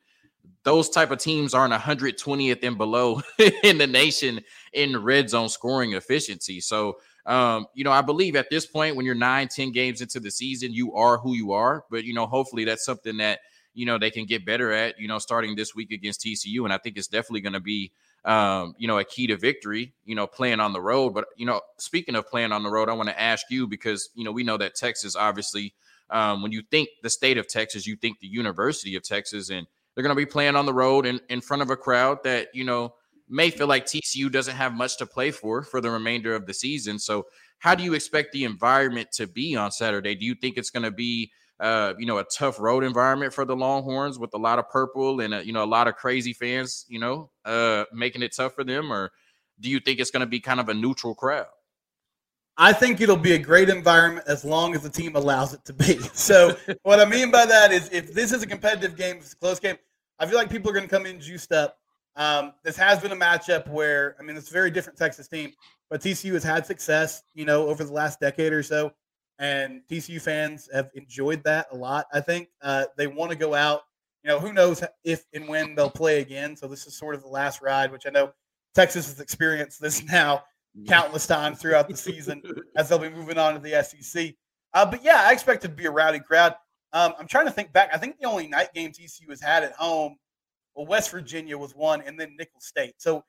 those 0.63 0.89
type 0.89 1.11
of 1.11 1.17
teams 1.17 1.53
aren't 1.53 1.73
120th 1.73 2.63
and 2.63 2.77
below 2.77 3.21
in 3.63 3.77
the 3.77 3.87
nation 3.87 4.41
in 4.73 5.01
red 5.01 5.29
zone 5.29 5.49
scoring 5.49 5.93
efficiency 5.93 6.59
so 6.59 6.97
um, 7.25 7.65
you 7.73 7.83
know 7.83 7.91
i 7.91 8.01
believe 8.01 8.35
at 8.35 8.49
this 8.49 8.65
point 8.65 8.95
when 8.95 9.05
you're 9.05 9.15
nine 9.15 9.47
ten 9.47 9.71
games 9.71 10.01
into 10.01 10.19
the 10.19 10.29
season 10.29 10.73
you 10.73 10.93
are 10.93 11.17
who 11.17 11.33
you 11.33 11.51
are 11.51 11.85
but 11.89 12.03
you 12.03 12.13
know 12.13 12.27
hopefully 12.27 12.65
that's 12.65 12.85
something 12.85 13.17
that 13.17 13.39
you 13.73 13.85
know 13.85 13.97
they 13.97 14.11
can 14.11 14.25
get 14.25 14.45
better 14.45 14.71
at 14.71 14.99
you 14.99 15.07
know 15.07 15.17
starting 15.17 15.55
this 15.55 15.73
week 15.75 15.91
against 15.91 16.21
tcu 16.21 16.63
and 16.63 16.73
i 16.73 16.77
think 16.77 16.97
it's 16.97 17.07
definitely 17.07 17.41
going 17.41 17.53
to 17.53 17.59
be 17.59 17.91
um, 18.23 18.75
you 18.77 18.87
know, 18.87 18.99
a 18.99 19.03
key 19.03 19.27
to 19.27 19.37
victory, 19.37 19.93
you 20.05 20.15
know, 20.15 20.27
playing 20.27 20.59
on 20.59 20.73
the 20.73 20.81
road. 20.81 21.13
But, 21.13 21.25
you 21.37 21.45
know, 21.45 21.61
speaking 21.77 22.15
of 22.15 22.27
playing 22.27 22.51
on 22.51 22.63
the 22.63 22.69
road, 22.69 22.89
I 22.89 22.93
want 22.93 23.09
to 23.09 23.19
ask 23.19 23.47
you 23.49 23.67
because, 23.67 24.09
you 24.13 24.23
know, 24.23 24.31
we 24.31 24.43
know 24.43 24.57
that 24.57 24.75
Texas, 24.75 25.15
obviously, 25.15 25.73
um, 26.09 26.41
when 26.41 26.51
you 26.51 26.61
think 26.69 26.89
the 27.01 27.09
state 27.09 27.37
of 27.37 27.47
Texas, 27.47 27.87
you 27.87 27.95
think 27.95 28.19
the 28.19 28.27
University 28.27 28.95
of 28.95 29.03
Texas, 29.03 29.49
and 29.49 29.65
they're 29.95 30.03
going 30.03 30.15
to 30.15 30.19
be 30.19 30.25
playing 30.25 30.55
on 30.55 30.65
the 30.65 30.73
road 30.73 31.05
in, 31.05 31.19
in 31.29 31.41
front 31.41 31.63
of 31.63 31.69
a 31.71 31.75
crowd 31.75 32.23
that, 32.23 32.49
you 32.53 32.63
know, 32.63 32.93
may 33.27 33.49
feel 33.49 33.67
like 33.67 33.85
TCU 33.85 34.31
doesn't 34.31 34.55
have 34.55 34.73
much 34.73 34.97
to 34.97 35.05
play 35.05 35.31
for 35.31 35.63
for 35.63 35.79
the 35.81 35.89
remainder 35.89 36.35
of 36.35 36.45
the 36.45 36.53
season. 36.53 36.99
So, 36.99 37.27
how 37.59 37.75
do 37.75 37.83
you 37.83 37.93
expect 37.93 38.33
the 38.33 38.43
environment 38.43 39.11
to 39.13 39.27
be 39.27 39.55
on 39.55 39.71
Saturday? 39.71 40.15
Do 40.15 40.25
you 40.25 40.35
think 40.35 40.57
it's 40.57 40.71
going 40.71 40.83
to 40.83 40.91
be 40.91 41.31
uh, 41.61 41.93
you 41.99 42.07
know, 42.07 42.17
a 42.17 42.23
tough 42.23 42.59
road 42.59 42.83
environment 42.83 43.31
for 43.31 43.45
the 43.45 43.55
Longhorns 43.55 44.17
with 44.17 44.33
a 44.33 44.37
lot 44.37 44.57
of 44.57 44.67
purple 44.69 45.21
and 45.21 45.33
a, 45.33 45.45
you 45.45 45.53
know 45.53 45.63
a 45.63 45.65
lot 45.65 45.87
of 45.87 45.95
crazy 45.95 46.33
fans, 46.33 46.85
you 46.89 46.99
know, 46.99 47.29
uh, 47.45 47.85
making 47.93 48.23
it 48.23 48.35
tough 48.35 48.55
for 48.55 48.63
them, 48.63 48.91
or 48.91 49.11
do 49.59 49.69
you 49.69 49.79
think 49.79 49.99
it's 49.99 50.09
going 50.09 50.21
to 50.21 50.27
be 50.27 50.39
kind 50.39 50.59
of 50.59 50.69
a 50.69 50.73
neutral 50.73 51.13
crowd? 51.13 51.45
I 52.57 52.73
think 52.73 52.99
it'll 52.99 53.15
be 53.15 53.33
a 53.33 53.39
great 53.39 53.69
environment 53.69 54.25
as 54.27 54.43
long 54.43 54.75
as 54.75 54.81
the 54.81 54.89
team 54.89 55.15
allows 55.15 55.53
it 55.53 55.63
to 55.65 55.73
be. 55.73 55.99
So 56.13 56.57
what 56.81 56.99
I 56.99 57.05
mean 57.05 57.31
by 57.31 57.45
that 57.45 57.71
is, 57.71 57.89
if 57.91 58.13
this 58.13 58.31
is 58.31 58.41
a 58.41 58.47
competitive 58.47 58.97
game, 58.97 59.17
it's 59.17 59.33
a 59.33 59.37
close 59.37 59.59
game, 59.59 59.77
I 60.19 60.25
feel 60.25 60.37
like 60.37 60.49
people 60.49 60.69
are 60.71 60.73
going 60.73 60.87
to 60.87 60.89
come 60.89 61.05
in 61.05 61.19
juiced 61.19 61.51
up. 61.51 61.77
Um, 62.15 62.53
this 62.63 62.75
has 62.75 62.99
been 62.99 63.11
a 63.11 63.15
matchup 63.15 63.67
where, 63.69 64.15
I 64.19 64.23
mean, 64.23 64.35
it's 64.35 64.49
a 64.49 64.53
very 64.53 64.69
different 64.69 64.97
Texas 64.97 65.27
team, 65.27 65.53
but 65.89 66.01
TCU 66.01 66.33
has 66.33 66.43
had 66.43 66.65
success, 66.65 67.23
you 67.33 67.45
know, 67.45 67.67
over 67.67 67.83
the 67.83 67.93
last 67.93 68.19
decade 68.19 68.51
or 68.51 68.63
so 68.63 68.91
and 69.41 69.81
TCU 69.89 70.21
fans 70.21 70.69
have 70.71 70.91
enjoyed 70.93 71.43
that 71.43 71.65
a 71.71 71.75
lot. 71.75 72.05
I 72.13 72.21
think 72.21 72.49
uh, 72.61 72.85
they 72.95 73.07
want 73.07 73.31
to 73.31 73.37
go 73.37 73.55
out. 73.55 73.81
You 74.23 74.29
know, 74.29 74.39
who 74.39 74.53
knows 74.53 74.83
if 75.03 75.25
and 75.33 75.47
when 75.47 75.73
they'll 75.73 75.89
play 75.89 76.21
again. 76.21 76.55
So 76.55 76.67
this 76.67 76.85
is 76.85 76.95
sort 76.95 77.15
of 77.15 77.23
the 77.23 77.27
last 77.27 77.59
ride, 77.59 77.91
which 77.91 78.05
I 78.05 78.11
know 78.11 78.31
Texas 78.75 79.09
has 79.09 79.19
experienced 79.19 79.81
this 79.81 80.03
now 80.11 80.43
countless 80.87 81.25
times 81.25 81.59
throughout 81.59 81.89
the 81.89 81.97
season 81.97 82.41
as 82.77 82.87
they'll 82.87 82.99
be 82.99 83.09
moving 83.09 83.39
on 83.39 83.55
to 83.55 83.59
the 83.59 83.83
SEC. 83.83 84.35
Uh, 84.75 84.85
but 84.85 85.03
yeah, 85.03 85.23
I 85.25 85.33
expect 85.33 85.65
it 85.65 85.69
to 85.69 85.73
be 85.73 85.87
a 85.87 85.91
rowdy 85.91 86.19
crowd. 86.19 86.53
Um, 86.93 87.13
I'm 87.19 87.27
trying 87.27 87.47
to 87.47 87.51
think 87.51 87.73
back. 87.73 87.89
I 87.91 87.97
think 87.97 88.19
the 88.19 88.27
only 88.27 88.47
night 88.47 88.73
game 88.75 88.91
TCU 88.91 89.27
has 89.29 89.41
had 89.41 89.63
at 89.63 89.73
home, 89.73 90.17
well, 90.75 90.85
West 90.85 91.09
Virginia 91.09 91.57
was 91.57 91.75
one, 91.75 92.01
and 92.01 92.17
then 92.17 92.35
Nicholls 92.37 92.65
State. 92.65 92.93
So, 92.99 93.23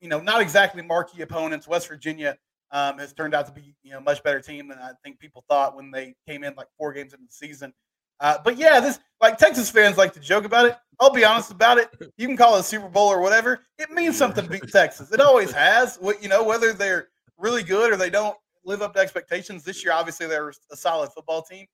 you 0.00 0.08
know, 0.08 0.20
not 0.20 0.42
exactly 0.42 0.82
marquee 0.82 1.22
opponents. 1.22 1.68
West 1.68 1.88
Virginia 1.88 2.36
um, 2.74 2.98
has 2.98 3.12
turned 3.12 3.34
out 3.34 3.46
to 3.46 3.52
be 3.52 3.74
you 3.82 3.92
know 3.92 4.00
much 4.00 4.22
better 4.22 4.40
team 4.40 4.68
than 4.68 4.78
I 4.78 4.90
think 5.02 5.18
people 5.18 5.44
thought 5.48 5.74
when 5.76 5.90
they 5.90 6.14
came 6.28 6.44
in 6.44 6.54
like 6.56 6.66
four 6.76 6.92
games 6.92 7.14
into 7.14 7.24
the 7.24 7.32
season. 7.32 7.72
Uh, 8.20 8.36
but 8.44 8.58
yeah, 8.58 8.80
this 8.80 8.98
like 9.20 9.38
Texas 9.38 9.70
fans 9.70 9.96
like 9.96 10.12
to 10.12 10.20
joke 10.20 10.44
about 10.44 10.66
it. 10.66 10.76
I'll 11.00 11.12
be 11.12 11.24
honest 11.24 11.50
about 11.50 11.78
it. 11.78 11.88
You 12.16 12.26
can 12.28 12.36
call 12.36 12.56
it 12.56 12.60
a 12.60 12.62
Super 12.62 12.88
Bowl 12.88 13.08
or 13.08 13.20
whatever. 13.20 13.60
It 13.78 13.90
means 13.90 14.16
something 14.16 14.44
to 14.44 14.50
beat 14.50 14.70
Texas. 14.70 15.12
It 15.12 15.20
always 15.20 15.50
has. 15.66 15.96
What 15.96 16.22
you 16.22 16.28
know, 16.28 16.42
whether 16.44 16.72
they're 16.72 17.08
really 17.38 17.62
good 17.62 17.92
or 17.92 17.96
they 17.96 18.10
don't 18.10 18.36
live 18.64 18.82
up 18.82 18.94
to 18.94 19.00
expectations. 19.00 19.62
This 19.62 19.84
year, 19.84 19.92
obviously, 19.92 20.26
they're 20.26 20.52
a 20.70 20.76
solid 20.76 21.10
football 21.12 21.42
team. 21.42 21.66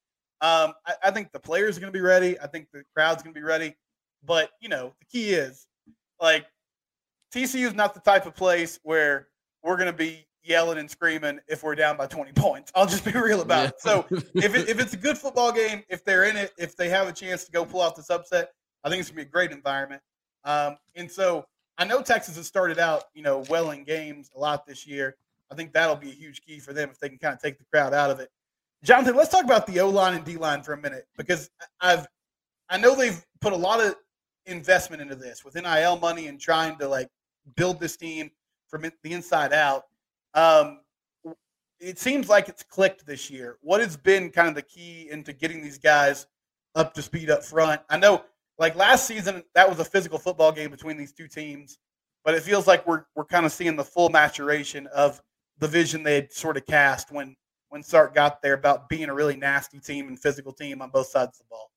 Um, 0.42 0.72
I, 0.86 0.94
I 1.04 1.10
think 1.10 1.32
the 1.32 1.40
players 1.40 1.76
are 1.76 1.80
going 1.80 1.92
to 1.92 1.98
be 1.98 2.02
ready. 2.02 2.38
I 2.40 2.46
think 2.46 2.68
the 2.72 2.82
crowd's 2.94 3.22
going 3.22 3.34
to 3.34 3.40
be 3.40 3.44
ready. 3.44 3.74
But 4.24 4.50
you 4.60 4.68
know, 4.68 4.92
the 5.00 5.06
key 5.06 5.30
is 5.30 5.66
like 6.20 6.46
TCU 7.34 7.66
is 7.66 7.74
not 7.74 7.94
the 7.94 8.00
type 8.00 8.26
of 8.26 8.34
place 8.34 8.78
where 8.82 9.28
we're 9.62 9.76
going 9.76 9.86
to 9.86 9.96
be 9.96 10.26
yelling 10.42 10.78
and 10.78 10.90
screaming 10.90 11.40
if 11.48 11.62
we're 11.62 11.74
down 11.74 11.96
by 11.96 12.06
20 12.06 12.32
points. 12.32 12.72
I'll 12.74 12.86
just 12.86 13.04
be 13.04 13.12
real 13.14 13.42
about 13.42 13.62
yeah. 13.62 13.68
it. 13.68 13.80
So 13.80 14.06
if, 14.10 14.54
it, 14.54 14.68
if 14.68 14.80
it's 14.80 14.94
a 14.94 14.96
good 14.96 15.18
football 15.18 15.52
game, 15.52 15.82
if 15.88 16.04
they're 16.04 16.24
in 16.24 16.36
it, 16.36 16.52
if 16.58 16.76
they 16.76 16.88
have 16.88 17.08
a 17.08 17.12
chance 17.12 17.44
to 17.44 17.52
go 17.52 17.64
pull 17.64 17.82
out 17.82 17.96
this 17.96 18.10
upset, 18.10 18.52
I 18.84 18.88
think 18.88 19.00
it's 19.00 19.10
gonna 19.10 19.16
be 19.16 19.28
a 19.28 19.30
great 19.30 19.52
environment. 19.52 20.02
Um, 20.44 20.76
and 20.96 21.10
so 21.10 21.46
I 21.78 21.84
know 21.84 22.02
Texas 22.02 22.36
has 22.36 22.46
started 22.46 22.78
out, 22.78 23.04
you 23.14 23.22
know, 23.22 23.44
well 23.48 23.70
in 23.70 23.84
games 23.84 24.30
a 24.34 24.38
lot 24.38 24.66
this 24.66 24.86
year. 24.86 25.16
I 25.50 25.54
think 25.54 25.72
that'll 25.72 25.96
be 25.96 26.10
a 26.10 26.14
huge 26.14 26.42
key 26.42 26.58
for 26.60 26.72
them 26.72 26.90
if 26.90 26.98
they 26.98 27.08
can 27.08 27.18
kind 27.18 27.34
of 27.34 27.40
take 27.40 27.58
the 27.58 27.64
crowd 27.64 27.92
out 27.92 28.10
of 28.10 28.20
it. 28.20 28.30
Jonathan, 28.82 29.16
let's 29.16 29.30
talk 29.30 29.44
about 29.44 29.66
the 29.66 29.80
O 29.80 29.88
line 29.88 30.14
and 30.14 30.24
D 30.24 30.36
line 30.36 30.62
for 30.62 30.72
a 30.72 30.80
minute 30.80 31.06
because 31.16 31.50
I've 31.80 32.06
I 32.70 32.78
know 32.78 32.94
they've 32.94 33.22
put 33.40 33.52
a 33.52 33.56
lot 33.56 33.80
of 33.80 33.96
investment 34.46 35.02
into 35.02 35.16
this 35.16 35.44
with 35.44 35.54
NIL 35.54 35.98
money 35.98 36.28
and 36.28 36.40
trying 36.40 36.78
to 36.78 36.88
like 36.88 37.08
build 37.56 37.80
this 37.80 37.96
team 37.96 38.30
from 38.68 38.82
the 38.82 39.12
inside 39.12 39.52
out. 39.52 39.84
Um, 40.34 40.80
it 41.80 41.98
seems 41.98 42.28
like 42.28 42.48
it's 42.48 42.62
clicked 42.62 43.06
this 43.06 43.30
year. 43.30 43.56
What 43.62 43.80
has 43.80 43.96
been 43.96 44.30
kind 44.30 44.48
of 44.48 44.54
the 44.54 44.62
key 44.62 45.08
into 45.10 45.32
getting 45.32 45.62
these 45.62 45.78
guys 45.78 46.26
up 46.74 46.94
to 46.94 47.02
speed 47.02 47.30
up 47.30 47.42
front? 47.42 47.80
I 47.88 47.98
know, 47.98 48.22
like 48.58 48.76
last 48.76 49.06
season, 49.06 49.42
that 49.54 49.68
was 49.68 49.78
a 49.78 49.84
physical 49.84 50.18
football 50.18 50.52
game 50.52 50.70
between 50.70 50.98
these 50.98 51.12
two 51.12 51.26
teams, 51.26 51.78
but 52.24 52.34
it 52.34 52.42
feels 52.42 52.66
like 52.66 52.86
we're 52.86 53.04
we're 53.16 53.24
kind 53.24 53.46
of 53.46 53.52
seeing 53.52 53.76
the 53.76 53.84
full 53.84 54.10
maturation 54.10 54.86
of 54.88 55.20
the 55.58 55.68
vision 55.68 56.02
they 56.02 56.16
had 56.16 56.32
sort 56.32 56.56
of 56.56 56.66
cast 56.66 57.10
when 57.10 57.34
when 57.70 57.82
Sark 57.82 58.14
got 58.14 58.42
there 58.42 58.54
about 58.54 58.88
being 58.88 59.08
a 59.08 59.14
really 59.14 59.36
nasty 59.36 59.78
team 59.78 60.08
and 60.08 60.20
physical 60.20 60.52
team 60.52 60.82
on 60.82 60.90
both 60.90 61.06
sides 61.06 61.40
of 61.40 61.46
the 61.46 61.50
ball. 61.50 61.69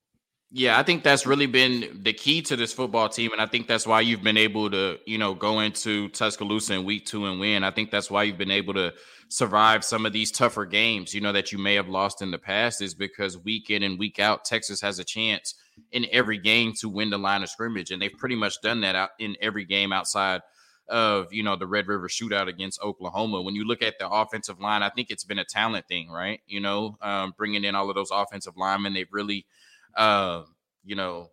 Yeah, 0.55 0.77
I 0.77 0.83
think 0.83 1.03
that's 1.03 1.25
really 1.25 1.47
been 1.47 2.01
the 2.03 2.13
key 2.13 2.43
to 2.43 2.55
this 2.55 2.71
football 2.71 3.09
team, 3.09 3.31
and 3.31 3.41
I 3.41 3.47
think 3.47 3.67
that's 3.67 3.87
why 3.87 4.01
you've 4.01 4.21
been 4.21 4.37
able 4.37 4.69
to, 4.69 4.99
you 5.03 5.17
know, 5.17 5.33
go 5.33 5.61
into 5.61 6.09
Tuscaloosa 6.09 6.75
in 6.75 6.85
week 6.85 7.07
two 7.07 7.25
and 7.25 7.39
win. 7.39 7.63
I 7.63 7.71
think 7.71 7.89
that's 7.89 8.11
why 8.11 8.21
you've 8.21 8.37
been 8.37 8.51
able 8.51 8.75
to 8.75 8.93
survive 9.29 9.83
some 9.83 10.05
of 10.05 10.13
these 10.13 10.31
tougher 10.31 10.65
games, 10.65 11.11
you 11.11 11.21
know, 11.21 11.31
that 11.31 11.51
you 11.51 11.57
may 11.57 11.73
have 11.73 11.89
lost 11.89 12.21
in 12.21 12.29
the 12.29 12.37
past, 12.37 12.83
is 12.83 12.93
because 12.93 13.35
week 13.35 13.71
in 13.71 13.81
and 13.81 13.97
week 13.97 14.19
out, 14.19 14.45
Texas 14.45 14.79
has 14.81 14.99
a 14.99 15.03
chance 15.03 15.55
in 15.91 16.05
every 16.11 16.37
game 16.37 16.71
to 16.81 16.87
win 16.87 17.09
the 17.09 17.17
line 17.17 17.41
of 17.41 17.49
scrimmage, 17.49 17.89
and 17.89 17.99
they've 17.99 18.13
pretty 18.19 18.35
much 18.35 18.61
done 18.61 18.81
that 18.81 18.95
out 18.95 19.09
in 19.17 19.35
every 19.41 19.65
game 19.65 19.91
outside 19.91 20.41
of 20.87 21.33
you 21.33 21.41
know 21.41 21.55
the 21.55 21.65
Red 21.65 21.87
River 21.87 22.07
Shootout 22.07 22.47
against 22.47 22.79
Oklahoma. 22.83 23.41
When 23.41 23.55
you 23.55 23.65
look 23.65 23.81
at 23.81 23.97
the 23.97 24.07
offensive 24.07 24.59
line, 24.59 24.83
I 24.83 24.89
think 24.89 25.09
it's 25.09 25.23
been 25.23 25.39
a 25.39 25.45
talent 25.45 25.87
thing, 25.87 26.09
right? 26.11 26.41
You 26.45 26.59
know, 26.59 26.95
um, 27.01 27.33
bringing 27.35 27.63
in 27.63 27.73
all 27.73 27.89
of 27.89 27.95
those 27.95 28.11
offensive 28.11 28.53
linemen, 28.55 28.93
they've 28.93 29.07
really 29.11 29.47
uh, 29.95 30.43
you 30.83 30.95
know, 30.95 31.29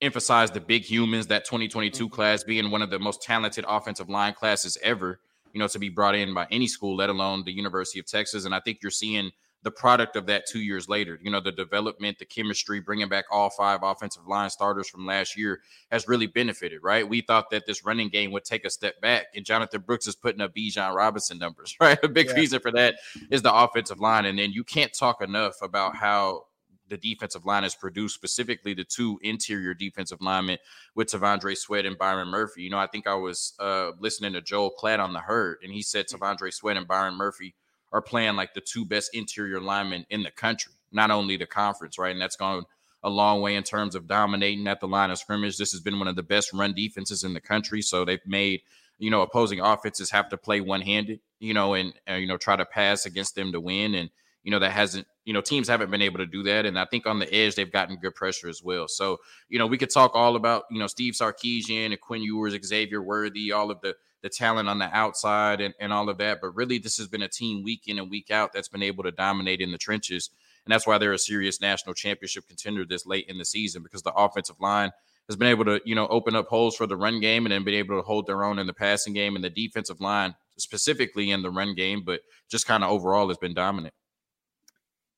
emphasize 0.00 0.50
the 0.50 0.60
big 0.60 0.82
humans, 0.82 1.26
that 1.28 1.44
2022 1.44 2.04
mm-hmm. 2.04 2.14
class 2.14 2.44
being 2.44 2.70
one 2.70 2.82
of 2.82 2.90
the 2.90 2.98
most 2.98 3.22
talented 3.22 3.64
offensive 3.68 4.08
line 4.08 4.34
classes 4.34 4.78
ever, 4.82 5.20
you 5.52 5.58
know, 5.58 5.68
to 5.68 5.78
be 5.78 5.88
brought 5.88 6.14
in 6.14 6.34
by 6.34 6.46
any 6.50 6.66
school, 6.66 6.96
let 6.96 7.10
alone 7.10 7.42
the 7.44 7.52
University 7.52 7.98
of 7.98 8.06
Texas. 8.06 8.44
And 8.44 8.54
I 8.54 8.60
think 8.60 8.78
you're 8.82 8.90
seeing 8.90 9.30
the 9.62 9.70
product 9.70 10.16
of 10.16 10.26
that 10.26 10.46
two 10.46 10.60
years 10.60 10.88
later. 10.88 11.18
You 11.22 11.30
know, 11.30 11.40
the 11.40 11.52
development, 11.52 12.18
the 12.18 12.24
chemistry, 12.24 12.80
bringing 12.80 13.08
back 13.08 13.26
all 13.30 13.50
five 13.50 13.80
offensive 13.82 14.26
line 14.26 14.48
starters 14.48 14.88
from 14.88 15.04
last 15.04 15.36
year 15.36 15.60
has 15.90 16.08
really 16.08 16.26
benefited, 16.26 16.80
right? 16.82 17.06
We 17.06 17.20
thought 17.20 17.50
that 17.50 17.66
this 17.66 17.84
running 17.84 18.08
game 18.08 18.30
would 18.32 18.44
take 18.44 18.64
a 18.64 18.70
step 18.70 19.00
back, 19.00 19.26
and 19.34 19.44
Jonathan 19.44 19.82
Brooks 19.82 20.06
is 20.06 20.14
putting 20.14 20.40
up 20.40 20.54
Bijan 20.54 20.94
Robinson 20.94 21.38
numbers, 21.38 21.76
right? 21.80 21.98
A 22.02 22.08
big 22.08 22.28
yeah. 22.28 22.34
reason 22.34 22.60
for 22.60 22.72
that 22.72 22.96
is 23.30 23.42
the 23.42 23.54
offensive 23.54 24.00
line. 24.00 24.24
And 24.24 24.38
then 24.38 24.52
you 24.52 24.64
can't 24.64 24.92
talk 24.92 25.20
enough 25.20 25.56
about 25.62 25.96
how 25.96 26.44
the 26.90 26.98
defensive 26.98 27.46
line 27.46 27.62
has 27.62 27.74
produced, 27.74 28.14
specifically 28.14 28.74
the 28.74 28.84
two 28.84 29.18
interior 29.22 29.72
defensive 29.72 30.20
linemen 30.20 30.58
with 30.94 31.08
T'Vondre 31.08 31.56
Sweat 31.56 31.86
and 31.86 31.96
Byron 31.96 32.28
Murphy. 32.28 32.62
You 32.62 32.70
know, 32.70 32.78
I 32.78 32.86
think 32.88 33.06
I 33.06 33.14
was 33.14 33.54
uh, 33.58 33.92
listening 33.98 34.34
to 34.34 34.42
Joel 34.42 34.74
Klatt 34.78 34.98
on 34.98 35.14
the 35.14 35.20
herd, 35.20 35.58
and 35.62 35.72
he 35.72 35.80
said 35.80 36.08
mm-hmm. 36.08 36.48
Sweat 36.50 36.76
and 36.76 36.86
Byron 36.86 37.14
Murphy 37.14 37.54
are 37.92 38.02
playing 38.02 38.36
like 38.36 38.52
the 38.52 38.60
two 38.60 38.84
best 38.84 39.14
interior 39.14 39.60
linemen 39.60 40.04
in 40.10 40.22
the 40.22 40.30
country, 40.30 40.72
not 40.92 41.10
only 41.10 41.36
the 41.36 41.46
conference, 41.46 41.98
right? 41.98 42.12
And 42.12 42.20
that's 42.20 42.36
gone 42.36 42.64
a 43.02 43.08
long 43.08 43.40
way 43.40 43.54
in 43.54 43.62
terms 43.62 43.94
of 43.94 44.06
dominating 44.06 44.66
at 44.68 44.80
the 44.80 44.88
line 44.88 45.10
of 45.10 45.18
scrimmage. 45.18 45.56
This 45.56 45.72
has 45.72 45.80
been 45.80 45.98
one 45.98 46.08
of 46.08 46.16
the 46.16 46.22
best 46.22 46.52
run 46.52 46.74
defenses 46.74 47.24
in 47.24 47.32
the 47.32 47.40
country. 47.40 47.80
So 47.80 48.04
they've 48.04 48.20
made, 48.26 48.60
you 48.98 49.10
know, 49.10 49.22
opposing 49.22 49.60
offenses 49.60 50.10
have 50.10 50.28
to 50.28 50.36
play 50.36 50.60
one 50.60 50.82
handed, 50.82 51.20
you 51.38 51.54
know, 51.54 51.74
and, 51.74 51.94
uh, 52.08 52.14
you 52.14 52.26
know, 52.26 52.36
try 52.36 52.56
to 52.56 52.66
pass 52.66 53.06
against 53.06 53.34
them 53.34 53.52
to 53.52 53.60
win. 53.60 53.94
And, 53.94 54.10
you 54.42 54.50
know, 54.50 54.58
that 54.58 54.72
hasn't, 54.72 55.06
you 55.24 55.32
know, 55.32 55.40
teams 55.40 55.68
haven't 55.68 55.90
been 55.90 56.02
able 56.02 56.18
to 56.18 56.26
do 56.26 56.42
that. 56.44 56.66
And 56.66 56.78
I 56.78 56.86
think 56.86 57.06
on 57.06 57.18
the 57.18 57.32
edge, 57.32 57.54
they've 57.54 57.70
gotten 57.70 57.96
good 57.96 58.14
pressure 58.14 58.48
as 58.48 58.62
well. 58.62 58.88
So, 58.88 59.18
you 59.48 59.58
know, 59.58 59.66
we 59.66 59.78
could 59.78 59.90
talk 59.90 60.12
all 60.14 60.36
about, 60.36 60.64
you 60.70 60.78
know, 60.78 60.86
Steve 60.86 61.14
Sarkisian 61.14 61.86
and 61.86 62.00
Quinn 62.00 62.22
Ewers, 62.22 62.56
Xavier 62.64 63.02
Worthy, 63.02 63.52
all 63.52 63.70
of 63.70 63.80
the 63.80 63.94
the 64.22 64.28
talent 64.28 64.68
on 64.68 64.78
the 64.78 64.94
outside 64.94 65.60
and, 65.60 65.74
and 65.80 65.92
all 65.92 66.08
of 66.08 66.18
that. 66.18 66.40
But 66.42 66.54
really, 66.54 66.78
this 66.78 66.98
has 66.98 67.08
been 67.08 67.22
a 67.22 67.28
team 67.28 67.62
week 67.62 67.84
in 67.86 67.98
and 67.98 68.10
week 68.10 68.30
out 68.30 68.52
that's 68.52 68.68
been 68.68 68.82
able 68.82 69.02
to 69.04 69.10
dominate 69.10 69.60
in 69.60 69.72
the 69.72 69.78
trenches. 69.78 70.30
And 70.64 70.72
that's 70.72 70.86
why 70.86 70.98
they're 70.98 71.12
a 71.12 71.18
serious 71.18 71.60
national 71.60 71.94
championship 71.94 72.46
contender 72.46 72.84
this 72.84 73.06
late 73.06 73.26
in 73.28 73.38
the 73.38 73.44
season 73.44 73.82
because 73.82 74.02
the 74.02 74.12
offensive 74.12 74.60
line 74.60 74.90
has 75.28 75.36
been 75.36 75.48
able 75.48 75.64
to, 75.64 75.80
you 75.84 75.94
know, 75.94 76.06
open 76.08 76.34
up 76.34 76.48
holes 76.48 76.76
for 76.76 76.86
the 76.86 76.96
run 76.96 77.20
game 77.20 77.46
and 77.46 77.52
then 77.52 77.64
been 77.64 77.74
able 77.74 77.96
to 77.96 78.02
hold 78.02 78.26
their 78.26 78.44
own 78.44 78.58
in 78.58 78.66
the 78.66 78.74
passing 78.74 79.14
game 79.14 79.36
and 79.36 79.44
the 79.44 79.50
defensive 79.50 80.00
line 80.00 80.34
specifically 80.58 81.30
in 81.30 81.42
the 81.42 81.50
run 81.50 81.74
game, 81.74 82.02
but 82.04 82.20
just 82.50 82.66
kind 82.66 82.84
of 82.84 82.90
overall 82.90 83.28
has 83.28 83.38
been 83.38 83.54
dominant. 83.54 83.94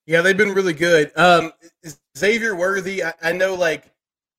Yeah, 0.07 0.21
they've 0.21 0.37
been 0.37 0.53
really 0.55 0.73
good. 0.73 1.12
Um, 1.17 1.53
Xavier 2.17 2.57
Worthy, 2.57 3.05
I, 3.05 3.12
I 3.23 3.33
know, 3.33 3.55
like 3.55 3.91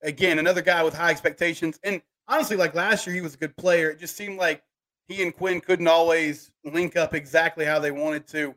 again, 0.01 0.39
another 0.39 0.61
guy 0.61 0.83
with 0.83 0.93
high 0.93 1.11
expectations, 1.11 1.79
and 1.83 2.01
honestly, 2.27 2.57
like 2.57 2.75
last 2.75 3.07
year, 3.07 3.15
he 3.15 3.21
was 3.21 3.35
a 3.35 3.37
good 3.37 3.55
player. 3.55 3.91
It 3.91 3.99
just 3.99 4.17
seemed 4.17 4.37
like 4.37 4.61
he 5.07 5.23
and 5.23 5.35
Quinn 5.35 5.61
couldn't 5.61 5.87
always 5.87 6.51
link 6.65 6.95
up 6.97 7.13
exactly 7.13 7.65
how 7.65 7.79
they 7.79 7.91
wanted 7.91 8.27
to. 8.27 8.55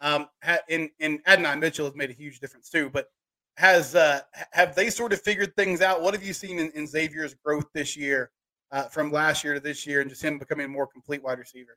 Um, 0.00 0.28
and 0.68 0.90
and 1.00 1.20
Adonai 1.26 1.56
Mitchell 1.56 1.86
has 1.86 1.94
made 1.94 2.10
a 2.10 2.14
huge 2.14 2.40
difference 2.40 2.70
too. 2.70 2.90
But 2.90 3.10
has 3.56 3.94
uh, 3.94 4.20
have 4.52 4.74
they 4.74 4.90
sort 4.90 5.12
of 5.12 5.20
figured 5.20 5.54
things 5.56 5.80
out? 5.82 6.02
What 6.02 6.14
have 6.14 6.24
you 6.24 6.32
seen 6.32 6.58
in, 6.58 6.70
in 6.72 6.86
Xavier's 6.86 7.34
growth 7.34 7.66
this 7.74 7.96
year? 7.96 8.30
Uh, 8.72 8.84
from 8.84 9.12
last 9.12 9.44
year 9.44 9.54
to 9.54 9.60
this 9.60 9.86
year 9.86 10.00
and 10.00 10.10
just 10.10 10.22
him 10.22 10.38
becoming 10.38 10.66
a 10.66 10.68
more 10.68 10.86
complete 10.86 11.22
wide 11.22 11.38
receiver? 11.38 11.76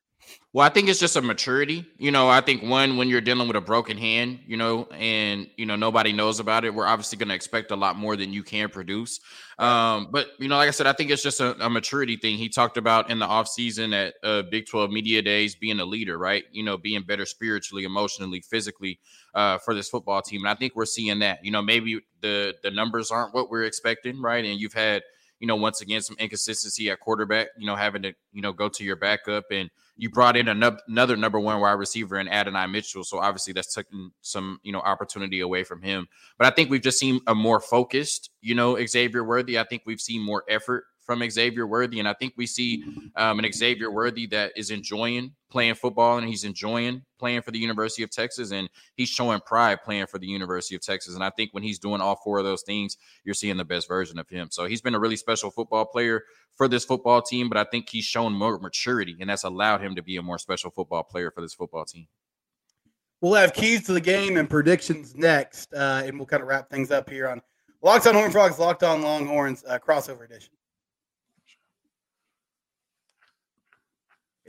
Well, 0.52 0.66
I 0.66 0.70
think 0.70 0.90
it's 0.90 1.00
just 1.00 1.16
a 1.16 1.22
maturity. 1.22 1.86
You 1.98 2.12
know, 2.12 2.28
I 2.28 2.42
think 2.42 2.64
one, 2.64 2.98
when 2.98 3.08
you're 3.08 3.22
dealing 3.22 3.48
with 3.48 3.56
a 3.56 3.62
broken 3.62 3.98
hand, 3.98 4.40
you 4.48 4.58
know, 4.58 4.86
and, 4.88 5.48
you 5.56 5.66
know, 5.66 5.76
nobody 5.76 6.12
knows 6.12 6.40
about 6.40 6.66
it, 6.66 6.74
we're 6.74 6.88
obviously 6.88 7.18
going 7.18 7.30
to 7.30 7.36
expect 7.36 7.72
a 7.72 7.76
lot 7.76 7.96
more 7.96 8.16
than 8.16 8.34
you 8.34 8.44
can 8.44 8.70
produce. 8.70 9.20
Um, 9.60 10.10
but, 10.12 10.28
you 10.40 10.48
know, 10.48 10.58
like 10.58 10.68
I 10.68 10.72
said, 10.72 10.88
I 10.88 10.94
think 10.94 11.12
it's 11.12 11.24
just 11.24 11.40
a, 11.40 11.56
a 11.64 11.70
maturity 11.70 12.18
thing. 12.18 12.38
He 12.38 12.50
talked 12.50 12.78
about 12.78 13.10
in 13.10 13.20
the 13.20 13.28
offseason 13.28 13.94
at 13.94 14.16
uh, 14.24 14.44
Big 14.50 14.66
12 14.66 14.90
Media 14.90 15.22
Days 15.22 15.56
being 15.56 15.80
a 15.80 15.86
leader, 15.86 16.18
right? 16.18 16.44
You 16.52 16.64
know, 16.64 16.78
being 16.78 17.04
better 17.04 17.26
spiritually, 17.26 17.84
emotionally, 17.84 18.42
physically 18.42 19.00
uh, 19.36 19.60
for 19.60 19.74
this 19.74 19.90
football 19.90 20.22
team. 20.22 20.42
And 20.42 20.50
I 20.50 20.56
think 20.56 20.76
we're 20.76 20.86
seeing 20.86 21.20
that. 21.20 21.40
You 21.44 21.52
know, 21.52 21.62
maybe 21.62 22.00
the 22.22 22.56
the 22.64 22.72
numbers 22.72 23.12
aren't 23.12 23.34
what 23.34 23.50
we're 23.50 23.64
expecting, 23.64 24.22
right? 24.22 24.44
And 24.44 24.60
you've 24.60 24.74
had– 24.74 25.04
you 25.40 25.48
know, 25.48 25.56
once 25.56 25.82
again, 25.82 26.02
some 26.02 26.16
inconsistency 26.20 26.90
at 26.90 27.00
quarterback, 27.00 27.48
you 27.58 27.66
know, 27.66 27.76
having 27.76 28.02
to, 28.04 28.14
you 28.34 28.42
know, 28.42 28.52
go 28.52 28.70
to 28.70 28.84
your 28.84 28.96
backup. 28.96 29.46
And 29.52 29.70
you 29.96 30.10
brought 30.10 30.38
in 30.38 30.48
another 30.48 31.18
number 31.18 31.40
one 31.40 31.60
wide 31.60 31.74
receiver 31.74 32.20
in 32.20 32.28
Adonai 32.28 32.68
Mitchell. 32.68 33.04
So 33.04 33.20
obviously 33.20 33.54
that's 33.54 33.74
taking 33.74 34.12
some, 34.22 34.60
you 34.64 34.72
know, 34.72 34.80
opportunity 34.80 35.40
away 35.40 35.64
from 35.64 35.82
him. 35.82 36.08
But 36.38 36.48
I 36.48 36.56
think 36.56 36.70
we've 36.70 36.82
just 36.82 37.00
seen 37.00 37.22
a 37.28 37.36
more 37.36 37.60
focused, 37.60 38.32
you 38.42 38.56
know, 38.56 38.78
Xavier 38.86 39.24
Worthy. 39.24 39.60
I 39.60 39.64
think 39.64 39.84
we've 39.86 40.02
seen 40.02 40.22
more 40.22 40.44
effort 40.50 40.86
from 41.10 41.28
Xavier 41.28 41.66
Worthy. 41.66 41.98
And 41.98 42.08
I 42.08 42.14
think 42.14 42.36
we 42.38 42.46
see 42.46 42.84
um, 43.16 43.40
an 43.40 43.52
Xavier 43.52 43.90
Worthy 43.90 44.28
that 44.28 44.52
is 44.56 44.70
enjoying 44.70 45.32
playing 45.50 45.74
football 45.74 46.20
and 46.20 46.28
he's 46.28 46.44
enjoying 46.44 47.02
playing 47.18 47.42
for 47.42 47.50
the 47.50 47.58
University 47.58 48.04
of 48.04 48.12
Texas 48.12 48.52
and 48.52 48.70
he's 48.94 49.10
showing 49.10 49.40
pride 49.40 49.80
playing 49.84 50.06
for 50.06 50.20
the 50.20 50.28
University 50.28 50.76
of 50.76 50.84
Texas. 50.84 51.16
And 51.16 51.24
I 51.24 51.32
think 51.32 51.52
when 51.52 51.64
he's 51.64 51.80
doing 51.80 52.00
all 52.00 52.16
four 52.24 52.38
of 52.38 52.46
those 52.46 52.62
things, 52.62 52.96
you're 53.24 53.34
seeing 53.34 53.58
the 53.58 53.66
best 53.66 53.88
version 53.88 54.20
of 54.20 54.30
him. 54.30 54.50
So 54.52 54.66
he's 54.66 54.84
been 54.84 54.94
a 54.94 55.00
really 55.00 55.16
special 55.16 55.50
football 55.50 55.84
player 55.84 56.26
for 56.54 56.68
this 56.68 56.86
football 56.86 57.24
team, 57.24 57.50
but 57.50 57.58
I 57.58 57.64
think 57.64 57.90
he's 57.90 58.06
shown 58.06 58.34
more 58.34 58.60
maturity 58.60 59.18
and 59.20 59.32
that's 59.32 59.46
allowed 59.46 59.82
him 59.82 59.96
to 59.96 60.04
be 60.04 60.18
a 60.18 60.22
more 60.22 60.38
special 60.38 60.70
football 60.70 61.02
player 61.02 61.32
for 61.32 61.42
this 61.42 61.56
football 61.56 61.86
team. 61.86 62.06
We'll 63.20 63.34
have 63.34 63.56
keys 63.56 63.84
to 63.88 63.94
the 63.94 64.02
game 64.02 64.38
and 64.38 64.48
predictions 64.48 65.16
next, 65.16 65.74
uh, 65.74 66.04
and 66.06 66.20
we'll 66.20 66.28
kind 66.28 66.44
of 66.44 66.48
wrap 66.48 66.70
things 66.70 66.92
up 66.92 67.10
here 67.10 67.28
on 67.28 67.42
Locked 67.82 68.08
on 68.08 68.14
Horned 68.14 68.34
Frogs, 68.34 68.60
Locked 68.60 68.84
on 68.84 69.02
Longhorns 69.02 69.64
uh, 69.68 69.80
crossover 69.80 70.26
edition. 70.26 70.52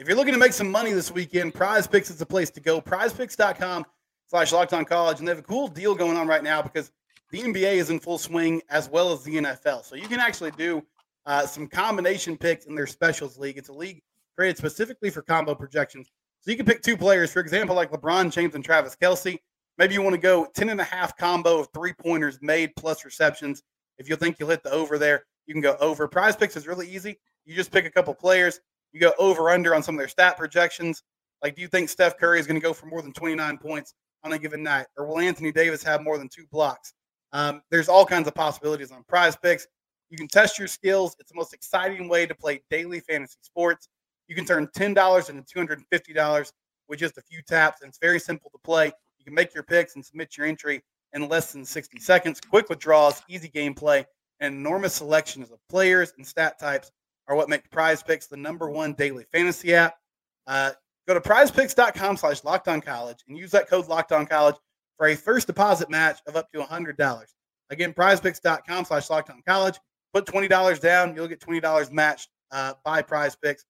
If 0.01 0.09
you're 0.09 0.17
looking 0.17 0.33
to 0.33 0.41
make 0.41 0.55
some 0.55 0.71
money 0.71 0.93
this 0.93 1.11
weekend, 1.11 1.53
Prize 1.53 1.87
Picks 1.87 2.09
is 2.09 2.17
the 2.17 2.25
place 2.25 2.49
to 2.53 2.61
go. 2.61 2.81
PrizePicks.com 2.81 3.85
slash 4.29 4.51
locked 4.51 4.73
on 4.73 4.87
college. 4.87 5.19
And 5.19 5.29
they 5.29 5.33
have 5.33 5.41
a 5.41 5.43
cool 5.43 5.69
deal 5.69 5.95
going 5.95 6.17
on 6.17 6.27
right 6.27 6.43
now 6.43 6.63
because 6.63 6.91
the 7.31 7.41
NBA 7.41 7.75
is 7.75 7.91
in 7.91 8.01
full 8.01 8.17
swing 8.17 8.63
as 8.71 8.89
well 8.89 9.13
as 9.13 9.23
the 9.25 9.37
NFL. 9.37 9.85
So 9.85 9.97
you 9.97 10.09
can 10.09 10.19
actually 10.19 10.53
do 10.53 10.83
uh, 11.27 11.45
some 11.45 11.67
combination 11.67 12.39
picks 12.39 12.65
in 12.65 12.75
their 12.75 12.87
specials 12.87 13.37
league. 13.37 13.59
It's 13.59 13.69
a 13.69 13.75
league 13.75 14.01
created 14.35 14.57
specifically 14.57 15.11
for 15.11 15.21
combo 15.21 15.55
projections. 15.55 16.11
So 16.41 16.51
you 16.51 16.57
can 16.57 16.65
pick 16.65 16.81
two 16.81 16.97
players, 16.97 17.31
for 17.31 17.41
example, 17.41 17.77
like 17.77 17.93
LeBron 17.93 18.33
James 18.33 18.55
and 18.55 18.65
Travis 18.65 18.97
Kelce. 18.97 19.37
Maybe 19.77 19.93
you 19.93 20.01
want 20.01 20.15
to 20.15 20.21
go 20.21 20.47
10 20.55 20.71
and 20.71 20.81
a 20.81 20.85
half 20.85 21.15
combo 21.19 21.59
of 21.59 21.69
three 21.75 21.93
pointers 21.93 22.39
made 22.41 22.75
plus 22.75 23.05
receptions. 23.05 23.63
If 23.99 24.09
you 24.09 24.17
think 24.17 24.39
you'll 24.41 24.49
hit 24.49 24.63
the 24.63 24.71
over 24.71 24.97
there, 24.97 25.25
you 25.45 25.53
can 25.53 25.61
go 25.61 25.77
over. 25.79 26.09
Prize 26.09 26.37
picks 26.37 26.57
is 26.57 26.67
really 26.67 26.89
easy. 26.89 27.21
You 27.45 27.55
just 27.55 27.71
pick 27.71 27.85
a 27.85 27.91
couple 27.91 28.15
players 28.15 28.61
you 28.93 29.01
go 29.01 29.13
over 29.19 29.51
under 29.51 29.75
on 29.75 29.83
some 29.83 29.95
of 29.95 29.99
their 29.99 30.09
stat 30.09 30.37
projections. 30.37 31.03
Like, 31.43 31.55
do 31.55 31.63
you 31.63 31.69
think 31.69 31.89
Steph 31.89 32.19
Curry 32.19 32.41
is 32.41 32.47
going 32.47 32.61
to 32.61 32.65
go 32.65 32.73
for 32.73 32.87
more 32.87 33.03
than 33.03 33.13
29 33.13 33.59
points 33.59 33.95
on 34.25 34.33
a 34.33 34.39
given 34.39 34.63
night? 34.63 34.87
Or 34.97 35.07
will 35.07 35.19
Anthony 35.19 35.53
Davis 35.53 35.83
have 35.83 36.03
more 36.03 36.19
than 36.19 36.29
two 36.29 36.45
blocks? 36.51 36.93
Um, 37.33 37.63
there's 37.71 37.89
all 37.89 38.05
kinds 38.05 38.29
of 38.29 38.35
possibilities 38.35 38.91
on 38.91 39.05
prize 39.05 39.37
picks. 39.37 39.67
You 40.11 40.17
can 40.17 40.29
test 40.29 40.59
your 40.59 40.69
skills. 40.69 41.15
It's 41.21 41.31
the 41.31 41.37
most 41.37 41.55
exciting 41.55 42.09
way 42.09 42.27
to 42.27 42.35
play 42.35 42.61
daily 42.69 43.01
fantasy 43.01 43.39
sports. 43.43 43.89
You 44.27 44.35
can 44.35 44.45
turn 44.45 44.67
$10 44.77 45.31
into 45.31 45.43
$250 45.43 46.53
with 46.89 46.99
just 46.99 47.19
a 47.19 47.23
few 47.23 47.41
taps, 47.43 47.83
and 47.83 47.89
it's 47.89 47.99
very 47.99 48.19
simple 48.19 48.51
to 48.51 48.59
play. 48.59 48.87
You 49.19 49.25
can 49.25 49.35
make 49.35 49.55
your 49.55 49.63
picks 49.63 49.95
and 49.95 50.05
submit 50.05 50.37
your 50.37 50.47
entry 50.47 50.83
in 51.13 51.29
less 51.29 51.53
than 51.53 51.65
60 51.65 52.01
seconds. 52.01 52.41
Quick 52.41 52.69
withdrawals, 52.69 53.23
easy 53.29 53.49
gameplay, 53.49 54.05
an 54.41 54.53
enormous 54.53 54.95
selections 54.95 55.51
of 55.51 55.59
players 55.69 56.13
and 56.17 56.27
stat 56.27 56.59
types 56.59 56.91
are 57.31 57.37
what 57.37 57.49
make 57.49 57.71
Prize 57.71 58.03
Picks 58.03 58.27
the 58.27 58.37
number 58.37 58.69
one 58.69 58.93
daily 58.93 59.25
fantasy 59.33 59.73
app. 59.75 59.95
Uh, 60.49 60.73
go 61.07 61.15
to 61.15 61.21
prizepicks.com 61.21 62.17
slash 62.17 62.43
locked 62.43 62.67
college 62.85 63.19
and 63.29 63.39
use 63.39 63.53
that 63.53 63.69
code 63.69 63.87
locked 63.87 64.11
on 64.11 64.27
college 64.27 64.57
for 64.99 65.07
a 65.07 65.15
first 65.15 65.47
deposit 65.47 65.89
match 65.89 66.19
of 66.27 66.35
up 66.35 66.51
to 66.53 66.59
$100. 66.59 67.25
Again, 67.71 67.95
prizepicks.com 67.95 68.85
slash 68.85 69.09
locked 69.09 69.31
college. 69.47 69.79
Put 70.13 70.27
$20 70.27 70.81
down, 70.81 71.15
you'll 71.15 71.29
get 71.29 71.41
$20 71.41 71.93
matched 71.93 72.31
uh, 72.51 72.75
by 72.85 73.01
Prize 73.01 73.37
Picks. 73.37 73.65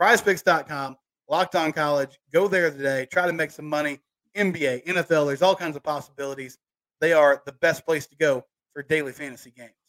Prizepicks.com, 0.00 0.96
locked 1.30 1.54
on 1.54 1.72
college. 1.72 2.18
Go 2.32 2.48
there 2.48 2.72
today. 2.72 3.06
Try 3.12 3.26
to 3.26 3.32
make 3.32 3.52
some 3.52 3.68
money. 3.68 4.00
NBA, 4.36 4.86
NFL, 4.86 5.28
there's 5.28 5.42
all 5.42 5.54
kinds 5.54 5.76
of 5.76 5.84
possibilities. 5.84 6.58
They 7.00 7.12
are 7.12 7.40
the 7.46 7.52
best 7.52 7.86
place 7.86 8.08
to 8.08 8.16
go 8.16 8.44
for 8.72 8.82
daily 8.82 9.12
fantasy 9.12 9.52
games. 9.56 9.83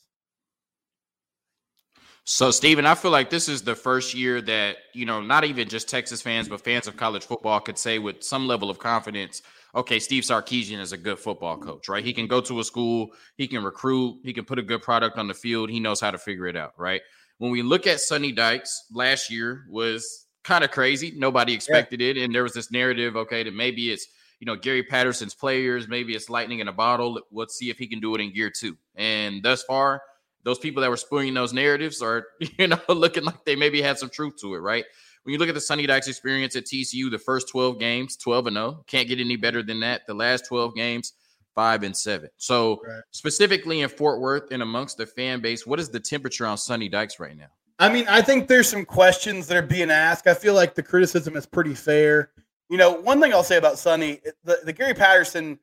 So, 2.27 2.49
Stephen, 2.49 2.87
I 2.87 2.95
feel 2.95 3.11
like 3.11 3.29
this 3.29 3.47
is 3.47 3.61
the 3.61 3.75
first 3.75 4.15
year 4.15 4.41
that, 4.41 4.77
you 4.93 5.05
know, 5.05 5.21
not 5.21 5.43
even 5.43 5.69
just 5.69 5.87
Texas 5.87 6.23
fans, 6.23 6.49
but 6.49 6.59
fans 6.59 6.87
of 6.87 6.97
college 6.97 7.23
football 7.23 7.59
could 7.59 7.77
say 7.77 7.99
with 7.99 8.23
some 8.23 8.47
level 8.47 8.71
of 8.71 8.79
confidence, 8.79 9.43
okay, 9.75 9.99
Steve 9.99 10.23
Sarkisian 10.23 10.79
is 10.79 10.91
a 10.91 10.97
good 10.97 11.19
football 11.19 11.55
coach, 11.55 11.87
right? 11.87 12.03
He 12.03 12.13
can 12.13 12.25
go 12.25 12.41
to 12.41 12.59
a 12.59 12.63
school, 12.63 13.11
he 13.37 13.47
can 13.47 13.63
recruit, 13.63 14.21
he 14.23 14.33
can 14.33 14.43
put 14.43 14.57
a 14.57 14.63
good 14.63 14.81
product 14.81 15.19
on 15.19 15.27
the 15.27 15.35
field, 15.35 15.69
he 15.69 15.79
knows 15.79 16.01
how 16.01 16.09
to 16.09 16.17
figure 16.17 16.47
it 16.47 16.55
out, 16.55 16.73
right? 16.77 17.01
When 17.37 17.51
we 17.51 17.61
look 17.61 17.85
at 17.85 17.99
Sonny 17.99 18.31
Dykes 18.31 18.85
last 18.91 19.29
year 19.29 19.65
was 19.69 20.25
kind 20.43 20.63
of 20.63 20.71
crazy. 20.71 21.13
Nobody 21.15 21.53
expected 21.53 22.01
yeah. 22.01 22.09
it. 22.09 22.17
And 22.17 22.33
there 22.33 22.43
was 22.43 22.53
this 22.53 22.71
narrative, 22.71 23.15
okay, 23.17 23.43
that 23.43 23.53
maybe 23.53 23.91
it's, 23.91 24.07
you 24.39 24.45
know, 24.45 24.55
Gary 24.55 24.83
Patterson's 24.83 25.35
players, 25.35 25.87
maybe 25.87 26.15
it's 26.15 26.29
lightning 26.29 26.59
in 26.59 26.67
a 26.67 26.73
bottle. 26.73 27.19
Let's 27.31 27.55
see 27.55 27.69
if 27.69 27.77
he 27.77 27.87
can 27.87 27.99
do 27.99 28.15
it 28.15 28.21
in 28.21 28.31
year 28.33 28.49
two. 28.49 28.77
And 28.95 29.43
thus 29.43 29.63
far, 29.63 30.01
those 30.45 30.59
people 30.59 30.81
that 30.81 30.89
were 30.89 30.95
spewing 30.95 31.33
those 31.33 31.51
narratives 31.51 32.01
are, 32.01 32.27
you 32.57 32.67
know, 32.67 32.79
looking 32.87 33.25
like 33.25 33.43
they 33.43 33.55
maybe 33.55 33.81
had 33.81 33.97
some 33.97 34.09
truth 34.09 34.35
to 34.41 34.55
it, 34.55 34.59
right? 34.59 34.85
When 35.23 35.33
you 35.33 35.39
look 35.39 35.49
at 35.49 35.55
the 35.55 35.61
Sonny 35.61 35.87
Dykes 35.87 36.07
experience 36.07 36.55
at 36.55 36.65
TCU, 36.65 37.09
the 37.09 37.17
first 37.17 37.49
12 37.49 37.79
games, 37.79 38.15
12 38.15 38.47
and 38.47 38.55
0, 38.55 38.83
can't 38.85 39.07
get 39.07 39.19
any 39.19 39.35
better 39.35 39.63
than 39.63 39.79
that. 39.79 40.05
The 40.05 40.13
last 40.13 40.45
12 40.45 40.75
games, 40.75 41.13
five 41.55 41.81
and 41.81 41.97
seven. 41.97 42.29
So, 42.37 42.79
right. 42.87 43.01
specifically 43.09 43.81
in 43.81 43.89
Fort 43.89 44.21
Worth 44.21 44.51
and 44.51 44.61
amongst 44.61 44.97
the 44.97 45.07
fan 45.07 45.41
base, 45.41 45.65
what 45.65 45.79
is 45.79 45.89
the 45.89 45.99
temperature 45.99 46.45
on 46.45 46.59
Sonny 46.59 46.89
Dykes 46.89 47.19
right 47.19 47.35
now? 47.35 47.47
I 47.79 47.91
mean, 47.91 48.05
I 48.07 48.21
think 48.21 48.47
there's 48.47 48.69
some 48.69 48.85
questions 48.85 49.47
that 49.47 49.57
are 49.57 49.65
being 49.65 49.89
asked. 49.89 50.27
I 50.27 50.35
feel 50.35 50.53
like 50.53 50.75
the 50.75 50.83
criticism 50.83 51.35
is 51.35 51.45
pretty 51.45 51.73
fair. 51.73 52.31
You 52.69 52.77
know, 52.77 52.91
one 52.91 53.19
thing 53.19 53.33
I'll 53.33 53.43
say 53.43 53.57
about 53.57 53.79
Sonny, 53.79 54.21
the, 54.43 54.59
the 54.63 54.73
Gary 54.73 54.93
Patterson 54.93 55.59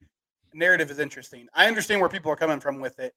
narrative 0.52 0.90
is 0.90 0.98
interesting. 0.98 1.46
I 1.54 1.68
understand 1.68 2.00
where 2.00 2.10
people 2.10 2.32
are 2.32 2.36
coming 2.36 2.60
from 2.60 2.80
with 2.80 2.98
it. 2.98 3.14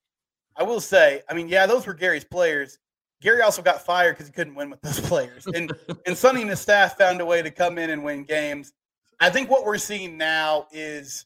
I 0.57 0.63
will 0.63 0.79
say, 0.81 1.21
I 1.29 1.33
mean, 1.33 1.47
yeah, 1.47 1.65
those 1.65 1.85
were 1.85 1.93
Gary's 1.93 2.23
players. 2.23 2.79
Gary 3.21 3.41
also 3.41 3.61
got 3.61 3.85
fired 3.85 4.13
because 4.13 4.27
he 4.27 4.33
couldn't 4.33 4.55
win 4.55 4.69
with 4.69 4.81
those 4.81 4.99
players. 5.09 5.47
And 5.47 5.71
and 6.05 6.17
Sonny 6.17 6.41
and 6.41 6.49
his 6.49 6.59
staff 6.59 6.97
found 6.97 7.21
a 7.21 7.25
way 7.25 7.41
to 7.41 7.51
come 7.51 7.77
in 7.77 7.89
and 7.89 8.03
win 8.03 8.23
games. 8.23 8.73
I 9.19 9.29
think 9.29 9.49
what 9.49 9.65
we're 9.65 9.77
seeing 9.77 10.17
now 10.17 10.67
is 10.71 11.25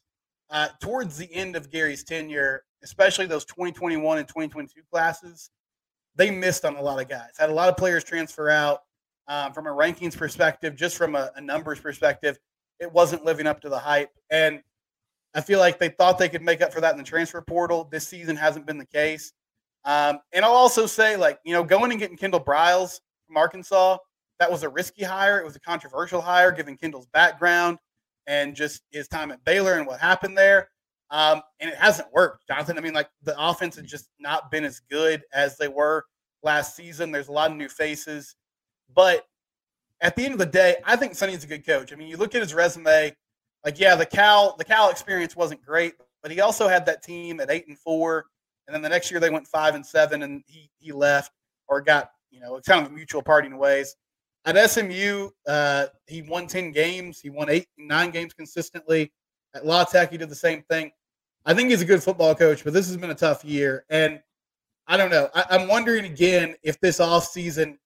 uh, 0.50 0.68
towards 0.80 1.16
the 1.16 1.32
end 1.32 1.56
of 1.56 1.70
Gary's 1.70 2.04
tenure, 2.04 2.64
especially 2.82 3.26
those 3.26 3.44
2021 3.44 4.18
and 4.18 4.28
2022 4.28 4.82
classes, 4.90 5.50
they 6.16 6.30
missed 6.30 6.64
on 6.64 6.76
a 6.76 6.82
lot 6.82 7.00
of 7.00 7.08
guys. 7.08 7.30
Had 7.38 7.50
a 7.50 7.54
lot 7.54 7.68
of 7.68 7.76
players 7.76 8.04
transfer 8.04 8.50
out 8.50 8.82
um, 9.28 9.52
from 9.52 9.66
a 9.66 9.70
rankings 9.70 10.16
perspective, 10.16 10.76
just 10.76 10.96
from 10.96 11.14
a, 11.14 11.30
a 11.36 11.40
numbers 11.40 11.80
perspective. 11.80 12.38
It 12.78 12.92
wasn't 12.92 13.24
living 13.24 13.46
up 13.46 13.60
to 13.62 13.68
the 13.68 13.78
hype. 13.78 14.10
And 14.30 14.62
I 15.34 15.40
feel 15.40 15.58
like 15.58 15.78
they 15.78 15.90
thought 15.90 16.18
they 16.18 16.28
could 16.28 16.42
make 16.42 16.60
up 16.60 16.72
for 16.72 16.80
that 16.80 16.92
in 16.92 16.98
the 16.98 17.04
transfer 17.04 17.40
portal. 17.40 17.88
This 17.90 18.06
season 18.06 18.36
hasn't 18.36 18.66
been 18.66 18.78
the 18.78 18.86
case. 18.86 19.32
Um, 19.84 20.18
and 20.32 20.44
I'll 20.44 20.52
also 20.52 20.86
say, 20.86 21.16
like, 21.16 21.38
you 21.44 21.52
know, 21.52 21.64
going 21.64 21.90
and 21.90 22.00
getting 22.00 22.16
Kendall 22.16 22.40
Briles 22.40 23.00
from 23.26 23.36
Arkansas, 23.36 23.98
that 24.38 24.50
was 24.50 24.62
a 24.62 24.68
risky 24.68 25.04
hire. 25.04 25.38
It 25.38 25.44
was 25.44 25.56
a 25.56 25.60
controversial 25.60 26.20
hire 26.20 26.50
given 26.50 26.76
Kendall's 26.76 27.06
background 27.06 27.78
and 28.26 28.54
just 28.54 28.82
his 28.90 29.08
time 29.08 29.30
at 29.30 29.44
Baylor 29.44 29.74
and 29.74 29.86
what 29.86 30.00
happened 30.00 30.36
there. 30.36 30.68
Um, 31.10 31.42
and 31.60 31.70
it 31.70 31.76
hasn't 31.76 32.12
worked, 32.12 32.46
Jonathan. 32.46 32.78
I 32.78 32.80
mean, 32.80 32.92
like, 32.92 33.08
the 33.22 33.34
offense 33.38 33.76
has 33.76 33.86
just 33.86 34.08
not 34.18 34.50
been 34.50 34.64
as 34.64 34.80
good 34.90 35.22
as 35.32 35.56
they 35.56 35.68
were 35.68 36.04
last 36.42 36.76
season. 36.76 37.10
There's 37.10 37.28
a 37.28 37.32
lot 37.32 37.50
of 37.50 37.56
new 37.56 37.68
faces. 37.68 38.34
But 38.94 39.24
at 40.00 40.16
the 40.16 40.24
end 40.24 40.32
of 40.32 40.38
the 40.38 40.46
day, 40.46 40.76
I 40.84 40.96
think 40.96 41.14
Sonny's 41.14 41.44
a 41.44 41.48
good 41.48 41.66
coach. 41.66 41.92
I 41.92 41.96
mean, 41.96 42.08
you 42.08 42.16
look 42.16 42.34
at 42.34 42.42
his 42.42 42.54
resume, 42.54 43.14
like 43.64 43.78
yeah, 43.78 43.94
the 43.94 44.06
Cal 44.06 44.56
the 44.56 44.64
Cal 44.64 44.90
experience 44.90 45.36
wasn't 45.36 45.62
great. 45.64 45.94
but 46.22 46.30
he 46.30 46.40
also 46.40 46.68
had 46.68 46.86
that 46.86 47.02
team 47.02 47.40
at 47.40 47.50
eight 47.50 47.66
and 47.68 47.78
four, 47.78 48.26
and 48.66 48.74
then 48.74 48.82
the 48.82 48.88
next 48.88 49.10
year 49.10 49.20
they 49.20 49.30
went 49.30 49.46
five 49.46 49.74
and 49.74 49.84
seven, 49.84 50.22
and 50.22 50.42
he 50.46 50.70
he 50.78 50.92
left 50.92 51.32
or 51.68 51.80
got 51.80 52.10
you 52.30 52.40
know 52.40 52.60
kind 52.66 52.86
of 52.86 52.92
mutual 52.92 53.22
parting 53.22 53.56
ways. 53.56 53.96
At 54.46 54.70
SMU, 54.70 55.28
uh, 55.46 55.86
he 56.06 56.22
won 56.22 56.46
ten 56.46 56.72
games. 56.72 57.20
He 57.20 57.30
won 57.30 57.50
eight 57.50 57.66
nine 57.78 58.10
games 58.10 58.32
consistently. 58.32 59.12
At 59.54 59.66
La 59.66 59.84
Tech, 59.84 60.10
he 60.10 60.16
did 60.18 60.30
the 60.30 60.34
same 60.34 60.62
thing. 60.70 60.92
I 61.44 61.54
think 61.54 61.70
he's 61.70 61.82
a 61.82 61.86
good 61.86 62.02
football 62.02 62.34
coach, 62.34 62.64
but 62.64 62.72
this 62.72 62.86
has 62.86 62.96
been 62.96 63.10
a 63.10 63.14
tough 63.14 63.44
year, 63.44 63.84
and 63.90 64.20
I 64.86 64.96
don't 64.96 65.10
know. 65.10 65.28
I, 65.34 65.44
I'm 65.50 65.68
wondering 65.68 66.04
again 66.04 66.54
if 66.62 66.80
this 66.80 66.98
offseason 66.98 67.76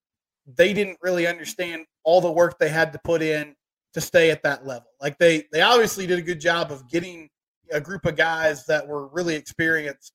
they 0.57 0.73
didn't 0.73 0.99
really 1.03 1.27
understand 1.27 1.87
all 2.03 2.21
the 2.21 2.31
work 2.31 2.59
they 2.59 2.69
had 2.69 2.93
to 2.93 2.99
put 2.99 3.23
in 3.23 3.57
to 3.95 4.01
stay 4.01 4.31
at 4.31 4.43
that 4.43 4.67
level. 4.67 4.89
Like 5.01 5.19
they 5.19 5.45
they 5.53 5.63
obviously 5.63 6.07
did 6.07 6.19
a 6.19 6.23
good 6.23 6.41
job 6.41 6.71
of 6.71 6.89
getting 6.91 7.31
a 7.73 7.81
group 7.81 8.05
of 8.05 8.17
guys 8.17 8.67
that 8.67 8.87
were 8.87 9.09
really 9.09 9.35
experienced 9.35 10.13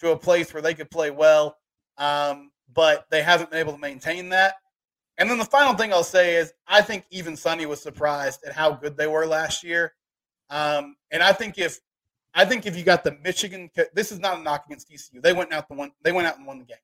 to 0.00 0.12
a 0.12 0.16
place 0.16 0.54
where 0.54 0.62
they 0.62 0.74
could 0.74 0.90
play 0.90 1.10
well, 1.10 1.56
um, 1.98 2.50
but 2.72 3.06
they 3.10 3.22
haven't 3.22 3.50
been 3.50 3.60
able 3.60 3.72
to 3.72 3.78
maintain 3.78 4.28
that. 4.30 4.54
And 5.18 5.30
then 5.30 5.38
the 5.38 5.44
final 5.44 5.74
thing 5.74 5.92
I'll 5.92 6.04
say 6.04 6.36
is 6.36 6.52
I 6.66 6.82
think 6.82 7.04
even 7.10 7.36
Sonny 7.36 7.66
was 7.66 7.82
surprised 7.82 8.40
at 8.46 8.52
how 8.52 8.72
good 8.72 8.96
they 8.96 9.06
were 9.06 9.26
last 9.26 9.64
year. 9.64 9.94
Um, 10.50 10.96
and 11.10 11.22
I 11.22 11.32
think 11.32 11.58
if 11.58 11.80
I 12.34 12.44
think 12.44 12.66
if 12.66 12.76
you 12.76 12.84
got 12.84 13.02
the 13.02 13.16
Michigan, 13.24 13.70
this 13.94 14.12
is 14.12 14.20
not 14.20 14.38
a 14.38 14.42
knock 14.42 14.66
against 14.66 14.90
TCU. 14.90 15.22
They 15.22 15.32
went 15.32 15.52
out 15.52 15.68
the 15.68 15.74
one. 15.74 15.92
They 16.02 16.12
went 16.12 16.28
out 16.28 16.36
and 16.36 16.46
won 16.46 16.58
the 16.58 16.64
game. 16.64 16.76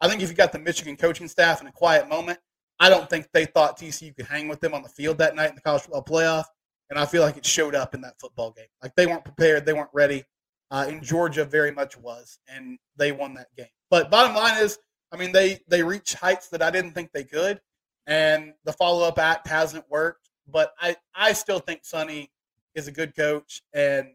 I 0.00 0.08
think 0.08 0.22
if 0.22 0.28
you 0.28 0.36
got 0.36 0.52
the 0.52 0.58
Michigan 0.58 0.96
coaching 0.96 1.26
staff 1.26 1.60
in 1.60 1.66
a 1.66 1.72
quiet 1.72 2.08
moment, 2.08 2.38
I 2.80 2.88
don't 2.88 3.10
think 3.10 3.28
they 3.32 3.44
thought 3.44 3.78
TCU 3.78 4.14
could 4.14 4.26
hang 4.26 4.48
with 4.48 4.60
them 4.60 4.74
on 4.74 4.82
the 4.82 4.88
field 4.88 5.18
that 5.18 5.34
night 5.34 5.50
in 5.50 5.54
the 5.56 5.60
college 5.60 5.82
football 5.82 6.04
playoff. 6.04 6.44
And 6.90 6.98
I 6.98 7.06
feel 7.06 7.22
like 7.22 7.36
it 7.36 7.44
showed 7.44 7.74
up 7.74 7.94
in 7.94 8.00
that 8.02 8.18
football 8.20 8.52
game. 8.52 8.66
Like 8.82 8.94
they 8.96 9.06
weren't 9.06 9.24
prepared, 9.24 9.66
they 9.66 9.72
weren't 9.72 9.90
ready. 9.92 10.24
Uh, 10.70 10.86
and 10.88 11.02
Georgia 11.02 11.44
very 11.44 11.70
much 11.70 11.96
was, 11.98 12.38
and 12.46 12.78
they 12.96 13.10
won 13.12 13.34
that 13.34 13.48
game. 13.56 13.66
But 13.90 14.10
bottom 14.10 14.34
line 14.36 14.62
is, 14.62 14.78
I 15.12 15.16
mean, 15.16 15.32
they 15.32 15.60
they 15.68 15.82
reached 15.82 16.14
heights 16.14 16.48
that 16.48 16.62
I 16.62 16.70
didn't 16.70 16.92
think 16.92 17.10
they 17.12 17.24
could, 17.24 17.60
and 18.06 18.52
the 18.64 18.72
follow 18.74 19.06
up 19.06 19.18
act 19.18 19.48
hasn't 19.48 19.84
worked. 19.90 20.28
But 20.46 20.72
I 20.78 20.96
I 21.14 21.32
still 21.32 21.58
think 21.58 21.84
Sonny 21.84 22.30
is 22.74 22.86
a 22.86 22.92
good 22.92 23.16
coach, 23.16 23.62
and 23.72 24.08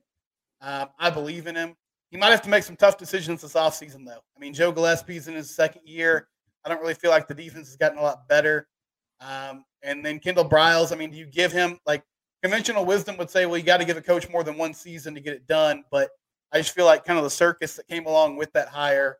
um, 0.61 0.89
I 0.99 1.09
believe 1.09 1.47
in 1.47 1.55
him. 1.55 1.75
He 2.11 2.17
might 2.17 2.29
have 2.29 2.43
to 2.43 2.49
make 2.49 2.63
some 2.63 2.75
tough 2.75 2.99
decisions 2.99 3.41
this 3.41 3.53
offseason, 3.53 4.05
though. 4.05 4.21
I 4.37 4.39
mean, 4.39 4.53
Joe 4.53 4.71
Gillespie's 4.71 5.27
in 5.27 5.33
his 5.33 5.55
second 5.55 5.81
year. 5.85 6.27
I 6.65 6.69
don't 6.69 6.81
really 6.81 6.93
feel 6.93 7.11
like 7.11 7.27
the 7.27 7.33
defense 7.33 7.67
has 7.67 7.77
gotten 7.77 7.97
a 7.97 8.01
lot 8.01 8.27
better. 8.27 8.67
Um, 9.21 9.65
and 9.81 10.05
then 10.05 10.19
Kendall 10.19 10.47
Briles, 10.47 10.91
I 10.91 10.95
mean, 10.95 11.11
do 11.11 11.17
you 11.17 11.25
give 11.25 11.51
him 11.51 11.79
like 11.85 12.03
conventional 12.43 12.85
wisdom 12.85 13.17
would 13.17 13.29
say, 13.29 13.45
well, 13.45 13.57
you 13.57 13.63
got 13.63 13.77
to 13.77 13.85
give 13.85 13.97
a 13.97 14.01
coach 14.01 14.29
more 14.29 14.43
than 14.43 14.57
one 14.57 14.73
season 14.73 15.15
to 15.15 15.21
get 15.21 15.33
it 15.33 15.47
done. 15.47 15.83
But 15.91 16.09
I 16.51 16.57
just 16.57 16.75
feel 16.75 16.85
like 16.85 17.05
kind 17.05 17.17
of 17.17 17.23
the 17.23 17.29
circus 17.29 17.75
that 17.75 17.87
came 17.87 18.05
along 18.05 18.37
with 18.37 18.51
that 18.53 18.67
hire 18.67 19.17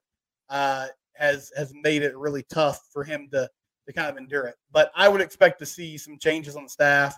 uh, 0.50 0.88
has 1.16 1.52
has 1.56 1.74
made 1.82 2.04
it 2.04 2.16
really 2.18 2.44
tough 2.44 2.88
for 2.92 3.04
him 3.04 3.30
to 3.32 3.50
to 3.88 3.94
kind 3.94 4.10
of 4.10 4.18
endure 4.18 4.46
it. 4.46 4.56
But 4.72 4.92
I 4.96 5.08
would 5.10 5.22
expect 5.22 5.60
to 5.60 5.66
see 5.66 5.98
some 5.98 6.20
changes 6.20 6.56
on 6.56 6.64
the 6.64 6.70
staff. 6.70 7.18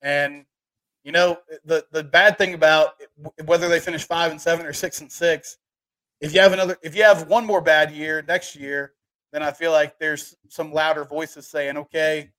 And 0.00 0.44
you 1.04 1.12
know, 1.12 1.38
the 1.64 1.84
the 1.92 2.02
bad 2.02 2.38
thing 2.38 2.54
about 2.54 2.94
whether 3.44 3.68
they 3.68 3.80
finish 3.80 4.04
five 4.04 4.30
and 4.30 4.40
seven 4.40 4.64
or 4.64 4.72
six 4.72 5.00
and 5.00 5.12
six, 5.12 5.58
if 6.20 6.34
you 6.34 6.40
have 6.40 6.52
another, 6.52 6.76
if 6.82 6.96
you 6.96 7.02
have 7.02 7.28
one 7.28 7.44
more 7.44 7.60
bad 7.60 7.90
year 7.92 8.24
next 8.26 8.56
year, 8.56 8.94
then 9.32 9.42
I 9.42 9.50
feel 9.50 9.72
like 9.72 9.98
there's 9.98 10.36
some 10.48 10.72
louder 10.72 11.04
voices 11.04 11.46
saying, 11.46 11.76
okay, 11.76 12.30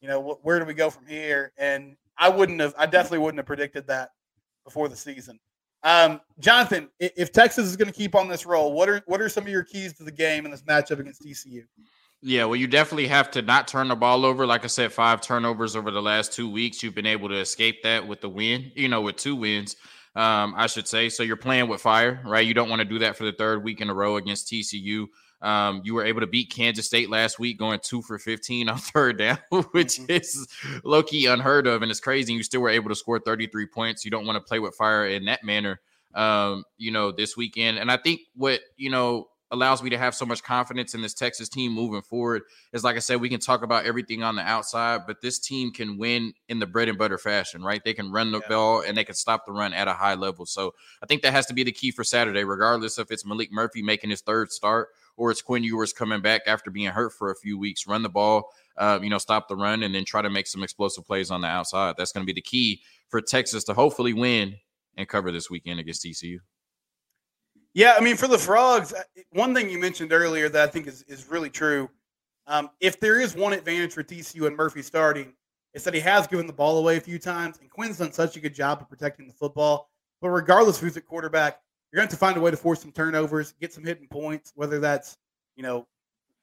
you 0.00 0.08
know, 0.08 0.38
where 0.42 0.58
do 0.58 0.64
we 0.64 0.74
go 0.74 0.90
from 0.90 1.06
here? 1.06 1.52
And 1.58 1.96
I 2.16 2.28
wouldn't 2.28 2.60
have, 2.60 2.74
I 2.78 2.86
definitely 2.86 3.18
wouldn't 3.18 3.38
have 3.38 3.46
predicted 3.46 3.86
that 3.88 4.10
before 4.64 4.88
the 4.88 4.96
season. 4.96 5.38
Um, 5.82 6.20
Jonathan, 6.38 6.88
if 6.98 7.32
Texas 7.32 7.66
is 7.66 7.76
going 7.76 7.88
to 7.88 7.94
keep 7.94 8.14
on 8.14 8.28
this 8.28 8.44
roll, 8.44 8.72
what 8.72 8.88
are 8.88 9.02
what 9.06 9.20
are 9.22 9.30
some 9.30 9.44
of 9.44 9.48
your 9.48 9.62
keys 9.62 9.94
to 9.94 10.04
the 10.04 10.12
game 10.12 10.44
in 10.44 10.50
this 10.50 10.62
matchup 10.62 10.98
against 10.98 11.22
TCU? 11.22 11.62
Yeah, 12.22 12.44
well, 12.44 12.56
you 12.56 12.66
definitely 12.66 13.06
have 13.06 13.30
to 13.30 13.40
not 13.40 13.66
turn 13.66 13.88
the 13.88 13.96
ball 13.96 14.26
over. 14.26 14.44
Like 14.44 14.64
I 14.64 14.66
said, 14.66 14.92
five 14.92 15.22
turnovers 15.22 15.74
over 15.74 15.90
the 15.90 16.02
last 16.02 16.34
two 16.34 16.50
weeks. 16.50 16.82
You've 16.82 16.94
been 16.94 17.06
able 17.06 17.30
to 17.30 17.36
escape 17.36 17.82
that 17.82 18.06
with 18.06 18.20
the 18.20 18.28
win, 18.28 18.70
you 18.74 18.88
know, 18.88 19.00
with 19.00 19.16
two 19.16 19.34
wins, 19.34 19.76
um, 20.14 20.52
I 20.54 20.66
should 20.66 20.86
say. 20.86 21.08
So 21.08 21.22
you're 21.22 21.36
playing 21.36 21.68
with 21.68 21.80
fire, 21.80 22.20
right? 22.26 22.46
You 22.46 22.52
don't 22.52 22.68
want 22.68 22.80
to 22.80 22.84
do 22.84 22.98
that 22.98 23.16
for 23.16 23.24
the 23.24 23.32
third 23.32 23.64
week 23.64 23.80
in 23.80 23.88
a 23.88 23.94
row 23.94 24.16
against 24.16 24.48
TCU. 24.48 25.06
Um, 25.42 25.80
you 25.84 25.94
were 25.94 26.04
able 26.04 26.20
to 26.20 26.26
beat 26.26 26.52
Kansas 26.52 26.86
State 26.86 27.08
last 27.08 27.38
week, 27.38 27.58
going 27.58 27.80
two 27.82 28.02
for 28.02 28.18
15 28.18 28.68
on 28.68 28.78
third 28.78 29.18
down, 29.18 29.38
which 29.50 29.98
mm-hmm. 29.98 30.12
is 30.12 30.46
low 30.84 31.02
key 31.02 31.26
unheard 31.26 31.66
of. 31.66 31.82
And 31.82 31.90
it's 31.90 32.00
crazy. 32.00 32.32
You 32.32 32.42
still 32.42 32.60
were 32.60 32.68
able 32.68 32.90
to 32.90 32.94
score 32.94 33.18
33 33.18 33.66
points. 33.66 34.04
You 34.04 34.10
don't 34.10 34.26
want 34.26 34.36
to 34.36 34.46
play 34.46 34.58
with 34.58 34.74
fire 34.74 35.06
in 35.06 35.24
that 35.26 35.42
manner, 35.42 35.80
um, 36.14 36.64
you 36.76 36.90
know, 36.90 37.10
this 37.10 37.36
weekend. 37.36 37.78
And 37.78 37.90
I 37.90 37.96
think 37.96 38.20
what, 38.34 38.60
you 38.76 38.90
know, 38.90 39.28
allows 39.52 39.82
me 39.82 39.90
to 39.90 39.98
have 39.98 40.14
so 40.14 40.24
much 40.24 40.42
confidence 40.42 40.94
in 40.94 41.02
this 41.02 41.14
Texas 41.14 41.48
team 41.48 41.72
moving 41.72 42.02
forward 42.02 42.42
is 42.72 42.84
like 42.84 42.96
I 42.96 43.00
said, 43.00 43.20
we 43.20 43.28
can 43.28 43.40
talk 43.40 43.62
about 43.62 43.84
everything 43.84 44.22
on 44.22 44.36
the 44.36 44.42
outside, 44.42 45.02
but 45.06 45.20
this 45.20 45.38
team 45.38 45.72
can 45.72 45.98
win 45.98 46.32
in 46.48 46.60
the 46.60 46.66
bread 46.66 46.88
and 46.88 46.96
butter 46.96 47.18
fashion, 47.18 47.62
right? 47.62 47.82
They 47.84 47.94
can 47.94 48.12
run 48.12 48.30
the 48.30 48.40
yeah. 48.40 48.48
ball 48.48 48.82
and 48.86 48.96
they 48.96 49.04
can 49.04 49.16
stop 49.16 49.46
the 49.46 49.52
run 49.52 49.72
at 49.72 49.88
a 49.88 49.92
high 49.92 50.14
level. 50.14 50.46
So 50.46 50.74
I 51.02 51.06
think 51.06 51.22
that 51.22 51.32
has 51.32 51.46
to 51.46 51.54
be 51.54 51.64
the 51.64 51.72
key 51.72 51.90
for 51.90 52.04
Saturday, 52.04 52.44
regardless 52.44 52.98
if 52.98 53.10
it's 53.10 53.24
Maalik 53.24 53.50
Murphy 53.50 53.82
making 53.82 54.10
his 54.10 54.20
third 54.20 54.52
start 54.52 54.90
or 55.20 55.30
it's 55.30 55.42
Quinn 55.42 55.62
Ewers 55.62 55.92
coming 55.92 56.22
back 56.22 56.40
after 56.46 56.70
being 56.70 56.88
hurt 56.88 57.12
for 57.12 57.30
a 57.30 57.36
few 57.36 57.58
weeks. 57.58 57.86
Run 57.86 58.02
the 58.02 58.08
ball, 58.08 58.50
uh, 58.78 58.98
you 59.02 59.10
know, 59.10 59.18
stop 59.18 59.48
the 59.48 59.54
run, 59.54 59.82
and 59.82 59.94
then 59.94 60.02
try 60.06 60.22
to 60.22 60.30
make 60.30 60.46
some 60.46 60.62
explosive 60.62 61.06
plays 61.06 61.30
on 61.30 61.42
the 61.42 61.46
outside. 61.46 61.94
That's 61.98 62.10
going 62.10 62.24
to 62.24 62.26
be 62.26 62.32
the 62.32 62.40
key 62.40 62.80
for 63.10 63.20
Texas 63.20 63.62
to 63.64 63.74
hopefully 63.74 64.14
win 64.14 64.56
and 64.96 65.06
cover 65.06 65.30
this 65.30 65.50
weekend 65.50 65.78
against 65.78 66.02
TCU. 66.02 66.38
Yeah, 67.74 67.96
I 67.98 68.00
mean, 68.02 68.16
for 68.16 68.28
the 68.28 68.38
Frogs, 68.38 68.94
uh, 68.94 69.02
one 69.32 69.54
thing 69.54 69.68
you 69.68 69.78
mentioned 69.78 70.10
earlier 70.10 70.48
that 70.48 70.68
I 70.70 70.72
think 70.72 70.86
is, 70.86 71.02
is 71.02 71.28
really 71.28 71.50
true. 71.50 71.90
Um, 72.46 72.70
if 72.80 72.98
there 72.98 73.20
is 73.20 73.36
one 73.36 73.52
advantage 73.52 73.92
for 73.92 74.02
TCU 74.02 74.46
and 74.46 74.56
Murphy 74.56 74.80
starting, 74.80 75.34
it's 75.74 75.84
that 75.84 75.92
he 75.92 76.00
has 76.00 76.26
given 76.26 76.46
the 76.46 76.52
ball 76.54 76.78
away 76.78 76.96
a 76.96 77.00
few 77.00 77.18
times, 77.18 77.58
and 77.60 77.68
Quinn's 77.68 77.98
done 77.98 78.10
such 78.10 78.38
a 78.38 78.40
good 78.40 78.54
job 78.54 78.80
of 78.80 78.88
protecting 78.88 79.26
the 79.26 79.34
football. 79.34 79.90
But 80.22 80.30
regardless 80.30 80.80
who's 80.80 80.96
at 80.96 81.04
quarterback, 81.04 81.60
you're 81.92 81.98
going 81.98 82.08
to 82.08 82.12
have 82.12 82.18
to 82.20 82.24
find 82.24 82.36
a 82.36 82.40
way 82.40 82.50
to 82.50 82.56
force 82.56 82.80
some 82.80 82.92
turnovers, 82.92 83.54
get 83.60 83.72
some 83.72 83.84
hidden 83.84 84.06
points, 84.08 84.52
whether 84.54 84.78
that's 84.78 85.16
you 85.56 85.62
know 85.62 85.86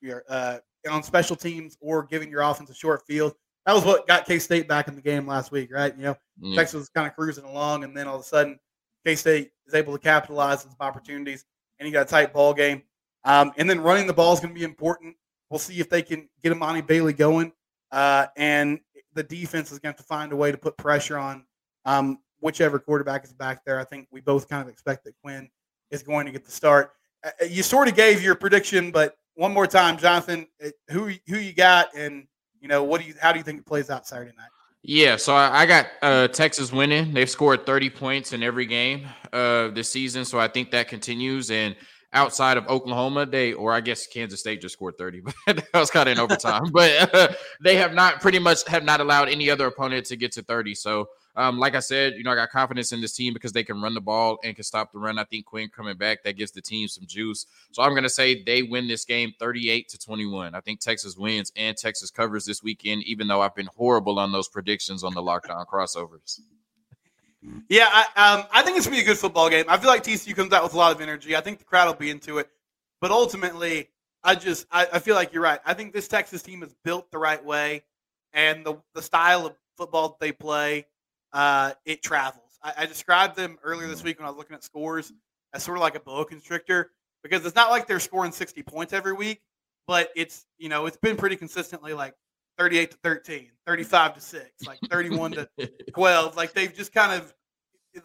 your 0.02 0.24
uh, 0.30 0.58
on 0.90 1.04
special 1.04 1.36
teams 1.36 1.78
or 1.82 2.04
giving 2.04 2.30
your 2.30 2.42
offense 2.42 2.70
a 2.70 2.74
short 2.74 3.06
field. 3.06 3.34
That 3.66 3.74
was 3.74 3.84
what 3.84 4.08
got 4.08 4.26
K 4.26 4.40
State 4.40 4.68
back 4.68 4.88
in 4.88 4.96
the 4.96 5.02
game 5.02 5.28
last 5.28 5.52
week, 5.52 5.72
right? 5.72 5.96
You 5.96 6.04
know, 6.04 6.18
yeah. 6.40 6.56
Texas 6.56 6.80
was 6.80 6.90
kind 6.90 7.08
of 7.08 7.16
cruising 7.16 7.44
along, 7.44 7.84
and 7.84 7.96
then 7.96 8.08
all 8.08 8.16
of 8.16 8.22
a 8.22 8.26
sudden 8.26 8.60
K 9.06 9.16
State 9.16 9.52
is 9.66 9.74
able 9.74 9.94
to 9.94 10.00
capitalize 10.00 10.64
on 10.64 10.72
some 10.72 10.78
opportunities, 10.80 11.46
and 11.80 11.88
you 11.88 11.94
got 11.94 12.08
a 12.08 12.10
tight 12.10 12.34
ball 12.34 12.54
game. 12.54 12.84
Um, 13.24 13.52
and 13.58 13.70
then 13.70 13.82
running 13.82 14.08
the 14.08 14.14
ball 14.14 14.34
is 14.34 14.40
going 14.40 14.54
to 14.54 14.58
be 14.60 14.64
important. 14.64 15.16
We'll 15.50 15.60
see 15.60 15.80
if 15.80 15.90
they 15.90 16.02
can 16.02 16.30
get 16.42 16.54
Emani 16.54 16.86
Bailey 16.86 17.14
going, 17.14 17.52
uh, 17.92 18.28
and 18.38 18.80
the 19.14 19.24
defense 19.24 19.72
is 19.72 19.80
going 19.80 19.94
to 19.94 19.98
have 19.98 20.06
to 20.06 20.08
find 20.08 20.32
a 20.32 20.36
way 20.36 20.52
to 20.52 20.58
put 20.58 20.78
pressure 20.78 21.18
on 21.18 21.44
um, 21.86 22.20
whichever 22.40 22.80
quarterback 22.80 23.24
is 23.24 23.34
back 23.34 23.64
there. 23.66 23.80
I 23.80 23.84
think 23.84 24.08
we 24.12 24.22
both 24.22 24.48
kind 24.48 24.62
of 24.62 24.70
expect 24.70 25.04
that 25.06 25.14
Quinn 25.24 25.50
is 25.92 26.04
going 26.04 26.26
to 26.26 26.32
get 26.32 26.46
the 26.46 26.52
start. 26.52 26.92
Uh, 27.24 27.30
uh 27.42 27.46
you 27.46 27.64
sort 27.64 27.88
of 27.88 27.96
gave 27.96 28.22
your 28.22 28.36
prediction, 28.36 28.92
but 28.92 29.16
one 29.36 29.54
more 29.54 29.68
time, 29.68 29.98
Jonathan, 29.98 30.48
uh, 30.64 30.70
who 30.90 31.12
who 31.28 31.38
you 31.38 31.54
got, 31.54 31.90
and 31.96 32.28
you 32.60 32.68
know 32.68 32.84
what 32.84 33.02
do 33.02 33.08
you 33.08 33.14
how 33.22 33.32
do 33.32 33.38
you 33.38 33.44
think 33.44 33.60
it 33.60 33.66
plays 33.66 33.90
out 33.90 34.08
Saturday 34.08 34.34
night? 34.38 34.50
Yeah, 34.84 35.18
so 35.18 35.36
I, 35.36 35.62
I 35.62 35.66
got 35.66 35.88
uh, 36.02 36.28
Texas 36.30 36.72
winning. 36.72 37.14
They've 37.14 37.30
scored 37.30 37.66
30 37.66 37.90
points 37.90 38.32
in 38.32 38.42
every 38.42 38.66
game 38.66 39.06
uh, 39.34 39.70
this 39.70 39.92
season, 39.92 40.24
so 40.24 40.40
I 40.40 40.48
think 40.48 40.72
that 40.72 40.88
continues. 40.88 41.52
And 41.52 41.76
outside 42.14 42.58
of 42.58 42.68
Oklahoma, 42.68 43.26
they 43.26 43.54
or 43.54 43.74
I 43.74 43.82
guess 43.82 44.08
Kansas 44.08 44.40
State 44.40 44.62
just 44.62 44.74
scored 44.74 44.98
30, 44.98 45.22
but 45.46 45.58
that 45.58 45.80
was 45.80 45.92
kind 45.92 46.08
of 46.08 46.14
in 46.14 46.20
overtime. 46.20 46.72
but 46.72 47.14
uh, 47.14 47.28
they 47.62 47.76
have 47.76 47.94
not 47.94 48.22
pretty 48.22 48.40
much 48.40 48.66
have 48.68 48.84
not 48.84 49.02
allowed 49.02 49.30
any 49.30 49.50
other 49.50 49.68
opponent 49.68 50.06
to 50.08 50.16
get 50.16 50.32
to 50.34 50.44
30. 50.44 50.76
So 50.76 51.08
um, 51.38 51.60
like 51.60 51.76
I 51.76 51.80
said, 51.82 52.16
you 52.16 52.24
know, 52.24 52.32
I 52.32 52.36
got 52.36 52.50
confidence 52.50 52.92
in 52.92 53.00
this 53.00 53.14
team 53.14 53.32
because 53.32 53.52
they 53.52 53.64
can 53.64 53.80
run 53.80 53.94
the 53.94 54.02
ball 54.02 54.40
and 54.44 54.56
can 54.56 54.64
stop 54.64 54.92
the 54.92 54.98
run. 54.98 55.20
I 55.20 55.24
think 55.24 55.46
Quinn 55.46 55.70
coming 55.70 55.96
back 55.96 56.24
that 56.24 56.36
gives 56.36 56.50
the 56.50 56.62
team 56.62 56.88
some 56.88 57.06
juice. 57.06 57.46
So 57.72 57.84
I'm 57.84 57.92
going 57.92 58.04
to 58.04 58.10
say 58.10 58.42
they 58.44 58.64
win 58.64 58.88
this 58.88 59.06
game 59.06 59.34
38 59.40 59.88
to 59.90 60.00
21. 60.00 60.56
I 60.56 60.62
think 60.62 60.80
Texas 60.80 61.16
wins 61.16 61.52
and 61.56 61.78
Texas 61.78 62.10
covers 62.10 62.44
this 62.44 62.64
weekend, 62.64 63.04
even 63.04 63.28
though 63.28 63.42
I've 63.42 63.54
been 63.54 63.70
horrible 63.76 64.18
on 64.18 64.32
those 64.32 64.48
predictions 64.48 65.04
on 65.04 65.14
the 65.14 65.22
lockdown 65.22 65.68
crossovers. 65.68 66.40
Yeah, 67.70 67.88
I, 67.92 68.34
um, 68.34 68.46
I 68.52 68.64
think 68.64 68.78
it's 68.78 68.88
gonna 68.88 68.98
be 68.98 69.04
a 69.04 69.06
good 69.06 69.18
football 69.20 69.48
game. 69.48 69.66
I 69.68 69.78
feel 69.78 69.90
like 69.90 70.04
TCU 70.04 70.36
comes 70.36 70.52
out 70.54 70.64
with 70.64 70.74
a 70.74 70.78
lot 70.78 70.92
of 70.92 71.02
energy. 71.02 71.36
I 71.36 71.42
think 71.42 71.60
the 71.60 71.66
crowd 71.66 71.86
will 71.86 71.94
be 71.94 72.10
into 72.10 72.40
it, 72.40 72.50
but 73.00 73.12
ultimately, 73.12 73.90
I 74.24 74.34
just 74.34 74.66
I, 74.72 74.88
I 74.94 75.00
feel 75.00 75.14
like 75.14 75.34
you're 75.34 75.44
right. 75.44 75.60
I 75.64 75.76
think 75.76 75.94
this 75.94 76.08
Texas 76.08 76.42
team 76.42 76.64
is 76.64 76.74
built 76.84 77.12
the 77.12 77.20
right 77.20 77.44
way, 77.46 77.84
and 78.34 78.66
the 78.66 78.82
the 78.96 79.04
style 79.04 79.46
of 79.46 79.54
football 79.78 80.18
they 80.20 80.32
play 80.32 80.88
uh, 81.34 81.74
it 81.86 82.02
travels. 82.02 82.58
I, 82.64 82.74
I, 82.78 82.86
described 82.86 83.36
them 83.36 83.58
earlier 83.64 83.88
this 83.88 84.04
week 84.04 84.20
when 84.20 84.26
I 84.26 84.30
was 84.30 84.38
looking 84.38 84.56
at 84.56 84.64
scores 84.64 85.12
as 85.54 85.64
sort 85.64 85.78
of 85.78 85.82
like 85.82 85.96
a 85.96 86.00
boa 86.00 86.26
constrictor 86.26 86.92
because 87.24 87.46
it's 87.46 87.56
not 87.56 87.70
like 87.70 87.88
they're 87.88 88.00
scoring 88.00 88.32
60 88.32 88.64
points 88.64 88.94
every 88.94 89.14
week, 89.14 89.42
but 89.88 90.10
it's, 90.16 90.46
you 90.58 90.70
know, 90.70 90.86
it's 90.86 90.98
been 90.98 91.16
pretty 91.16 91.36
consistently 91.36 91.94
like 91.94 92.14
38 92.58 92.92
to 92.92 92.98
13, 93.04 93.52
35 93.66 94.14
to 94.16 94.22
6, 94.22 94.44
like 94.66 94.80
31 94.90 95.32
to 95.34 95.50
12. 95.94 96.36
Like 96.38 96.54
they've 96.54 96.74
just 96.74 96.94
kind 96.94 97.12
of, 97.12 97.34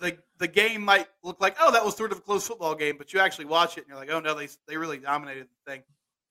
the 0.00 0.16
the 0.38 0.48
game 0.48 0.82
might 0.82 1.06
look 1.22 1.38
like 1.38 1.54
oh 1.60 1.70
that 1.70 1.84
was 1.84 1.94
sort 1.94 2.12
of 2.12 2.18
a 2.18 2.20
close 2.22 2.46
football 2.46 2.74
game, 2.74 2.96
but 2.96 3.12
you 3.12 3.20
actually 3.20 3.44
watch 3.44 3.76
it 3.76 3.80
and 3.80 3.88
you're 3.88 3.98
like 3.98 4.10
oh 4.10 4.20
no 4.20 4.34
they 4.34 4.48
they 4.66 4.78
really 4.78 4.96
dominated 4.96 5.48
the 5.66 5.70
thing. 5.70 5.82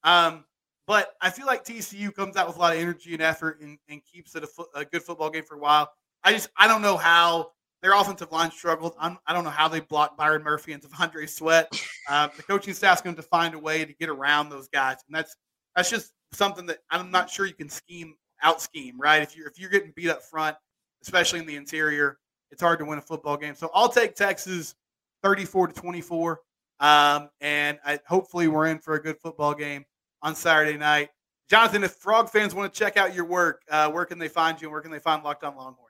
Um, 0.03 0.45
but 0.87 1.15
I 1.21 1.29
feel 1.29 1.45
like 1.45 1.63
TCU 1.63 2.13
comes 2.13 2.35
out 2.35 2.47
with 2.47 2.57
a 2.57 2.59
lot 2.59 2.73
of 2.73 2.81
energy 2.81 3.13
and 3.13 3.21
effort 3.21 3.61
and, 3.61 3.77
and 3.87 4.01
keeps 4.03 4.35
it 4.35 4.43
a, 4.43 4.47
fo- 4.47 4.67
a 4.75 4.83
good 4.83 5.03
football 5.03 5.29
game 5.29 5.43
for 5.43 5.55
a 5.55 5.59
while. 5.59 5.91
I 6.23 6.33
just 6.33 6.49
I 6.57 6.67
don't 6.67 6.81
know 6.81 6.97
how 6.97 7.51
their 7.81 7.93
offensive 7.93 8.31
line 8.31 8.51
struggled. 8.51 8.93
I'm, 8.99 9.17
I 9.25 9.33
do 9.33 9.37
not 9.37 9.45
know 9.45 9.49
how 9.49 9.67
they 9.67 9.79
blocked 9.79 10.17
Byron 10.17 10.43
Murphy 10.43 10.73
and 10.73 10.81
T'Vondre 10.81 11.27
Sweat. 11.27 11.71
Uh, 12.09 12.27
the 12.35 12.43
coaching 12.43 12.73
staff's 12.73 13.01
going 13.01 13.15
to 13.15 13.21
find 13.21 13.53
a 13.53 13.59
way 13.59 13.85
to 13.85 13.93
get 13.93 14.09
around 14.09 14.49
those 14.49 14.67
guys, 14.67 14.97
and 15.07 15.15
that's 15.15 15.35
that's 15.75 15.89
just 15.89 16.11
something 16.33 16.65
that 16.65 16.79
I'm 16.89 17.11
not 17.11 17.29
sure 17.29 17.45
you 17.45 17.53
can 17.53 17.69
scheme 17.69 18.15
out 18.41 18.61
scheme 18.61 18.99
right. 18.99 19.21
If 19.21 19.35
you're 19.35 19.47
if 19.47 19.59
you're 19.59 19.69
getting 19.69 19.93
beat 19.95 20.09
up 20.09 20.21
front, 20.23 20.57
especially 21.03 21.39
in 21.39 21.45
the 21.45 21.55
interior, 21.55 22.17
it's 22.51 22.61
hard 22.61 22.79
to 22.79 22.85
win 22.85 22.97
a 22.97 23.01
football 23.01 23.37
game. 23.37 23.55
So 23.55 23.69
I'll 23.73 23.89
take 23.89 24.15
Texas 24.15 24.75
34 25.23 25.67
to 25.67 25.73
24, 25.73 26.41
um, 26.79 27.29
and 27.39 27.79
I, 27.85 27.99
hopefully 28.07 28.47
we're 28.47 28.67
in 28.67 28.79
for 28.79 28.95
a 28.95 29.01
good 29.01 29.17
football 29.19 29.53
game 29.53 29.85
on 30.21 30.35
Saturday 30.35 30.77
night. 30.77 31.09
Jonathan, 31.49 31.83
if 31.83 31.91
Frog 31.93 32.29
fans 32.29 32.55
want 32.55 32.73
to 32.73 32.79
check 32.79 32.95
out 32.95 33.13
your 33.13 33.25
work, 33.25 33.61
uh, 33.69 33.91
where 33.91 34.05
can 34.05 34.17
they 34.17 34.29
find 34.29 34.61
you 34.61 34.67
and 34.67 34.71
where 34.71 34.81
can 34.81 34.91
they 34.91 34.99
find 34.99 35.23
Locked 35.23 35.43
On 35.43 35.55
Longhorns? 35.55 35.80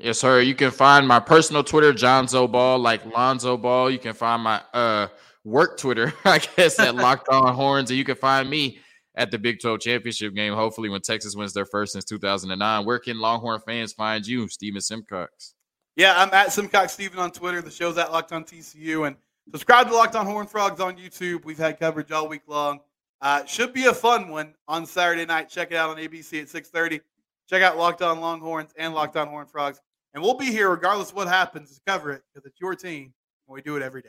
Yes, 0.00 0.20
sir. 0.20 0.40
You 0.40 0.54
can 0.54 0.70
find 0.70 1.08
my 1.08 1.18
personal 1.18 1.64
Twitter, 1.64 1.92
Jonzo 1.92 2.50
Ball, 2.50 2.78
like 2.78 3.04
Lonzo 3.04 3.56
Ball. 3.56 3.90
You 3.90 3.98
can 3.98 4.14
find 4.14 4.42
my 4.42 4.62
uh, 4.72 5.08
work 5.44 5.76
Twitter, 5.76 6.12
I 6.24 6.38
guess, 6.38 6.78
at 6.78 6.94
Locked 6.94 7.28
On 7.28 7.52
Horns, 7.52 7.90
and 7.90 7.98
you 7.98 8.04
can 8.04 8.14
find 8.14 8.48
me 8.48 8.78
at 9.16 9.32
the 9.32 9.38
Big 9.38 9.60
12 9.60 9.80
championship 9.80 10.34
game. 10.34 10.54
Hopefully, 10.54 10.88
when 10.88 11.00
Texas 11.00 11.34
wins 11.34 11.52
their 11.52 11.66
first 11.66 11.92
since 11.92 12.04
2009. 12.04 12.86
Where 12.86 13.00
can 13.00 13.18
Longhorn 13.18 13.60
fans 13.66 13.92
find 13.92 14.24
you, 14.24 14.46
Steven 14.48 14.80
Simcox? 14.80 15.54
Yeah, 15.96 16.14
I'm 16.16 16.32
at 16.32 16.52
Simcox 16.52 16.92
Steven 16.92 17.18
on 17.18 17.32
Twitter. 17.32 17.60
The 17.60 17.70
show's 17.70 17.98
at 17.98 18.12
Locked 18.12 18.30
On 18.30 18.44
TCU, 18.44 19.08
and 19.08 19.16
subscribe 19.50 19.88
to 19.88 19.94
Locked 19.94 20.14
On 20.14 20.24
Horned 20.24 20.48
Frogs 20.48 20.80
on 20.80 20.96
YouTube. 20.96 21.44
We've 21.44 21.58
had 21.58 21.80
coverage 21.80 22.12
all 22.12 22.28
week 22.28 22.42
long. 22.46 22.78
Uh, 23.20 23.44
should 23.46 23.72
be 23.72 23.86
a 23.86 23.92
fun 23.92 24.28
one 24.28 24.54
on 24.68 24.86
Saturday 24.86 25.26
night. 25.26 25.48
Check 25.48 25.72
it 25.72 25.76
out 25.76 25.90
on 25.90 25.96
ABC 25.96 26.40
at 26.40 26.48
6:30. 26.48 27.00
Check 27.48 27.62
out 27.62 27.76
Locked 27.76 28.02
On 28.02 28.20
Longhorns 28.20 28.72
and 28.78 28.94
Locked 28.94 29.16
On 29.16 29.26
Horned 29.26 29.50
Frogs. 29.50 29.80
And 30.14 30.22
we'll 30.22 30.34
be 30.34 30.46
here 30.46 30.70
regardless 30.70 31.10
of 31.10 31.16
what 31.16 31.28
happens 31.28 31.74
to 31.74 31.80
cover 31.86 32.12
it 32.12 32.22
because 32.32 32.46
it's 32.46 32.60
your 32.60 32.74
team 32.74 33.12
and 33.46 33.54
we 33.54 33.62
do 33.62 33.76
it 33.76 33.82
every 33.82 34.02
day. 34.02 34.08